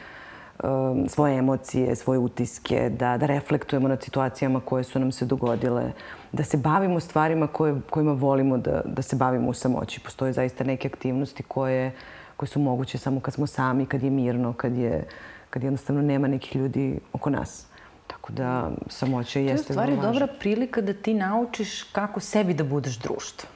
um, 0.64 1.10
svoje 1.10 1.38
emocije, 1.38 1.96
svoje 1.96 2.20
utiske, 2.20 2.90
da, 2.90 3.18
da 3.18 3.26
reflektujemo 3.26 3.88
nad 3.88 4.04
situacijama 4.04 4.60
koje 4.60 4.84
su 4.84 5.00
nam 5.00 5.12
se 5.12 5.26
dogodile, 5.26 5.92
da 6.32 6.44
se 6.44 6.58
bavimo 6.58 7.00
stvarima 7.00 7.48
koje, 7.48 7.82
kojima 7.90 8.14
volimo 8.14 8.58
da, 8.58 8.82
da 8.86 9.02
se 9.02 9.16
bavimo 9.16 9.50
u 9.50 9.54
samoći. 9.54 10.00
Postoje 10.00 10.34
zaista 10.34 10.64
neke 10.64 10.88
aktivnosti 10.88 11.44
koje, 11.44 11.92
koje 12.38 12.50
su 12.50 12.60
moguće 12.60 12.98
samo 12.98 13.20
kad 13.20 13.34
smo 13.34 13.48
sami, 13.48 13.86
kad 13.86 14.04
je 14.04 14.10
mirno, 14.10 14.54
kad, 14.54 14.78
je, 14.78 15.08
kad 15.50 15.64
jednostavno 15.64 16.02
nema 16.02 16.28
nekih 16.28 16.56
ljudi 16.56 17.00
oko 17.14 17.30
nas. 17.30 17.66
Tako 18.08 18.34
da 18.34 18.72
samoća 18.88 19.40
jeste. 19.40 19.74
To 19.74 19.74
je 19.74 19.84
u 19.84 19.96
stvari 19.96 20.02
dobra 20.02 20.28
prilika 20.40 20.82
da 20.82 20.94
ti 20.94 21.14
naučiš 21.14 21.84
kako 21.84 22.20
sebi 22.20 22.54
da 22.54 22.64
budeš 22.64 22.98
društvo. 22.98 23.55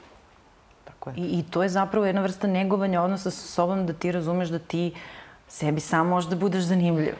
Tako 1.00 1.10
je. 1.10 1.26
I, 1.26 1.38
I 1.38 1.42
to 1.42 1.62
je 1.62 1.68
zapravo 1.68 2.06
jedna 2.06 2.22
vrsta 2.22 2.46
negovanja 2.46 3.02
odnosa 3.02 3.30
sa 3.30 3.46
sobom 3.46 3.86
da 3.86 3.92
ti 3.92 4.12
razumeš 4.12 4.48
da 4.48 4.58
ti 4.58 4.94
sebi 5.48 5.80
sam 5.80 6.08
možda 6.08 6.36
budeš 6.36 6.62
zanimljiv. 6.62 7.14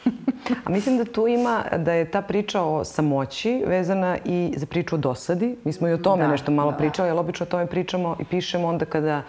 A 0.64 0.70
mislim 0.70 0.98
da 0.98 1.04
tu 1.04 1.26
ima, 1.26 1.64
da 1.76 1.92
je 1.92 2.10
ta 2.10 2.22
priča 2.22 2.62
o 2.62 2.84
samoći 2.84 3.62
vezana 3.66 4.18
i 4.24 4.54
za 4.56 4.66
priču 4.66 4.94
o 4.94 4.98
dosadi. 4.98 5.56
Mi 5.64 5.72
smo 5.72 5.88
i 5.88 5.92
o 5.92 5.98
tome 5.98 6.22
da, 6.22 6.28
nešto 6.28 6.52
malo 6.52 6.70
da. 6.70 6.76
pričali, 6.76 7.10
ali 7.10 7.18
obično 7.18 7.44
o 7.44 7.48
tome 7.48 7.66
pričamo 7.66 8.16
i 8.20 8.24
pišemo 8.24 8.68
onda 8.68 8.84
kada 8.84 9.22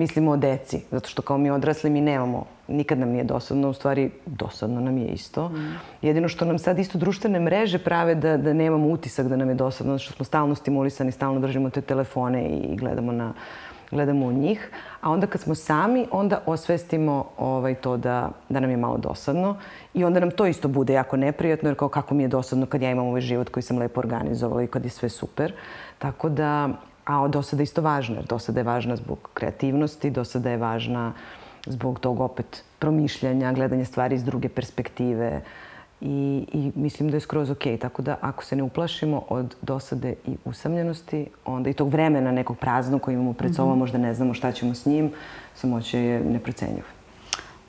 mislimo 0.00 0.30
o 0.30 0.36
deci. 0.36 0.80
Zato 0.90 1.08
što 1.08 1.22
kao 1.22 1.38
mi 1.38 1.50
odrasli 1.50 1.90
mi 1.90 2.00
nemamo, 2.00 2.44
nikad 2.68 2.98
nam 2.98 3.08
nije 3.08 3.24
dosadno, 3.24 3.68
u 3.68 3.72
stvari 3.72 4.10
dosadno 4.26 4.80
nam 4.80 4.98
je 4.98 5.08
isto. 5.08 5.48
Mm. 5.48 5.76
Jedino 6.02 6.28
što 6.28 6.44
nam 6.44 6.58
sad 6.58 6.78
isto 6.78 6.98
društvene 6.98 7.40
mreže 7.40 7.78
prave 7.78 8.14
da, 8.14 8.36
da 8.36 8.52
nemamo 8.52 8.88
utisak 8.88 9.28
da 9.28 9.36
nam 9.36 9.48
je 9.48 9.54
dosadno, 9.54 9.92
zato 9.92 10.04
što 10.04 10.12
smo 10.12 10.24
stalno 10.24 10.54
stimulisani, 10.54 11.12
stalno 11.12 11.40
držimo 11.40 11.70
te 11.70 11.80
telefone 11.80 12.48
i 12.48 12.76
gledamo 12.76 13.12
na 13.12 13.32
gledamo 13.90 14.26
u 14.26 14.32
njih, 14.32 14.70
a 15.00 15.10
onda 15.10 15.26
kad 15.26 15.40
smo 15.40 15.54
sami, 15.54 16.06
onda 16.10 16.42
osvestimo 16.46 17.24
ovaj, 17.38 17.74
to 17.74 17.96
da, 17.96 18.30
da 18.48 18.60
nam 18.60 18.70
je 18.70 18.76
malo 18.76 18.98
dosadno 18.98 19.56
i 19.94 20.04
onda 20.04 20.20
nam 20.20 20.30
to 20.30 20.46
isto 20.46 20.68
bude 20.68 20.92
jako 20.92 21.16
neprijatno, 21.16 21.68
jer 21.68 21.76
kao 21.76 21.88
kako 21.88 22.14
mi 22.14 22.22
je 22.22 22.28
dosadno 22.28 22.66
kad 22.66 22.82
ja 22.82 22.90
imam 22.90 23.06
ovaj 23.06 23.20
život 23.20 23.48
koji 23.48 23.62
sam 23.62 23.78
lepo 23.78 24.00
organizovala 24.00 24.62
i 24.62 24.66
kad 24.66 24.84
je 24.84 24.90
sve 24.90 25.08
super. 25.08 25.52
Tako 25.98 26.28
da 26.28 26.68
A 27.04 27.28
dosada 27.28 27.62
isto 27.62 27.82
važna, 27.82 28.16
jer 28.16 28.26
dosada 28.26 28.60
je 28.60 28.64
važna 28.64 28.96
zbog 28.96 29.30
kreativnosti, 29.34 30.10
dosada 30.10 30.50
je 30.50 30.56
važna 30.56 31.12
zbog 31.66 32.00
tog 32.00 32.20
opet 32.20 32.64
promišljanja, 32.78 33.52
gledanja 33.52 33.84
stvari 33.84 34.14
iz 34.14 34.24
druge 34.24 34.48
perspektive 34.48 35.40
i, 36.00 36.46
i 36.52 36.72
mislim 36.74 37.10
da 37.10 37.16
je 37.16 37.20
skroz 37.20 37.50
ok. 37.50 37.64
Tako 37.80 38.02
da 38.02 38.16
ako 38.20 38.44
se 38.44 38.56
ne 38.56 38.62
uplašimo 38.62 39.22
od 39.28 39.56
dosade 39.62 40.14
i 40.26 40.36
usamljenosti, 40.44 41.26
onda 41.44 41.70
i 41.70 41.72
tog 41.72 41.88
vremena 41.88 42.32
nekog 42.32 42.58
praznog 42.58 43.00
koji 43.00 43.14
imamo 43.14 43.32
pred 43.32 43.54
sobom, 43.54 43.72
mm 43.72 43.76
-hmm. 43.76 43.78
možda 43.78 43.98
ne 43.98 44.14
znamo 44.14 44.34
šta 44.34 44.52
ćemo 44.52 44.74
s 44.74 44.86
njim, 44.86 45.12
samoće 45.54 45.98
je 45.98 46.20
neprocenjivo. 46.20 46.86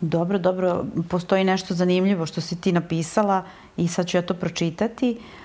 Dobro, 0.02 0.38
dobro. 0.38 0.86
Postoji 1.10 1.44
nešto 1.44 1.74
zanimljivo 1.74 2.26
što 2.26 2.42
si 2.42 2.62
ti 2.62 2.72
napisala 2.72 3.44
i 3.78 3.88
sad 3.88 4.08
ću 4.08 4.18
ja 4.18 4.22
to 4.22 4.34
pročitati. 4.34 5.18
Uh, 5.20 5.41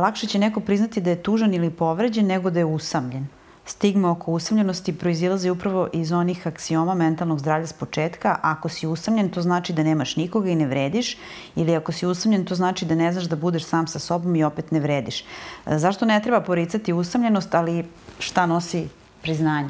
lakše 0.00 0.26
će 0.26 0.38
neko 0.38 0.60
priznati 0.60 1.00
da 1.00 1.10
je 1.10 1.22
tužan 1.22 1.54
ili 1.54 1.70
povređen 1.70 2.26
nego 2.26 2.50
da 2.50 2.58
je 2.58 2.64
usamljen. 2.64 3.26
Stigma 3.64 4.10
oko 4.10 4.32
usamljenosti 4.32 4.98
proizilazi 4.98 5.50
upravo 5.50 5.88
iz 5.92 6.12
onih 6.12 6.46
aksioma 6.46 6.94
mentalnog 6.94 7.38
zdravlja 7.38 7.66
s 7.66 7.72
početka. 7.72 8.38
Ako 8.42 8.68
si 8.68 8.86
usamljen, 8.86 9.28
to 9.28 9.42
znači 9.42 9.72
da 9.72 9.82
nemaš 9.82 10.16
nikoga 10.16 10.50
i 10.50 10.54
ne 10.54 10.66
vrediš. 10.66 11.16
Ili 11.56 11.76
ako 11.76 11.92
si 11.92 12.06
usamljen, 12.06 12.44
to 12.44 12.54
znači 12.54 12.84
da 12.84 12.94
ne 12.94 13.12
znaš 13.12 13.24
da 13.24 13.36
budeš 13.36 13.64
sam 13.64 13.86
sa 13.86 13.98
sobom 13.98 14.36
i 14.36 14.44
opet 14.44 14.70
ne 14.70 14.80
vrediš. 14.80 15.24
Zašto 15.66 16.04
ne 16.04 16.22
treba 16.22 16.40
poricati 16.40 16.92
usamljenost, 16.92 17.54
ali 17.54 17.84
šta 18.18 18.46
nosi 18.46 18.88
priznanje? 19.22 19.68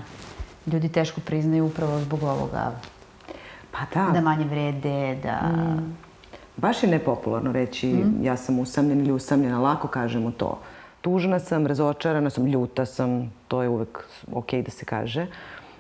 Ljudi 0.67 0.89
teško 0.89 1.21
priznaju 1.21 1.67
upravo 1.67 2.01
zbog 2.01 2.23
ovoga. 2.23 2.73
Pa 3.71 3.79
da. 3.95 4.11
Da 4.13 4.21
manje 4.21 4.45
vrede, 4.45 5.19
da... 5.23 5.41
Mm 5.49 6.10
Baš 6.61 6.83
je 6.83 6.89
nepopularno 6.89 7.53
reći 7.53 7.87
mm. 7.87 8.25
ja 8.25 8.37
sam 8.37 8.59
usamljen 8.59 9.01
ili 9.01 9.13
usamljena, 9.13 9.59
lako 9.59 9.89
kažemo 9.89 10.31
to. 10.31 10.59
tužna 11.01 11.39
sam, 11.39 11.67
razočarana 11.67 12.31
sam, 12.31 12.47
ljuta 12.47 12.87
sam, 12.87 13.33
to 13.49 13.63
je 13.63 13.69
uvek 13.69 14.05
ok 14.33 14.53
da 14.55 14.71
se 14.71 14.85
kaže. 14.85 15.27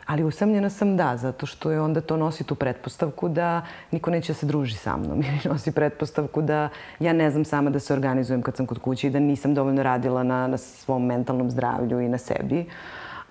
Ali 0.07 0.24
usamljena 0.24 0.70
sam 0.70 0.97
da, 0.97 1.16
zato 1.16 1.47
što 1.47 1.70
je 1.70 1.81
onda 1.81 2.01
to 2.01 2.16
nosi 2.16 2.45
tu 2.45 2.55
pretpostavku 2.55 3.28
da 3.28 3.62
niko 3.91 4.11
neće 4.11 4.33
da 4.33 4.39
se 4.39 4.47
druži 4.47 4.74
sa 4.74 4.97
mnom. 4.97 5.22
Ili 5.28 5.53
nosi 5.53 5.72
pretpostavku 5.72 6.43
da 6.43 6.68
ja 7.01 7.12
ne 7.12 7.31
znam 7.31 7.45
sama 7.45 7.70
da 7.70 7.78
se 7.78 7.93
organizujem 7.93 8.43
kad 8.43 8.57
sam 8.57 8.66
kod 8.66 8.78
kuće 8.78 9.07
i 9.07 9.11
da 9.11 9.18
nisam 9.18 9.55
dovoljno 9.55 9.83
radila 9.83 10.22
na, 10.22 10.47
na 10.47 10.57
svom 10.57 11.07
mentalnom 11.07 11.51
zdravlju 11.51 12.01
i 12.01 12.09
na 12.09 12.18
sebi. 12.18 12.66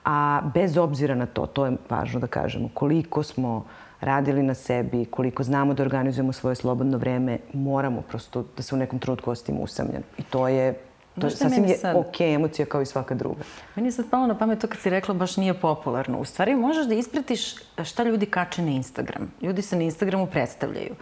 A 0.09 0.41
bez 0.53 0.77
obzira 0.77 1.15
na 1.15 1.25
to, 1.25 1.45
to 1.45 1.65
je 1.65 1.75
važno 1.89 2.19
da 2.19 2.27
kažemo, 2.27 2.69
koliko 2.73 3.23
smo 3.23 3.65
radili 4.01 4.43
na 4.43 4.53
sebi, 4.53 5.05
koliko 5.05 5.43
znamo 5.43 5.73
da 5.73 5.83
organizujemo 5.83 6.33
svoje 6.33 6.55
slobodno 6.55 6.97
vreme, 6.97 7.37
moramo 7.53 8.01
prosto 8.01 8.43
da 8.57 8.63
se 8.63 8.75
u 8.75 8.77
nekom 8.77 8.99
trenutku 8.99 9.31
ostavimo 9.31 9.63
usamljen. 9.63 10.03
I 10.17 10.23
to 10.23 10.47
je 10.47 10.73
To 11.19 11.27
je 11.27 11.31
sasvim 11.31 11.65
je 11.65 11.77
sad... 11.77 11.95
ok 11.95 12.21
emocija 12.21 12.65
kao 12.65 12.81
i 12.81 12.85
svaka 12.85 13.15
druga. 13.15 13.43
Meni 13.75 13.87
je 13.87 13.91
sad 13.91 14.09
palo 14.09 14.27
na 14.27 14.37
pamet 14.37 14.59
to 14.59 14.67
kad 14.67 14.79
si 14.79 14.89
rekla 14.89 15.13
baš 15.13 15.37
nije 15.37 15.53
popularno. 15.53 16.19
U 16.19 16.25
stvari 16.25 16.55
možeš 16.55 16.87
da 16.87 16.95
ispratiš 16.95 17.55
šta 17.83 18.03
ljudi 18.03 18.25
kače 18.25 18.61
na 18.61 18.71
Instagram. 18.71 19.31
Ljudi 19.41 19.61
se 19.61 19.75
na 19.75 19.83
Instagramu 19.83 20.27
predstavljaju. 20.27 20.95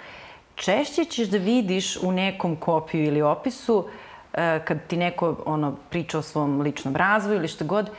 Češće 0.55 1.05
ćeš 1.05 1.28
da 1.28 1.38
vidiš 1.38 1.97
u 2.03 2.12
nekom 2.12 2.55
kopiju 2.55 3.03
ili 3.03 3.22
opisu 3.22 3.86
e, 4.34 4.60
kad 4.66 4.88
ti 4.88 4.97
neko 4.97 5.36
ono, 5.45 5.76
priča 5.89 6.20
o 6.20 6.22
svom 6.22 6.62
ličnom 6.62 6.95
razvoju 6.95 7.38
ili 7.38 7.47
šta 7.47 7.66
god, 7.66 7.89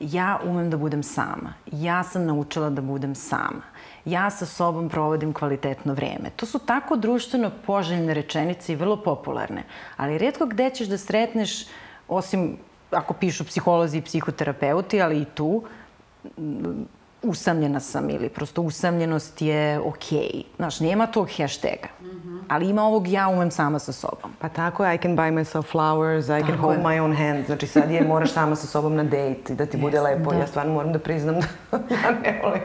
ja 0.00 0.40
umem 0.44 0.70
da 0.70 0.76
budem 0.76 1.02
sama. 1.02 1.54
Ja 1.72 2.02
sam 2.04 2.26
naučila 2.26 2.70
da 2.70 2.82
budem 2.82 3.14
sama 3.14 3.62
ja 4.08 4.30
sa 4.30 4.46
sobom 4.46 4.88
provodim 4.88 5.32
kvalitetno 5.32 5.94
vreme. 5.94 6.30
To 6.36 6.46
su 6.46 6.58
tako 6.58 6.96
društveno 6.96 7.50
poželjne 7.66 8.14
rečenice 8.14 8.72
i 8.72 8.76
vrlo 8.76 8.96
popularne, 8.96 9.64
ali 9.96 10.18
redko 10.18 10.46
gde 10.46 10.70
ćeš 10.70 10.88
da 10.88 10.98
sretneš, 10.98 11.66
osim 12.08 12.56
ako 12.90 13.14
pišu 13.14 13.44
psiholozi 13.44 13.98
i 13.98 14.02
psihoterapeuti, 14.02 15.02
ali 15.02 15.22
i 15.22 15.24
tu, 15.24 15.62
usamljena 17.22 17.80
sam 17.80 18.10
ili 18.10 18.28
prosto 18.28 18.62
usamljenost 18.62 19.42
je 19.42 19.80
okej. 19.80 20.18
Okay. 20.18 20.42
Znaš, 20.56 20.80
nema 20.80 21.06
tog 21.06 21.28
hashtaga. 21.36 21.88
Mm 22.00 22.06
-hmm. 22.38 22.54
Ali 22.54 22.68
ima 22.68 22.82
ovog 22.82 23.08
ja 23.08 23.28
umem 23.28 23.50
sama 23.50 23.78
sa 23.78 23.92
sobom. 23.92 24.32
Pa 24.38 24.48
tako 24.48 24.84
je, 24.84 24.94
I 24.94 24.98
can 24.98 25.16
buy 25.16 25.30
myself 25.32 25.72
flowers, 25.72 26.24
I 26.24 26.42
can 26.42 26.46
tako 26.46 26.60
hold 26.60 26.78
je. 26.78 26.84
my 26.84 27.00
own 27.00 27.16
hand. 27.16 27.46
Znači 27.46 27.66
sad 27.66 27.90
je 27.90 28.02
moraš 28.02 28.32
sama 28.32 28.56
sa 28.56 28.66
sobom 28.66 28.96
na 28.96 29.04
date 29.04 29.52
i 29.52 29.54
da 29.54 29.66
ti 29.66 29.76
yes, 29.76 29.80
bude 29.80 30.00
lepo. 30.00 30.30
Da. 30.30 30.38
Ja 30.38 30.46
stvarno 30.46 30.72
moram 30.72 30.92
da 30.92 30.98
priznam 30.98 31.34
da 31.40 31.46
ja 31.94 32.10
ne 32.22 32.40
volim 32.42 32.60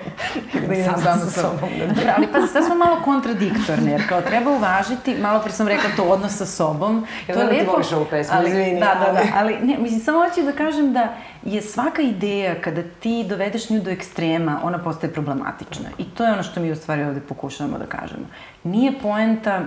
da 0.68 0.74
idem 0.74 0.94
sama 1.04 1.18
sa 1.18 1.42
sobom 1.42 1.70
na 1.80 1.86
date. 1.94 2.14
ali 2.18 2.28
pa 2.34 2.48
sad 2.48 2.66
smo 2.66 2.76
malo 2.76 2.98
kontradiktorne, 3.06 3.92
jer 3.92 4.10
kao 4.10 4.22
treba 4.22 4.52
uvažiti, 4.52 5.16
malo 5.22 5.40
pre 5.40 5.52
sam 5.52 5.68
rekla 5.68 5.90
to 5.96 6.04
odnos 6.04 6.38
sa 6.38 6.46
sobom. 6.46 7.06
Ja 7.28 7.34
to 7.36 7.42
je 7.42 7.46
da 7.46 7.52
lepo. 7.52 7.64
ti 7.64 7.70
voliš 7.72 7.92
ovu 7.92 8.06
pesmu, 8.10 8.34
ali, 8.38 8.50
izvini. 8.50 8.80
Da, 8.80 8.96
da, 9.06 9.14
da, 9.14 9.22
ali 9.36 9.58
ne, 9.62 9.78
mislim, 9.78 10.00
samo 10.00 10.20
hoću 10.20 10.42
da 10.42 10.52
kažem 10.52 10.94
da 10.94 11.14
je 11.44 11.62
svaka 11.62 12.02
ideja 12.02 12.62
kada 12.62 12.82
ti 13.00 13.26
dovedeš 13.30 13.70
nju 13.70 13.82
do 13.82 13.92
ekstrema, 13.92 14.60
ona 14.64 14.78
postaje 14.78 15.14
problematična. 15.14 15.90
I 15.98 16.04
to 16.04 16.26
je 16.26 16.34
ono 16.34 16.44
što 16.44 16.60
mi 16.60 16.72
u 16.72 16.76
stvari 16.76 17.04
ovde 17.04 17.20
pokušavamo 17.20 17.78
da 17.78 17.86
kažemo. 17.86 18.26
Nije 18.64 19.00
poenta 19.02 19.62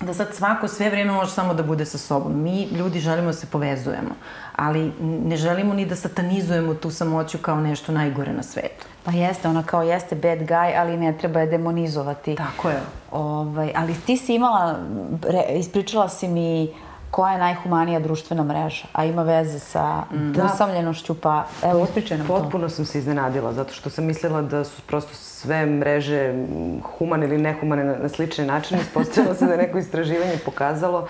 da 0.00 0.14
sad 0.14 0.34
svako 0.34 0.68
sve 0.68 0.90
vreme 0.90 1.12
može 1.12 1.30
samo 1.30 1.54
da 1.54 1.62
bude 1.62 1.86
sa 1.86 1.98
sobom. 1.98 2.42
Mi, 2.42 2.64
ljudi, 2.64 3.00
želimo 3.00 3.26
da 3.26 3.32
se 3.32 3.46
povezujemo, 3.46 4.14
ali 4.56 4.92
ne 5.00 5.36
želimo 5.36 5.74
ni 5.74 5.86
da 5.86 5.96
satanizujemo 5.96 6.74
tu 6.74 6.90
samoću 6.90 7.38
kao 7.38 7.60
nešto 7.60 7.92
najgore 7.92 8.32
na 8.32 8.42
svetu. 8.42 8.86
Pa 9.04 9.10
jeste, 9.10 9.48
ona 9.48 9.62
kao 9.62 9.82
jeste 9.82 10.14
bad 10.14 10.38
guy, 10.38 10.72
ali 10.78 10.96
ne 10.96 11.18
treba 11.18 11.40
je 11.40 11.46
demonizovati. 11.46 12.36
Tako 12.36 12.70
je. 12.70 12.80
Ovaj, 13.10 13.72
ali 13.76 13.94
ti 14.06 14.16
si 14.16 14.34
imala, 14.34 14.78
re, 15.22 15.42
ispričala 15.58 16.08
si 16.08 16.28
mi 16.28 16.64
uh, 16.64 16.91
koja 17.12 17.32
je 17.32 17.38
najhumanija 17.38 18.00
društvena 18.00 18.42
mreža, 18.42 18.84
a 18.92 19.04
ima 19.04 19.22
veze 19.22 19.58
sa 19.58 20.04
da. 20.10 20.44
usamljenošću, 20.44 21.20
pa 21.20 21.44
evo, 21.62 21.84
ispričaj 21.84 22.18
nam 22.18 22.26
to. 22.26 22.38
Potpuno 22.38 22.68
sam 22.68 22.84
se 22.84 22.98
iznenadila, 22.98 23.52
zato 23.52 23.74
što 23.74 23.90
sam 23.90 24.04
mislila 24.04 24.42
da 24.42 24.64
su 24.64 24.82
prosto 24.82 25.14
sve 25.14 25.66
mreže 25.66 26.34
humane 26.82 27.26
ili 27.26 27.38
nehumane 27.38 27.84
na, 27.84 27.96
na 27.98 28.08
slične 28.08 28.46
načine. 28.46 28.80
Ispostavilo 28.80 29.34
se 29.34 29.46
da 29.46 29.52
je 29.52 29.58
neko 29.58 29.78
istraživanje 29.78 30.38
pokazalo 30.44 31.08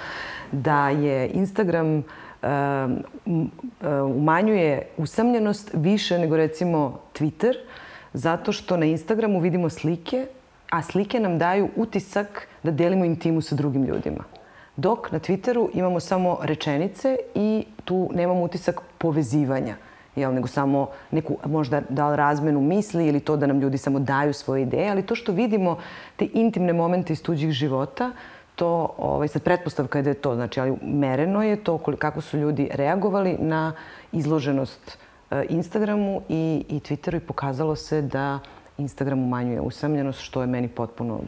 da 0.53 0.88
je 0.88 1.28
Instagram 1.28 1.98
uh, 1.98 2.05
umanjuje 4.16 4.88
usamljenost 4.96 5.70
više 5.74 6.18
nego 6.18 6.36
recimo 6.36 6.98
Twitter, 7.14 7.55
zato 8.12 8.53
što 8.53 8.76
na 8.76 8.86
Instagramu 8.86 9.40
vidimo 9.40 9.70
slike, 9.70 10.26
a 10.70 10.82
slike 10.82 11.20
nam 11.20 11.38
daju 11.38 11.68
utisak 11.76 12.48
da 12.62 12.70
delimo 12.70 13.05
intimu 13.05 13.40
sa 13.40 13.55
drugim 13.55 13.84
ljudima. 13.84 14.32
Dok 14.77 15.12
na 15.12 15.18
Twitteru 15.18 15.68
imamo 15.75 16.01
samo 16.01 16.39
rečenice 16.43 17.16
i 17.35 17.64
tu 17.85 18.11
nemamo 18.14 18.43
utisak 18.43 18.81
povezivanja 18.99 19.77
jel, 20.16 20.35
nego 20.35 20.49
samo 20.49 20.89
neku 21.11 21.37
možda 21.47 21.83
da 21.89 22.16
razmenu 22.16 22.61
misli 22.61 23.07
ili 23.07 23.20
to 23.20 23.37
da 23.37 23.47
nam 23.47 23.61
ljudi 23.61 23.79
samo 23.79 23.99
daju 23.99 24.33
svoje 24.33 24.62
ideje, 24.62 24.91
ali 24.91 25.07
to 25.07 25.14
što 25.14 25.33
vidimo, 25.33 25.79
te 26.16 26.29
intimne 26.33 26.73
momente 26.73 27.12
iz 27.12 27.23
tuđih 27.23 27.51
života, 27.51 28.11
to, 28.55 28.95
ovaj, 28.99 29.29
sad 29.29 29.43
pretpostavka 29.43 29.99
je 29.99 30.03
da 30.03 30.11
je 30.11 30.14
to, 30.14 30.35
znači, 30.35 30.61
ali 30.61 30.77
mereno 30.83 31.43
je 31.43 31.57
to 31.57 31.79
kako 31.79 32.20
su 32.20 32.39
ljudi 32.39 32.68
reagovali 32.75 33.37
na 33.39 33.73
izloženost 34.12 34.99
e, 35.31 35.47
Instagramu 35.49 36.23
i, 36.29 36.64
i 36.68 36.81
Twitteru 36.81 37.16
i 37.16 37.20
pokazalo 37.20 37.77
se 37.77 38.03
da 38.03 38.39
Instagram 38.79 39.23
umanjuje 39.23 39.61
usamljenost, 39.61 40.20
što 40.20 40.41
je 40.41 40.47
meni 40.47 40.68
potpuno 40.68 41.20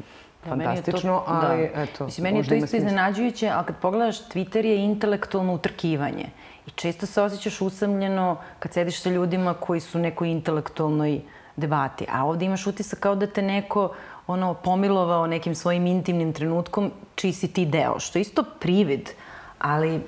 fantastično, 0.48 1.12
to, 1.12 1.24
ali 1.26 1.70
da. 1.74 1.82
eto... 1.82 2.04
Mislim, 2.04 2.22
meni 2.22 2.38
je 2.38 2.48
to 2.48 2.54
isto 2.54 2.76
iznenađujuće, 2.76 3.48
ali 3.48 3.66
kad 3.66 3.76
pogledaš, 3.76 4.28
Twitter 4.28 4.64
je 4.64 4.84
intelektualno 4.84 5.54
utrkivanje. 5.54 6.26
I 6.66 6.70
često 6.70 7.06
se 7.06 7.22
osjećaš 7.22 7.60
usamljeno 7.60 8.36
kad 8.58 8.72
sediš 8.72 9.00
sa 9.00 9.10
ljudima 9.10 9.54
koji 9.54 9.80
su 9.80 9.98
u 9.98 10.02
nekoj 10.02 10.28
intelektualnoj 10.28 11.20
debati. 11.56 12.06
A 12.12 12.24
ovde 12.24 12.44
imaš 12.44 12.66
utisak 12.66 12.98
kao 12.98 13.14
da 13.14 13.26
te 13.26 13.42
neko 13.42 13.94
ono, 14.26 14.54
pomilovao 14.54 15.26
nekim 15.26 15.54
svojim 15.54 15.86
intimnim 15.86 16.32
trenutkom 16.32 16.90
čiji 17.14 17.32
si 17.32 17.52
ti 17.52 17.66
deo, 17.66 17.98
što 17.98 18.18
je 18.18 18.20
isto 18.20 18.44
privid, 18.60 19.10
ali 19.58 20.00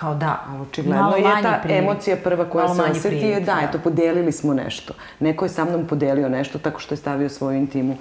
kao 0.00 0.14
da, 0.14 0.44
ali 0.48 0.62
očigledno 0.62 1.16
je 1.16 1.42
ta 1.42 1.58
privid. 1.62 1.82
emocija 1.82 2.16
prva 2.24 2.44
koja 2.50 2.66
Malo 2.66 2.74
se 2.74 2.82
osjeti 2.82 3.16
je 3.16 3.40
da, 3.40 3.54
da, 3.54 3.60
eto, 3.68 3.78
podelili 3.78 4.32
smo 4.32 4.54
nešto. 4.54 4.94
Neko 5.20 5.44
je 5.44 5.48
sa 5.48 5.64
mnom 5.64 5.86
podelio 5.86 6.28
nešto 6.28 6.58
tako 6.58 6.80
što 6.80 6.94
je 6.94 6.98
stavio 6.98 7.28
svoju 7.28 7.58
intimu 7.58 7.96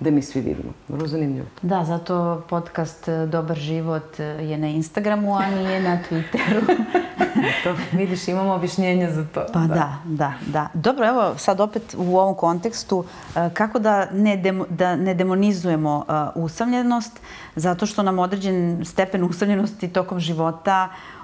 da 0.00 0.10
mi 0.10 0.22
svi 0.22 0.40
vidimo. 0.40 0.72
Vrlo 0.88 1.06
zanimljivo. 1.06 1.46
Da, 1.62 1.84
zato 1.84 2.42
podcast 2.48 3.08
e, 3.08 3.26
Dobar 3.26 3.56
život 3.56 4.20
e, 4.20 4.24
je 4.24 4.58
na 4.58 4.68
Instagramu, 4.68 5.36
a 5.36 5.50
nije 5.50 5.80
na 5.80 5.98
Twitteru. 6.10 6.84
to, 7.64 7.74
vidiš, 7.92 8.28
imamo 8.28 8.54
objašnjenje 8.54 9.10
za 9.10 9.24
to. 9.34 9.46
Pa 9.52 9.60
da. 9.60 9.66
da, 9.66 9.92
da, 10.04 10.32
da. 10.46 10.68
Dobro, 10.74 11.06
evo 11.06 11.34
sad 11.36 11.60
opet 11.60 11.94
u 11.98 12.18
ovom 12.18 12.34
kontekstu, 12.34 13.04
e, 13.36 13.50
kako 13.54 13.78
da 13.78 14.10
ne, 14.12 14.36
demo, 14.36 14.64
da 14.68 14.96
ne 14.96 15.14
demonizujemo 15.14 16.04
usamljenost, 16.34 17.20
zato 17.56 17.86
što 17.86 18.02
nam 18.02 18.18
određen 18.18 18.84
stepen 18.84 19.24
usamljenosti 19.24 19.88
tokom 19.88 20.20
života 20.20 20.88
uh, 20.90 21.19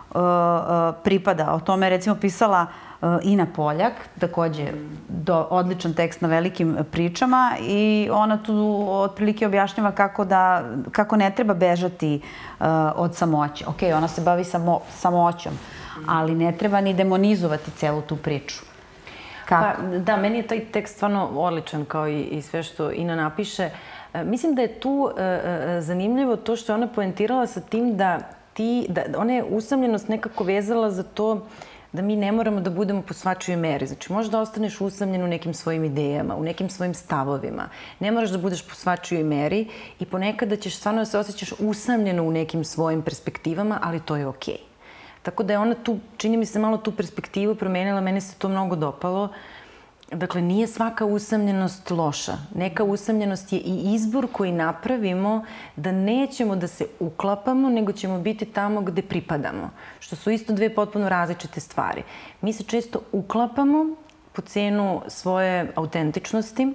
pripada. 1.03 1.53
O 1.53 1.61
tome 1.61 1.87
je 1.87 1.91
recimo 1.91 2.17
pisala 2.17 2.67
Uh, 3.01 3.19
Ina 3.23 3.47
Poljak, 3.57 3.93
takođe 4.21 4.65
do, 5.09 5.47
odličan 5.51 5.95
tekst 5.95 6.21
na 6.21 6.29
velikim 6.29 6.77
pričama 6.91 7.53
i 7.61 8.09
ona 8.13 8.43
tu 8.43 8.87
otprilike 8.89 9.47
objašnjava 9.47 9.93
kako, 9.93 10.25
da, 10.25 10.63
kako 10.93 11.17
ne 11.17 11.31
treba 11.31 11.55
bežati 11.55 12.21
uh, 12.21 12.67
od 12.95 13.15
samoće. 13.15 13.65
Ok, 13.67 13.77
ona 13.97 14.09
se 14.09 14.21
bavi 14.21 14.45
samo, 14.45 14.81
samoćom, 14.91 15.53
ali 16.09 16.35
ne 16.35 16.53
treba 16.53 16.81
ni 16.81 16.95
demonizovati 16.95 17.71
celu 17.71 18.03
tu 18.03 18.17
priču. 18.17 18.65
Kako? 19.47 19.83
Pa, 19.83 19.99
da, 19.99 20.17
meni 20.17 20.39
je 20.39 20.47
taj 20.47 20.65
tekst 20.65 20.97
stvarno 20.97 21.29
odličan 21.35 21.85
kao 21.85 22.09
i, 22.09 22.23
i 22.23 22.43
sve 22.43 22.63
što 22.63 22.91
Ina 22.93 23.17
napiše. 23.17 23.71
E, 24.15 24.25
mislim 24.25 24.55
da 24.55 24.63
je 24.63 24.81
tu 24.81 25.11
e, 25.19 25.23
e, 25.23 25.81
zanimljivo 25.81 26.37
to 26.37 26.57
što 26.57 26.73
je 26.73 26.75
ona 26.75 26.89
poentirala 26.89 27.47
sa 27.47 27.61
tim 27.61 27.97
da 27.97 28.19
ti, 28.57 28.87
da 28.89 29.03
ona 29.17 29.33
je 29.33 29.45
usamljenost 29.45 30.09
nekako 30.09 30.45
vezala 30.45 30.91
za 30.91 31.03
to 31.03 31.47
da 31.93 32.03
mi 32.03 32.17
ne 32.17 32.33
moramo 32.33 32.61
da 32.61 32.71
budemo 32.71 33.03
po 33.03 33.15
svačoj 33.15 33.57
meri. 33.57 33.87
Znači, 33.87 34.13
možeš 34.13 34.31
da 34.31 34.41
ostaneš 34.41 34.81
usamljen 34.81 35.23
u 35.25 35.29
nekim 35.29 35.55
svojim 35.55 35.85
idejama, 35.85 36.37
u 36.37 36.43
nekim 36.43 36.69
svojim 36.71 36.95
stavovima. 36.95 37.69
Ne 38.01 38.11
moraš 38.13 38.31
da 38.31 38.39
budeš 38.39 38.67
po 38.69 38.75
svačoj 38.75 39.23
meri 39.25 39.67
i 40.01 40.05
ponekada 40.05 40.57
ćeš 40.57 40.77
stvarno 40.77 41.01
da 41.01 41.07
se 41.07 41.19
osjećaš 41.19 41.53
usamljeno 41.59 42.23
u 42.23 42.31
nekim 42.31 42.65
svojim 42.65 43.03
perspektivama, 43.03 43.79
ali 43.83 44.01
to 44.01 44.17
je 44.17 44.27
okej. 44.27 44.55
Okay. 44.55 44.77
Tako 45.23 45.43
da 45.43 45.53
je 45.53 45.59
ona 45.59 45.75
tu, 45.75 45.99
čini 46.17 46.37
mi 46.37 46.47
se, 46.47 46.59
malo 46.59 46.77
tu 46.77 46.93
perspektivu 46.93 47.55
promenila, 47.55 48.01
mene 48.01 48.21
se 48.21 48.35
to 48.39 48.49
mnogo 48.49 48.77
dopalo. 48.77 49.25
Uh, 49.25 49.31
Dakle, 50.13 50.43
nije 50.43 50.67
svaka 50.67 51.05
usamljenost 51.05 51.91
loša. 51.91 52.33
Neka 52.55 52.85
usamljenost 52.85 53.53
je 53.53 53.59
i 53.59 53.95
izbor 53.95 54.27
koji 54.33 54.53
napravimo 54.53 55.45
da 55.77 55.93
nećemo 55.93 56.57
da 56.57 56.69
se 56.69 56.87
uklapamo, 57.01 57.71
nego 57.71 57.93
ćemo 57.93 58.19
biti 58.19 58.45
tamo 58.45 58.81
gde 58.81 59.03
pripadamo. 59.03 59.71
Što 59.99 60.17
su 60.17 60.31
isto 60.31 60.53
dve 60.53 60.75
potpuno 60.75 61.09
različite 61.09 61.61
stvari. 61.61 62.03
Mi 62.41 62.53
se 62.53 62.65
često 62.65 63.01
uklapamo 63.13 63.97
po 64.33 64.43
cenu 64.43 65.03
svoje 65.09 65.73
autentičnosti 65.75 66.73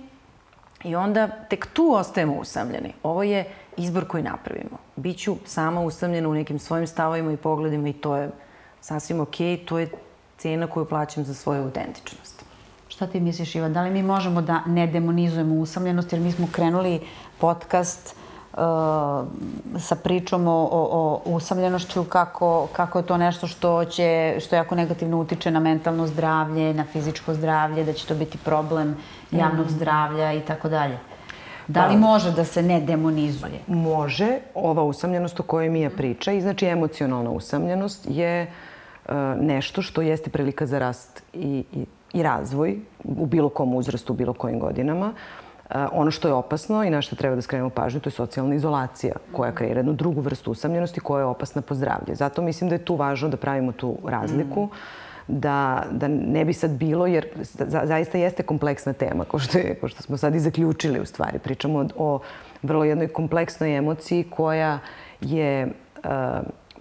i 0.83 0.95
onda 0.95 1.27
tek 1.27 1.67
tu 1.73 1.93
ostajemo 1.93 2.33
usamljeni. 2.33 2.93
Ovo 3.03 3.23
je 3.23 3.45
izbor 3.77 4.07
koji 4.07 4.23
napravimo. 4.23 4.77
Biću 4.95 5.35
sama 5.45 5.81
usamljena 5.81 6.29
u 6.29 6.33
nekim 6.33 6.59
svojim 6.59 6.87
stavovima 6.87 7.31
i 7.31 7.37
pogledima 7.37 7.89
i 7.89 7.93
to 7.93 8.15
je 8.15 8.29
sasvim 8.81 9.19
ok, 9.19 9.35
to 9.65 9.79
je 9.79 9.89
cena 10.37 10.67
koju 10.67 10.85
plaćam 10.85 11.23
za 11.23 11.33
svoju 11.33 11.63
autentičnost. 11.63 12.50
Šta 12.91 13.07
ti 13.07 13.19
misliš, 13.19 13.55
Iva? 13.55 13.69
Da 13.69 13.81
li 13.81 13.89
mi 13.89 14.03
možemo 14.03 14.41
da 14.41 14.61
ne 14.65 14.87
demonizujemo 14.87 15.55
usamljenost? 15.55 16.13
Jer 16.13 16.21
mi 16.21 16.31
smo 16.31 16.47
krenuli 16.51 16.99
podcast 17.37 18.15
uh, 18.53 18.59
sa 19.79 19.95
pričom 19.95 20.47
o, 20.47 20.69
o, 20.71 21.21
o 21.25 21.35
usamljenošću, 21.35 22.03
kako, 22.03 22.67
kako 22.73 22.99
je 22.99 23.05
to 23.05 23.17
nešto 23.17 23.47
što 23.47 23.85
će, 23.85 24.35
što 24.39 24.55
jako 24.55 24.75
negativno 24.75 25.19
utiče 25.19 25.51
na 25.51 25.59
mentalno 25.59 26.07
zdravlje, 26.07 26.73
na 26.73 26.83
fizičko 26.83 27.33
zdravlje, 27.33 27.83
da 27.83 27.93
će 27.93 28.07
to 28.07 28.15
biti 28.15 28.37
problem 28.37 28.97
javnog 29.31 29.65
mm. 29.65 29.69
zdravlja 29.69 30.33
i 30.33 30.41
tako 30.41 30.69
dalje. 30.69 30.97
Da 31.67 31.87
li 31.87 31.93
pa- 31.93 31.99
može 31.99 32.31
da 32.31 32.45
se 32.45 32.61
ne 32.61 32.81
demonizuje? 32.81 33.59
Može. 33.67 34.39
Ova 34.55 34.83
usamljenost 34.83 35.39
o 35.39 35.43
kojoj 35.43 35.69
Mija 35.69 35.89
priča, 35.89 36.31
i 36.31 36.41
znači 36.41 36.65
emocionalna 36.65 37.29
usamljenost, 37.29 38.05
je 38.09 38.51
uh, 39.05 39.15
nešto 39.39 39.81
što 39.81 40.01
jeste 40.01 40.29
prilika 40.29 40.65
za 40.65 40.79
rast 40.79 41.23
i, 41.33 41.63
i, 41.73 41.85
i 42.13 42.23
razvoj 42.23 42.79
u 43.03 43.25
bilo 43.25 43.49
kom 43.49 43.75
uzrastu, 43.75 44.13
u 44.13 44.15
bilo 44.15 44.33
kojim 44.33 44.59
godinama. 44.59 45.13
Uh, 45.69 45.75
ono 45.91 46.11
što 46.11 46.27
je 46.27 46.33
opasno 46.33 46.83
i 46.83 46.89
na 46.89 47.01
što 47.01 47.15
treba 47.15 47.35
da 47.35 47.41
skrenemo 47.41 47.69
pažnju, 47.69 47.99
to 47.99 48.07
je 48.09 48.13
socijalna 48.13 48.55
izolacija 48.55 49.15
koja 49.31 49.51
kreira 49.51 49.79
jednu 49.79 49.93
drugu 49.93 50.21
vrstu 50.21 50.51
usamljenosti 50.51 50.99
koja 50.99 51.21
je 51.21 51.25
opasna 51.25 51.61
po 51.61 51.75
zdravlje. 51.75 52.15
Zato 52.15 52.41
mislim 52.41 52.69
da 52.69 52.75
je 52.75 52.85
tu 52.85 52.95
važno 52.95 53.29
da 53.29 53.37
pravimo 53.37 53.71
tu 53.71 53.97
razliku. 54.03 54.65
Mm 54.65 55.11
da, 55.31 55.85
da 55.91 56.07
ne 56.07 56.45
bi 56.45 56.53
sad 56.53 56.71
bilo, 56.71 57.07
jer 57.07 57.27
za, 57.41 57.81
zaista 57.85 58.17
jeste 58.17 58.43
kompleksna 58.43 58.93
tema, 58.93 59.25
ko 59.25 59.39
što, 59.39 59.57
je, 59.57 59.75
ko 59.81 59.87
što 59.87 60.03
smo 60.03 60.17
sad 60.17 60.35
i 60.35 60.39
zaključili 60.39 60.99
u 60.99 61.05
stvari. 61.05 61.39
Pričamo 61.39 61.79
o, 61.79 61.85
o 61.97 62.19
vrlo 62.63 62.83
jednoj 62.83 63.07
kompleksnoj 63.07 63.77
emociji 63.77 64.23
koja 64.23 64.79
je 65.21 65.65
uh, 65.65 66.11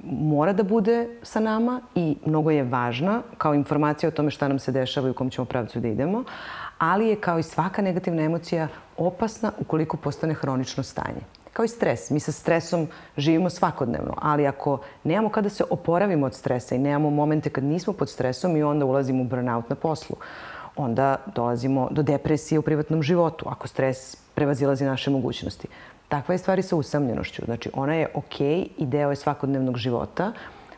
mora 0.05 0.53
da 0.53 0.63
bude 0.63 1.09
sa 1.23 1.41
nama 1.41 1.81
i 1.95 2.17
mnogo 2.27 2.51
je 2.51 2.65
važna 2.65 3.23
kao 3.39 3.55
informacija 3.55 4.09
o 4.09 4.13
tome 4.13 4.31
šta 4.31 4.49
nam 4.49 4.59
se 4.59 4.73
dešava 4.73 5.09
i 5.09 5.11
u 5.11 5.15
kom 5.15 5.31
ćemo 5.31 5.45
pravcu 5.45 5.81
da 5.81 5.89
idemo, 5.89 6.25
ali 6.79 7.09
je 7.09 7.17
kao 7.17 7.39
i 7.39 7.43
svaka 7.43 7.83
negativna 7.83 8.23
emocija 8.23 8.69
opasna 8.97 9.53
ukoliko 9.59 9.97
postane 9.97 10.35
hronično 10.35 10.83
stanje 10.83 11.21
kao 11.53 11.65
i 11.65 11.69
stres. 11.69 12.11
Mi 12.11 12.21
sa 12.21 12.33
stresom 12.33 12.87
živimo 13.17 13.51
svakodnevno, 13.51 14.15
ali 14.19 14.47
ako 14.47 14.79
nemamo 15.05 15.29
kada 15.29 15.49
se 15.49 15.65
oporavimo 15.71 16.27
od 16.27 16.35
stresa 16.35 16.75
i 16.75 16.79
nemamo 16.79 17.11
momente 17.11 17.51
kad 17.51 17.65
nismo 17.65 17.93
pod 17.93 18.09
stresom 18.09 18.57
i 18.57 18.63
onda 18.63 18.85
ulazimo 18.87 19.23
u 19.23 19.27
burnout 19.27 19.69
na 19.69 19.77
poslu, 19.77 20.17
onda 20.83 21.17
dolazimo 21.35 21.89
do 21.91 22.03
depresije 22.03 22.59
u 22.59 22.63
privatnom 22.63 23.03
životu, 23.03 23.45
ako 23.49 23.69
stres 23.69 24.17
prevazilazi 24.35 24.85
naše 24.85 25.11
mogućnosti. 25.11 25.69
Takva 26.09 26.35
je 26.35 26.39
stvari 26.39 26.63
sa 26.63 26.77
usamljenošću. 26.77 27.43
Znači, 27.45 27.71
ona 27.75 27.95
je 27.95 28.09
okej 28.15 28.47
okay 28.47 28.69
i 28.79 28.87
deo 28.87 29.11
je 29.11 29.17
svakodnevnog 29.17 29.77
života. 29.77 30.33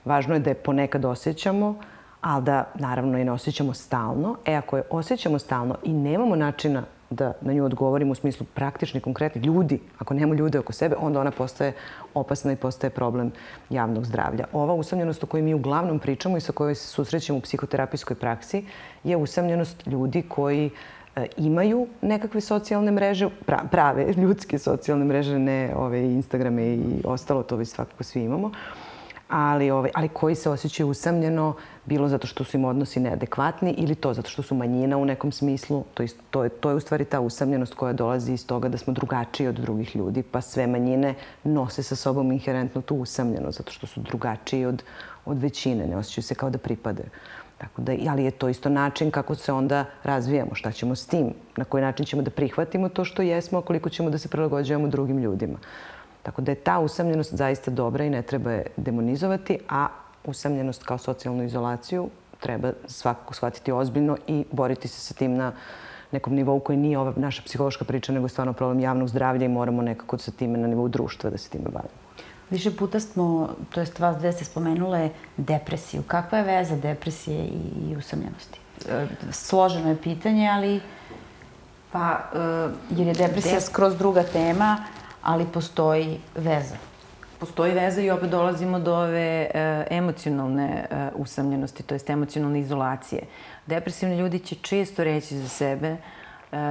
Važno 0.04 0.34
je 0.34 0.40
da 0.40 0.50
je 0.50 0.54
ponekad 0.54 1.04
osjećamo, 1.04 1.74
ali 2.20 2.44
da 2.44 2.64
naravno 2.74 3.18
i 3.18 3.24
ne 3.24 3.32
osjećamo 3.32 3.74
stalno. 3.74 4.36
E, 4.44 4.54
ako 4.54 4.76
je 4.76 4.82
osjećamo 4.90 5.38
stalno 5.38 5.76
i 5.82 5.92
nemamo 5.92 6.36
načina 6.36 6.82
da 7.12 7.32
na 7.40 7.52
nju 7.52 7.64
odgovorimo 7.64 8.12
u 8.12 8.14
smislu 8.14 8.46
praktični, 8.54 9.00
konkretni 9.00 9.42
ljudi. 9.42 9.80
Ako 9.98 10.14
nemamo 10.14 10.34
ljude 10.34 10.58
oko 10.58 10.72
sebe, 10.72 10.96
onda 10.98 11.20
ona 11.20 11.30
postaje 11.30 11.72
opasna 12.14 12.52
i 12.52 12.56
postaje 12.56 12.90
problem 12.90 13.32
javnog 13.70 14.06
zdravlja. 14.06 14.44
Ova 14.52 14.74
usamljenost 14.74 15.24
o 15.24 15.26
kojoj 15.26 15.42
mi 15.42 15.54
uglavnom 15.54 15.98
pričamo 15.98 16.36
i 16.36 16.40
sa 16.40 16.52
kojoj 16.52 16.74
se 16.74 16.86
susrećemo 16.86 17.38
u 17.38 17.42
psihoterapijskoj 17.42 18.16
praksi 18.16 18.64
je 19.04 19.16
usamljenost 19.16 19.86
ljudi 19.86 20.22
koji 20.28 20.70
e, 21.16 21.26
imaju 21.36 21.86
nekakve 22.00 22.40
socijalne 22.40 22.92
mreže, 22.92 23.28
prave 23.70 24.12
ljudske 24.12 24.58
socijalne 24.58 25.04
mreže, 25.04 25.38
ne 25.38 25.72
ove 25.76 26.02
Instagrame 26.02 26.62
i 26.62 27.02
ostalo, 27.04 27.42
to 27.42 27.56
vi 27.56 27.64
svakako 27.64 28.04
svi 28.04 28.22
imamo, 28.22 28.50
ali, 29.32 29.70
ove, 29.70 29.90
ali 29.94 30.08
koji 30.08 30.34
se 30.34 30.50
osjećaju 30.50 30.88
usamljeno, 30.88 31.54
bilo 31.84 32.08
zato 32.08 32.26
što 32.26 32.44
su 32.44 32.56
im 32.56 32.64
odnosi 32.64 33.00
neadekvatni 33.00 33.74
ili 33.78 33.94
to 33.94 34.14
zato 34.14 34.30
što 34.30 34.42
su 34.42 34.54
manjina 34.54 34.96
u 34.96 35.04
nekom 35.04 35.32
smislu. 35.32 35.84
To 35.94 36.02
je, 36.02 36.08
to 36.30 36.44
je, 36.44 36.48
to 36.48 36.70
je 36.70 36.76
u 36.76 36.80
stvari 36.80 37.04
ta 37.04 37.20
usamljenost 37.20 37.74
koja 37.74 37.92
dolazi 37.92 38.32
iz 38.32 38.46
toga 38.46 38.68
da 38.68 38.78
smo 38.78 38.92
drugačiji 38.92 39.48
od 39.48 39.54
drugih 39.54 39.96
ljudi, 39.96 40.22
pa 40.22 40.40
sve 40.40 40.66
manjine 40.66 41.14
nose 41.44 41.82
sa 41.82 41.96
sobom 41.96 42.32
inherentno 42.32 42.80
tu 42.82 42.96
usamljenost, 42.96 43.58
zato 43.58 43.72
što 43.72 43.86
su 43.86 44.00
drugačiji 44.00 44.66
od, 44.66 44.82
od 45.24 45.38
većine, 45.38 45.86
ne 45.86 45.96
osjećaju 45.96 46.24
se 46.24 46.34
kao 46.34 46.50
da 46.50 46.58
pripade. 46.58 47.04
Tako 47.58 47.82
da, 47.82 47.92
ali 48.08 48.24
je 48.24 48.30
to 48.30 48.48
isto 48.48 48.68
način 48.68 49.10
kako 49.10 49.34
se 49.34 49.52
onda 49.52 49.84
razvijamo, 50.02 50.54
šta 50.54 50.72
ćemo 50.72 50.94
s 50.94 51.06
tim, 51.06 51.34
na 51.56 51.64
koji 51.64 51.82
način 51.82 52.06
ćemo 52.06 52.22
da 52.22 52.30
prihvatimo 52.30 52.88
to 52.88 53.04
što 53.04 53.22
jesmo, 53.22 53.58
a 53.58 53.62
koliko 53.62 53.90
ćemo 53.90 54.10
da 54.10 54.18
se 54.18 54.28
prilagođavamo 54.28 54.88
drugim 54.88 55.18
ljudima. 55.18 55.58
Tako 56.22 56.42
da 56.42 56.52
je 56.52 56.54
ta 56.54 56.78
usamljenost 56.78 57.34
zaista 57.34 57.70
dobra 57.70 58.04
i 58.04 58.10
ne 58.10 58.22
treba 58.22 58.50
je 58.52 58.66
demonizovati, 58.76 59.58
a 59.68 59.88
usamljenost 60.24 60.84
kao 60.84 60.98
socijalnu 60.98 61.44
izolaciju 61.44 62.08
treba 62.40 62.72
svakako 62.86 63.34
shvatiti 63.34 63.72
ozbiljno 63.72 64.16
i 64.26 64.44
boriti 64.52 64.88
se 64.88 65.00
sa 65.00 65.14
tim 65.14 65.34
na 65.34 65.52
nekom 66.12 66.34
nivou 66.34 66.60
koji 66.60 66.78
nije 66.78 66.98
ova 66.98 67.12
naša 67.16 67.42
psihološka 67.42 67.84
priča, 67.84 68.12
nego 68.12 68.28
stvarno 68.28 68.52
problem 68.52 68.80
javnog 68.80 69.08
zdravlja 69.08 69.44
i 69.44 69.48
moramo 69.48 69.82
nekako 69.82 70.18
sa 70.18 70.30
time 70.30 70.58
na 70.58 70.66
nivou 70.66 70.88
društva 70.88 71.30
da 71.30 71.38
se 71.38 71.50
time 71.50 71.64
bavimo. 71.64 72.02
Više 72.50 72.76
puta 72.76 73.00
smo, 73.00 73.48
to 73.70 73.80
jest 73.80 73.98
vas 73.98 74.16
dve 74.16 74.32
ste 74.32 74.44
spomenule 74.44 75.10
depresiju. 75.36 76.02
Kakva 76.06 76.38
je 76.38 76.44
veza 76.44 76.76
depresije 76.76 77.44
i 77.88 77.96
usamljenosti? 77.96 78.60
E, 78.88 79.06
složeno 79.30 79.88
je 79.88 79.96
pitanje, 80.02 80.48
ali 80.48 80.80
pa, 81.92 82.18
e, 82.34 82.68
jer 82.90 83.06
je 83.06 83.14
depresija 83.14 83.60
skroz 83.60 83.96
druga 83.96 84.22
tema, 84.22 84.84
ali 85.22 85.46
postoji 85.46 86.20
veza 86.34 86.76
postoji 87.42 87.74
veza 87.74 88.00
i 88.00 88.10
opet 88.10 88.30
dolazimo 88.30 88.78
do 88.78 88.94
ove 88.94 89.50
e, 89.54 89.86
emocionalne 89.90 90.86
e, 90.90 91.08
usamljenosti, 91.14 91.82
to 91.82 91.94
jest 91.94 92.10
emocionalne 92.10 92.60
izolacije. 92.60 93.22
Depresivni 93.66 94.18
ljudi 94.18 94.38
će 94.38 94.54
često 94.54 95.04
reći 95.04 95.38
za 95.38 95.48
sebe 95.48 95.88
e, 95.88 95.98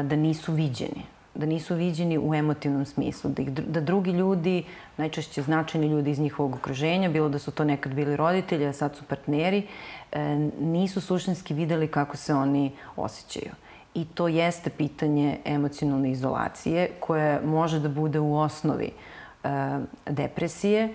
da 0.04 0.16
nisu 0.16 0.54
viđeni 0.54 1.04
da 1.36 1.46
nisu 1.46 1.76
viđeni 1.76 2.18
u 2.18 2.34
emotivnom 2.36 2.86
smislu, 2.86 3.32
da, 3.32 3.42
ih, 3.42 3.50
da 3.52 3.82
drugi 3.82 4.12
ljudi, 4.12 4.64
najčešće 4.98 5.42
značajni 5.42 5.88
ljudi 5.88 6.12
iz 6.12 6.20
njihovog 6.20 6.56
okruženja, 6.56 7.10
bilo 7.10 7.30
da 7.30 7.40
su 7.40 7.52
to 7.52 7.64
nekad 7.64 7.94
bili 7.94 8.16
roditelji, 8.16 8.66
a 8.68 8.74
sad 8.74 8.96
su 8.96 9.04
partneri, 9.04 9.64
e, 10.12 10.36
nisu 10.60 11.02
suštinski 11.02 11.54
videli 11.54 11.88
kako 11.88 12.18
se 12.18 12.34
oni 12.34 12.72
osjećaju. 12.96 13.52
I 13.94 14.06
to 14.06 14.28
jeste 14.28 14.70
pitanje 14.70 15.38
emocionalne 15.46 16.12
izolacije 16.12 16.90
koje 17.00 17.42
može 17.42 17.80
da 17.80 17.90
bude 17.90 18.20
u 18.20 18.38
osnovi 18.38 18.92
E, 19.44 19.80
depresije 20.06 20.94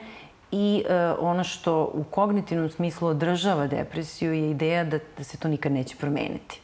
i 0.53 0.85
e, 0.89 0.95
ono 1.19 1.45
što 1.45 1.91
u 1.95 2.05
kognitivnom 2.05 2.69
smislu 2.69 3.09
održava 3.09 3.67
depresiju 3.67 4.33
je 4.33 4.51
ideja 4.51 4.85
da, 4.85 4.99
da 5.19 5.25
se 5.25 5.39
to 5.39 5.49
nikad 5.49 5.73
neće 5.73 5.97
promeniti. 5.97 6.61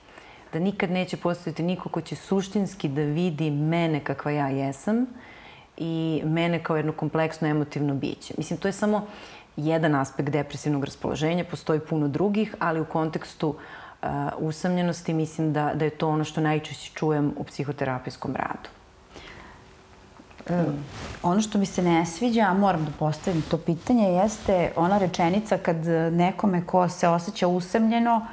Da 0.52 0.58
nikad 0.58 0.90
neće 0.90 1.16
postojati 1.16 1.62
niko 1.62 1.88
ko 1.88 2.00
će 2.00 2.16
suštinski 2.16 2.88
da 2.88 3.02
vidi 3.02 3.50
mene 3.50 4.00
kakva 4.00 4.30
ja 4.30 4.48
jesam 4.48 5.06
i 5.76 6.22
mene 6.24 6.62
kao 6.62 6.76
jedno 6.76 6.92
kompleksno 6.92 7.48
emotivno 7.48 7.94
biće. 7.94 8.34
Mislim, 8.38 8.58
to 8.58 8.68
je 8.68 8.72
samo 8.72 9.06
jedan 9.56 9.94
aspekt 9.94 10.30
depresivnog 10.30 10.84
raspoloženja, 10.84 11.44
postoji 11.44 11.80
puno 11.80 12.08
drugih, 12.08 12.54
ali 12.58 12.80
u 12.80 12.84
kontekstu 12.84 13.48
uh, 13.48 13.56
usamljenosti 14.38 15.14
mislim 15.14 15.52
da, 15.52 15.72
da 15.74 15.84
je 15.84 15.90
to 15.90 16.08
ono 16.08 16.24
što 16.24 16.40
najčešće 16.40 16.90
čujem 16.94 17.34
u 17.36 17.44
psihoterapijskom 17.44 18.36
radu. 18.36 18.68
E, 20.48 20.64
ono 21.22 21.40
što 21.40 21.58
mi 21.58 21.66
se 21.66 21.82
ne 21.82 22.06
sviđa, 22.06 22.40
a 22.42 22.54
moram 22.54 22.84
da 22.84 22.90
postavim 22.98 23.42
to 23.42 23.58
pitanje, 23.58 24.08
jeste 24.08 24.72
ona 24.76 24.98
rečenica 24.98 25.58
kad 25.58 25.76
nekome 26.12 26.66
ko 26.66 26.88
se 26.88 27.08
osjeća 27.08 27.48
usemljeno, 27.48 28.26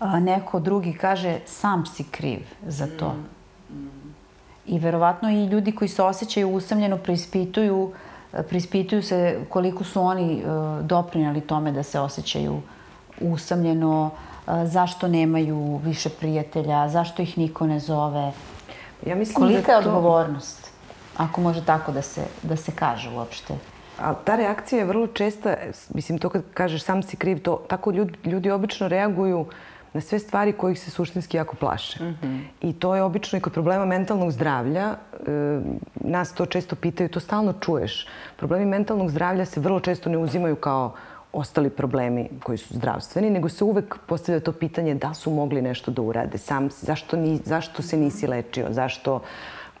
neko 0.00 0.60
drugi 0.60 0.92
kaže 0.92 1.38
sam 1.46 1.86
si 1.86 2.04
kriv 2.04 2.40
za 2.66 2.86
to. 2.98 3.14
I 4.66 4.78
verovatno 4.78 5.30
i 5.30 5.46
ljudi 5.46 5.72
koji 5.72 5.88
se 5.88 6.02
osjećaju 6.02 6.50
usamljeno 6.50 6.96
preispituju, 6.96 7.92
preispituju 8.48 9.02
se 9.02 9.40
koliko 9.48 9.84
su 9.84 10.02
oni 10.02 10.42
doprinali 10.82 11.40
tome 11.40 11.72
da 11.72 11.82
se 11.82 12.00
osjećaju 12.00 12.60
usamljeno, 13.20 14.10
e, 14.10 14.35
zašto 14.64 15.08
nemaju 15.08 15.80
više 15.84 16.08
prijatelja, 16.08 16.88
zašto 16.88 17.22
ih 17.22 17.38
niko 17.38 17.66
ne 17.66 17.80
zove. 17.80 18.32
Ja 19.06 19.14
mislim 19.14 19.34
Kolika 19.34 19.66
da 19.66 19.72
je 19.72 19.82
to... 19.82 19.88
odgovornost? 19.88 20.66
ako 21.16 21.40
može 21.40 21.64
tako 21.64 21.92
da 21.92 22.02
se, 22.02 22.22
da 22.42 22.56
se 22.56 22.72
kaže 22.72 23.10
uopšte. 23.10 23.54
A 23.98 24.14
ta 24.14 24.36
reakcija 24.36 24.78
je 24.78 24.84
vrlo 24.84 25.06
česta, 25.06 25.54
mislim, 25.94 26.18
to 26.18 26.28
kad 26.28 26.42
kažeš 26.54 26.82
sam 26.82 27.02
si 27.02 27.16
kriv, 27.16 27.42
to 27.42 27.62
tako 27.68 27.90
ljudi, 27.90 28.18
ljudi 28.24 28.50
obično 28.50 28.88
reaguju 28.88 29.46
na 29.92 30.00
sve 30.00 30.18
stvari 30.18 30.52
kojih 30.52 30.80
se 30.80 30.90
suštinski 30.90 31.36
jako 31.36 31.56
plaše. 31.56 32.04
Mm 32.04 32.18
-hmm. 32.22 32.42
I 32.60 32.72
to 32.72 32.96
je 32.96 33.02
obično 33.02 33.38
i 33.38 33.40
kod 33.40 33.52
problema 33.52 33.84
mentalnog 33.84 34.30
zdravlja. 34.30 34.94
E, 35.26 35.60
nas 35.94 36.34
to 36.34 36.46
često 36.46 36.76
pitaju, 36.76 37.08
to 37.08 37.20
stalno 37.20 37.52
čuješ. 37.52 38.06
Problemi 38.36 38.64
mentalnog 38.64 39.10
zdravlja 39.10 39.44
se 39.44 39.60
vrlo 39.60 39.80
često 39.80 40.10
ne 40.10 40.18
uzimaju 40.18 40.56
kao 40.56 40.94
ostali 41.36 41.70
problemi 41.70 42.28
koji 42.42 42.58
su 42.58 42.74
zdravstveni, 42.74 43.30
nego 43.30 43.48
se 43.48 43.64
uvek 43.64 43.96
postavlja 44.06 44.40
to 44.40 44.52
pitanje 44.52 44.94
da 44.94 45.14
su 45.14 45.30
mogli 45.30 45.62
nešto 45.62 45.90
da 45.90 46.02
urade. 46.02 46.38
Sam, 46.38 46.68
zašto, 46.70 47.16
ni, 47.16 47.36
zašto 47.44 47.82
se 47.82 47.96
nisi 47.96 48.26
lečio, 48.26 48.66
zašto 48.70 49.20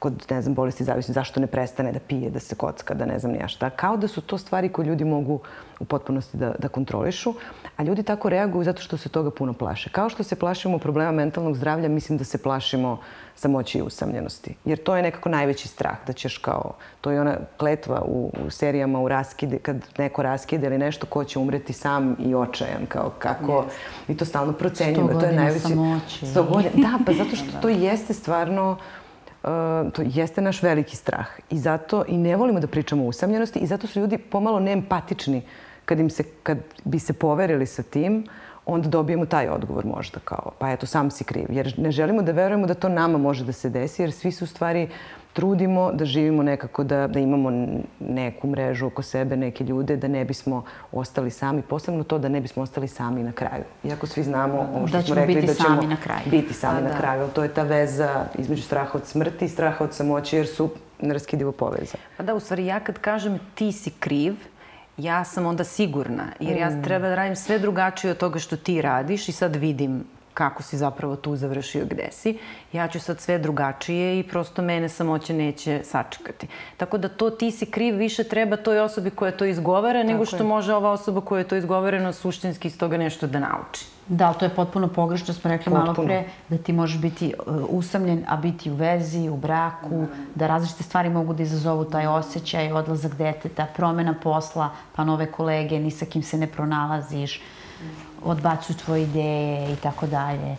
kod, 0.06 0.26
ne 0.30 0.42
znam, 0.42 0.54
bolesti 0.54 0.84
zavisnosti, 0.84 1.12
zašto 1.12 1.40
ne 1.40 1.46
prestane 1.46 1.92
da 1.92 1.98
pije, 1.98 2.30
da 2.30 2.40
se 2.40 2.54
kocka, 2.54 2.94
da 2.94 3.06
ne 3.06 3.18
znam 3.18 3.32
nija 3.32 3.48
šta. 3.48 3.70
Kao 3.70 3.96
da 3.96 4.08
su 4.08 4.20
to 4.20 4.38
stvari 4.38 4.68
koje 4.68 4.86
ljudi 4.86 5.04
mogu 5.04 5.40
u 5.80 5.84
potpunosti 5.84 6.36
da, 6.36 6.54
da 6.58 6.68
kontrolišu, 6.68 7.34
a 7.76 7.82
ljudi 7.82 8.02
tako 8.02 8.28
reaguju 8.28 8.64
zato 8.64 8.82
što 8.82 8.96
se 8.96 9.08
toga 9.08 9.30
puno 9.30 9.52
plaše. 9.52 9.90
Kao 9.90 10.08
što 10.08 10.22
se 10.22 10.36
plašimo 10.36 10.78
problema 10.78 11.12
mentalnog 11.12 11.56
zdravlja, 11.56 11.88
mislim 11.88 12.18
da 12.18 12.24
se 12.24 12.38
plašimo 12.38 13.00
samoći 13.34 13.78
i 13.78 13.82
usamljenosti. 13.82 14.54
Jer 14.64 14.78
to 14.78 14.96
je 14.96 15.02
nekako 15.02 15.28
najveći 15.28 15.68
strah, 15.68 15.96
da 16.06 16.12
ćeš 16.12 16.38
kao, 16.38 16.72
to 17.00 17.10
je 17.10 17.20
ona 17.20 17.36
kletva 17.56 18.02
u, 18.06 18.30
u 18.46 18.50
serijama 18.50 19.00
u 19.00 19.08
raskide, 19.08 19.58
kad 19.58 19.76
neko 19.98 20.22
raskide 20.22 20.66
ili 20.66 20.78
nešto, 20.78 21.06
ko 21.06 21.24
će 21.24 21.38
umreti 21.38 21.72
sam 21.72 22.16
i 22.18 22.34
očajan, 22.34 22.86
kao 22.88 23.12
kako, 23.18 23.52
yes. 23.52 24.08
mi 24.08 24.16
to 24.16 24.24
stalno 24.24 24.52
procenjujemo. 24.52 25.20
To 25.20 25.26
je 25.26 25.32
najveći... 25.32 25.68
samoći. 25.68 26.26
100 26.26 26.48
godina, 26.48 26.72
da, 26.74 27.04
pa 27.06 27.12
zato 27.12 27.36
što 27.36 27.60
to 27.62 27.68
jeste 27.68 28.14
stvarno, 28.14 28.76
to 29.92 30.02
jeste 30.04 30.40
naš 30.40 30.62
veliki 30.62 30.96
strah. 30.96 31.26
I 31.50 31.58
zato 31.58 32.04
i 32.08 32.18
ne 32.18 32.36
volimo 32.36 32.60
da 32.60 32.66
pričamo 32.66 33.04
o 33.04 33.08
usamljenosti 33.08 33.58
i 33.58 33.66
zato 33.66 33.86
su 33.86 34.00
ljudi 34.00 34.18
pomalo 34.18 34.60
neempatični 34.60 35.42
kad, 35.84 36.00
im 36.00 36.10
se, 36.10 36.24
kad 36.42 36.58
bi 36.84 36.98
se 36.98 37.12
poverili 37.12 37.66
sa 37.66 37.82
tim. 37.82 38.26
Onda 38.66 38.88
dobijemo 38.88 39.26
taj 39.26 39.48
odgovor 39.48 39.86
možda 39.86 40.18
kao, 40.24 40.52
pa 40.58 40.70
eto, 40.70 40.86
sam 40.86 41.10
si 41.10 41.24
kriv. 41.24 41.46
Jer 41.48 41.74
ne 41.78 41.90
želimo 41.90 42.22
da 42.22 42.32
verujemo 42.32 42.66
da 42.66 42.74
to 42.74 42.88
nama 42.88 43.18
može 43.18 43.44
da 43.44 43.52
se 43.52 43.70
desi, 43.70 44.02
jer 44.02 44.12
svi 44.12 44.32
su 44.32 44.44
u 44.44 44.48
stvari 44.48 44.88
trudimo 45.36 45.92
da 45.92 46.04
živimo 46.04 46.42
nekako, 46.42 46.84
da, 46.84 47.06
da 47.06 47.20
imamo 47.20 47.50
neku 48.00 48.46
mrežu 48.46 48.86
oko 48.86 49.02
sebe, 49.02 49.36
neke 49.36 49.64
ljude, 49.64 49.96
da 49.96 50.08
ne 50.08 50.24
bismo 50.24 50.64
ostali 50.92 51.30
sami. 51.30 51.62
Posebno 51.62 52.04
to 52.04 52.18
da 52.18 52.28
ne 52.28 52.40
bismo 52.40 52.62
ostali 52.62 52.88
sami 52.88 53.22
na 53.22 53.32
kraju. 53.32 53.64
Iako 53.84 54.06
svi 54.06 54.22
znamo 54.22 54.68
ovo 54.74 54.86
što 54.86 54.96
da 54.96 55.02
smo 55.02 55.14
rekli 55.14 55.42
da 55.42 55.54
ćemo 55.54 55.82
na 55.82 55.96
kraju. 55.96 56.22
biti 56.30 56.54
sami 56.54 56.78
pa, 56.78 56.84
na 56.84 56.88
da. 56.88 56.98
kraju. 56.98 57.28
To 57.34 57.42
je 57.42 57.48
ta 57.48 57.62
veza 57.62 58.24
između 58.38 58.62
straha 58.62 58.98
od 58.98 59.06
smrti 59.06 59.44
i 59.44 59.48
straha 59.48 59.84
od 59.84 59.94
samoće, 59.94 60.36
jer 60.36 60.46
su 60.46 60.70
neraskidivo 61.00 61.52
povezani. 61.52 62.02
Pa 62.16 62.22
da, 62.22 62.34
u 62.34 62.40
stvari 62.40 62.66
ja 62.66 62.80
kad 62.80 62.98
kažem 62.98 63.38
ti 63.54 63.72
si 63.72 63.90
kriv, 63.90 64.34
ja 64.96 65.24
sam 65.24 65.46
onda 65.46 65.64
sigurna, 65.64 66.24
jer 66.40 66.56
ja 66.56 66.70
mm. 66.70 66.82
treba 66.82 67.08
da 67.08 67.14
radim 67.14 67.36
sve 67.36 67.58
drugačije 67.58 68.10
od 68.10 68.16
toga 68.16 68.38
što 68.38 68.56
ti 68.56 68.82
radiš 68.82 69.28
i 69.28 69.32
sad 69.32 69.56
vidim 69.56 70.04
kako 70.36 70.62
si 70.62 70.76
zapravo 70.76 71.16
tu 71.16 71.36
završio, 71.36 71.84
gde 71.90 72.08
si. 72.12 72.38
Ja 72.72 72.88
ću 72.88 73.00
sad 73.00 73.20
sve 73.20 73.38
drugačije 73.38 74.18
i 74.18 74.22
prosto 74.22 74.62
mene 74.62 74.88
samoće 74.88 75.34
neće 75.34 75.80
sačekati. 75.84 76.46
Tako 76.76 76.98
da 76.98 77.08
to 77.08 77.30
ti 77.30 77.50
si 77.50 77.66
kriv 77.66 77.96
više 77.96 78.24
treba 78.24 78.56
toj 78.56 78.80
osobi 78.80 79.10
koja 79.10 79.32
to 79.32 79.44
izgovara, 79.44 80.02
Tako 80.02 80.12
nego 80.12 80.24
što 80.24 80.36
je. 80.36 80.42
može 80.42 80.74
ova 80.74 80.90
osoba 80.90 81.20
koja 81.20 81.38
je 81.38 81.48
to 81.48 81.56
izgovorena 81.56 82.12
suštinski 82.12 82.68
iz 82.68 82.78
toga 82.78 82.96
nešto 82.98 83.26
da 83.26 83.38
nauči. 83.38 83.86
Da, 84.08 84.32
to 84.32 84.44
je 84.44 84.54
potpuno 84.54 84.88
pogrešno, 84.88 85.34
smo 85.34 85.50
rekli 85.50 85.72
potpuno. 85.72 85.92
malo 85.92 86.04
pre, 86.04 86.24
da 86.48 86.58
ti 86.58 86.72
možeš 86.72 87.00
biti 87.00 87.32
uh, 87.46 87.56
usamljen, 87.68 88.24
a 88.28 88.36
biti 88.36 88.70
u 88.70 88.74
vezi, 88.74 89.28
u 89.28 89.36
braku, 89.36 90.06
da 90.34 90.46
različite 90.46 90.82
stvari 90.82 91.10
mogu 91.10 91.34
da 91.34 91.42
izazovu 91.42 91.84
taj 91.84 92.06
osjećaj, 92.06 92.72
odlazak 92.72 93.14
deteta, 93.14 93.66
promena 93.76 94.14
posla, 94.22 94.70
pa 94.96 95.04
nove 95.04 95.26
kolege, 95.32 95.78
ni 95.78 95.90
sa 95.90 96.06
kim 96.06 96.22
se 96.22 96.38
ne 96.38 96.46
pronalaziš, 96.46 97.40
odbacuju 98.30 98.76
tvoje 98.76 99.02
ideje 99.02 99.72
i 99.72 99.76
tako 99.76 100.06
dalje. 100.06 100.56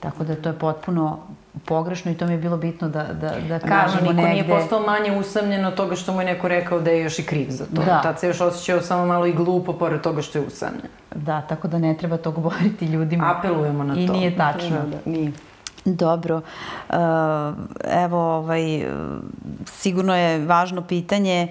Tako 0.00 0.24
da 0.24 0.36
to 0.36 0.48
je 0.48 0.58
potpuno 0.58 1.18
pogrešno 1.64 2.10
i 2.10 2.14
to 2.14 2.26
mi 2.26 2.32
je 2.32 2.38
bilo 2.38 2.56
bitno 2.56 2.88
da, 2.88 3.04
da, 3.04 3.32
da 3.48 3.58
kažemo 3.58 4.00
niko 4.00 4.12
negde. 4.12 4.30
nije 4.30 4.48
postao 4.48 4.80
manje 4.80 5.18
usamljen 5.18 5.64
od 5.64 5.74
toga 5.74 5.96
što 5.96 6.12
mu 6.12 6.20
je 6.20 6.24
neko 6.24 6.48
rekao 6.48 6.80
da 6.80 6.90
je 6.90 7.02
još 7.02 7.18
i 7.18 7.22
kriv 7.26 7.46
za 7.50 7.64
to. 7.64 7.82
Da. 7.82 8.00
Tad 8.02 8.20
se 8.20 8.26
još 8.26 8.40
osjećao 8.40 8.80
samo 8.80 9.06
malo 9.06 9.26
i 9.26 9.32
glupo 9.32 9.72
pored 9.72 10.00
toga 10.00 10.22
što 10.22 10.38
je 10.38 10.46
usamljen. 10.46 10.88
Da, 11.14 11.40
tako 11.40 11.68
da 11.68 11.78
ne 11.78 11.96
treba 11.96 12.16
to 12.16 12.30
govoriti 12.30 12.86
ljudima. 12.86 13.34
Apelujemo 13.38 13.84
na 13.84 13.94
I 13.94 14.06
to. 14.06 14.12
I 14.12 14.16
nije 14.16 14.36
tačno. 14.36 14.76
Da, 14.76 14.86
da. 14.86 15.10
Nije. 15.10 15.32
Dobro. 15.84 16.36
Uh, 16.36 16.94
evo, 18.04 18.36
ovaj, 18.36 18.86
sigurno 19.66 20.16
je 20.16 20.46
važno 20.46 20.82
pitanje 20.82 21.48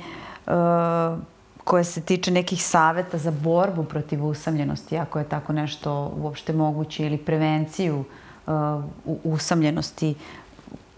uh, 1.63 1.65
koje 1.65 1.83
se 1.83 2.01
tiče 2.01 2.31
nekih 2.31 2.65
saveta 2.65 3.17
za 3.17 3.31
borbu 3.31 3.83
protiv 3.83 4.25
usamljenosti, 4.25 4.97
ako 4.97 5.19
je 5.19 5.25
tako 5.25 5.53
nešto 5.53 6.13
uopšte 6.17 6.53
moguće, 6.53 7.05
ili 7.05 7.17
prevenciju 7.17 7.99
uh, 7.99 8.05
uh, 8.47 8.83
usamljenosti, 9.23 10.15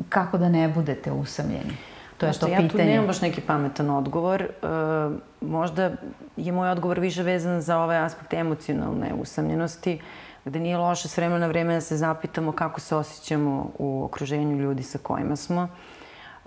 kako 0.09 0.37
da 0.37 0.49
ne 0.49 0.67
budete 0.67 1.11
usamljeni? 1.11 1.77
To 2.17 2.25
je 2.25 2.33
to 2.33 2.47
ja 2.47 2.57
pitanje. 2.57 2.83
Ja 2.83 2.85
tu 2.85 2.91
nemam 2.91 3.07
baš 3.07 3.21
neki 3.21 3.41
pametan 3.41 3.89
odgovor. 3.89 4.47
Uh, 4.61 5.49
možda 5.49 5.91
je 6.37 6.51
moj 6.51 6.69
odgovor 6.69 6.99
više 6.99 7.23
vezan 7.23 7.61
za 7.61 7.77
ovaj 7.77 7.97
aspekt 7.97 8.33
emocionalne 8.33 9.13
usamljenosti, 9.13 9.99
gde 10.45 10.59
nije 10.59 10.77
loše 10.77 11.07
s 11.07 11.17
vremena 11.17 11.39
na 11.39 11.47
vreme 11.47 11.73
da 11.73 11.81
se 11.81 11.97
zapitamo 11.97 12.51
kako 12.51 12.79
se 12.79 12.95
osjećamo 12.95 13.71
u 13.77 14.03
okruženju 14.03 14.57
ljudi 14.57 14.83
sa 14.83 14.97
kojima 14.97 15.35
smo. 15.35 15.67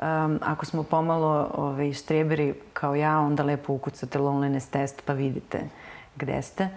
Um, 0.03 0.39
ako 0.43 0.67
smo 0.67 0.83
pomalo 0.83 1.51
ove, 1.55 1.73
ovaj, 1.73 1.93
štreberi 1.93 2.55
kao 2.73 2.95
ja, 2.95 3.19
onda 3.19 3.43
lepo 3.43 3.73
ukucate 3.73 4.19
loneliness 4.19 4.69
test 4.69 5.03
pa 5.05 5.13
vidite 5.13 5.61
gde 6.17 6.43
ste. 6.43 6.69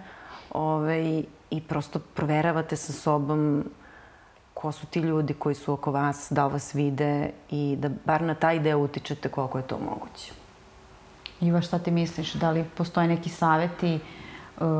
Ove, 0.50 0.74
ovaj, 0.74 1.24
I 1.50 1.60
prosto 1.60 1.98
proveravate 1.98 2.76
sa 2.76 2.92
sobom 2.92 3.64
ko 4.54 4.72
su 4.72 4.86
ti 4.86 5.00
ljudi 5.00 5.34
koji 5.34 5.54
su 5.54 5.72
oko 5.72 5.92
vas, 5.92 6.28
da 6.30 6.46
vas 6.46 6.74
vide 6.74 7.30
i 7.50 7.76
da 7.80 7.90
bar 8.04 8.22
na 8.22 8.34
taj 8.34 8.58
deo 8.58 8.78
utičete 8.78 9.28
koliko 9.28 9.58
je 9.58 9.66
to 9.66 9.78
moguće. 9.78 10.32
Iva, 11.40 11.60
šta 11.60 11.78
ti 11.78 11.90
misliš? 11.90 12.32
Da 12.32 12.50
li 12.50 12.64
postoje 12.76 13.08
neki 13.08 13.28
saveti 13.28 13.94
e, 13.94 14.00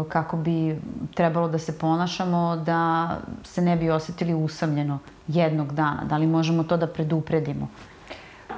kako 0.08 0.36
bi 0.36 0.80
trebalo 1.14 1.48
da 1.48 1.58
se 1.58 1.78
ponašamo 1.78 2.56
da 2.56 3.10
se 3.44 3.62
ne 3.62 3.76
bi 3.76 3.90
osetili 3.90 4.34
usamljeno 4.34 4.98
jednog 5.28 5.72
dana? 5.72 6.04
Da 6.04 6.16
li 6.16 6.26
možemo 6.26 6.64
to 6.64 6.76
da 6.76 6.86
predupredimo? 6.86 7.68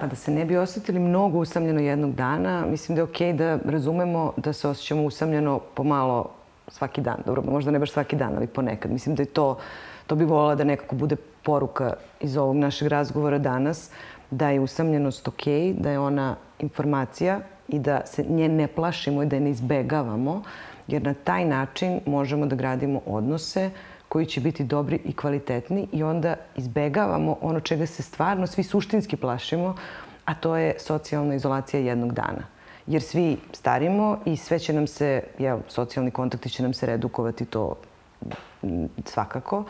Pa 0.00 0.06
da 0.06 0.16
se 0.16 0.30
ne 0.30 0.44
bi 0.44 0.56
osetili 0.56 0.98
mnogo 0.98 1.38
usamljeno 1.38 1.80
jednog 1.80 2.14
dana, 2.14 2.64
mislim 2.70 2.96
da 2.96 3.00
je 3.00 3.04
okej 3.04 3.32
okay 3.32 3.36
da 3.36 3.58
razumemo 3.70 4.32
da 4.36 4.52
se 4.52 4.68
osjećamo 4.68 5.02
usamljeno 5.02 5.58
pomalo 5.74 6.30
svaki 6.68 7.00
dan. 7.00 7.16
Dobro, 7.26 7.42
možda 7.42 7.70
ne 7.70 7.78
baš 7.78 7.92
svaki 7.92 8.16
dan, 8.16 8.36
ali 8.36 8.46
ponekad. 8.46 8.92
Mislim 8.92 9.14
da 9.14 9.22
je 9.22 9.26
to 9.26 9.58
To 10.06 10.16
bi 10.16 10.24
volila 10.24 10.54
da 10.54 10.64
nekako 10.64 10.96
bude 10.96 11.16
poruka 11.42 11.92
iz 12.20 12.36
ovog 12.36 12.56
našeg 12.56 12.88
razgovora 12.88 13.38
danas, 13.38 13.90
da 14.30 14.50
je 14.50 14.60
usamljenost 14.60 15.28
ok, 15.28 15.46
da 15.78 15.90
je 15.90 15.98
ona 15.98 16.36
informacija 16.58 17.40
i 17.68 17.78
da 17.78 18.06
se 18.06 18.24
nje 18.28 18.48
ne 18.48 18.66
plašimo 18.66 19.22
i 19.22 19.26
da 19.26 19.36
je 19.36 19.40
ne 19.40 19.50
izbegavamo, 19.50 20.42
jer 20.88 21.02
na 21.02 21.14
taj 21.14 21.44
način 21.44 22.00
možemo 22.06 22.46
da 22.46 22.56
gradimo 22.56 23.00
odnose 23.06 23.70
koji 24.14 24.26
će 24.26 24.40
biti 24.40 24.64
dobri 24.64 24.98
i 25.04 25.12
kvalitetni 25.12 25.88
i 25.92 26.02
onda 26.02 26.36
izbegavamo 26.56 27.36
ono 27.40 27.60
čega 27.60 27.86
se 27.86 28.02
stvarno 28.02 28.46
svi 28.46 28.62
suštinski 28.62 29.16
plašimo, 29.16 29.74
a 30.24 30.34
to 30.34 30.56
je 30.56 30.76
socijalna 30.78 31.34
izolacija 31.34 31.80
jednog 31.80 32.12
dana. 32.12 32.46
Jer 32.86 33.02
svi 33.02 33.36
starimo 33.52 34.18
i 34.24 34.36
sve 34.36 34.58
će 34.58 34.72
nam 34.72 34.86
se, 34.86 35.22
jel, 35.38 35.58
socijalni 35.68 36.10
kontakti 36.10 36.50
će 36.50 36.62
nam 36.62 36.74
se 36.74 36.86
redukovati 36.86 37.44
to 37.44 37.74
svakako 39.04 39.64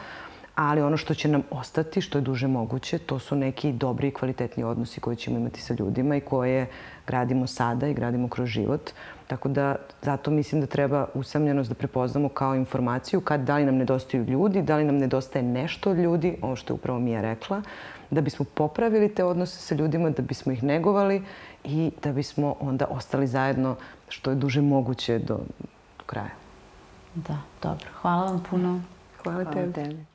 ali 0.54 0.82
ono 0.82 0.96
što 0.96 1.14
će 1.14 1.28
nam 1.28 1.42
ostati, 1.50 2.00
što 2.00 2.18
je 2.18 2.22
duže 2.22 2.46
moguće, 2.46 2.98
to 2.98 3.18
su 3.18 3.36
neki 3.36 3.72
dobri 3.72 4.08
i 4.08 4.10
kvalitetni 4.10 4.64
odnosi 4.64 5.00
koje 5.00 5.16
ćemo 5.16 5.38
imati 5.38 5.60
sa 5.60 5.74
ljudima 5.78 6.16
i 6.16 6.20
koje 6.20 6.66
gradimo 7.06 7.46
sada 7.46 7.88
i 7.88 7.94
gradimo 7.94 8.28
kroz 8.28 8.48
život. 8.48 8.90
Tako 9.26 9.48
da 9.48 9.76
zato 10.02 10.30
mislim 10.30 10.60
da 10.60 10.66
treba 10.66 11.06
usamljenost 11.14 11.68
da 11.68 11.74
prepoznamo 11.74 12.28
kao 12.28 12.54
informaciju 12.54 13.20
kad 13.20 13.40
da 13.40 13.56
li 13.56 13.64
nam 13.64 13.76
nedostaju 13.76 14.24
ljudi, 14.24 14.62
da 14.62 14.76
li 14.76 14.84
nam 14.84 14.96
nedostaje 14.96 15.42
nešto 15.42 15.90
od 15.90 15.98
ljudi, 15.98 16.36
ovo 16.42 16.56
što 16.56 16.72
je 16.72 16.74
upravo 16.74 16.98
Mija 16.98 17.20
rekla, 17.20 17.62
da 18.10 18.20
bismo 18.20 18.44
popravili 18.54 19.14
te 19.14 19.24
odnose 19.24 19.58
sa 19.58 19.74
ljudima, 19.74 20.10
da 20.10 20.22
bismo 20.22 20.52
ih 20.52 20.62
negovali 20.62 21.22
i 21.64 21.90
da 22.02 22.12
bismo 22.12 22.56
onda 22.60 22.86
ostali 22.90 23.26
zajedno 23.26 23.76
što 24.08 24.30
je 24.30 24.36
duže 24.36 24.60
moguće 24.60 25.18
do, 25.18 25.38
do 25.98 26.04
kraja. 26.06 26.34
Da, 27.14 27.38
dobro. 27.62 27.86
Hvala 28.02 28.24
vam 28.24 28.42
puno. 28.50 28.80
Hvala, 29.22 29.44
Hvala 29.44 29.54
tebi. 29.54 29.72
tebi. 29.72 30.13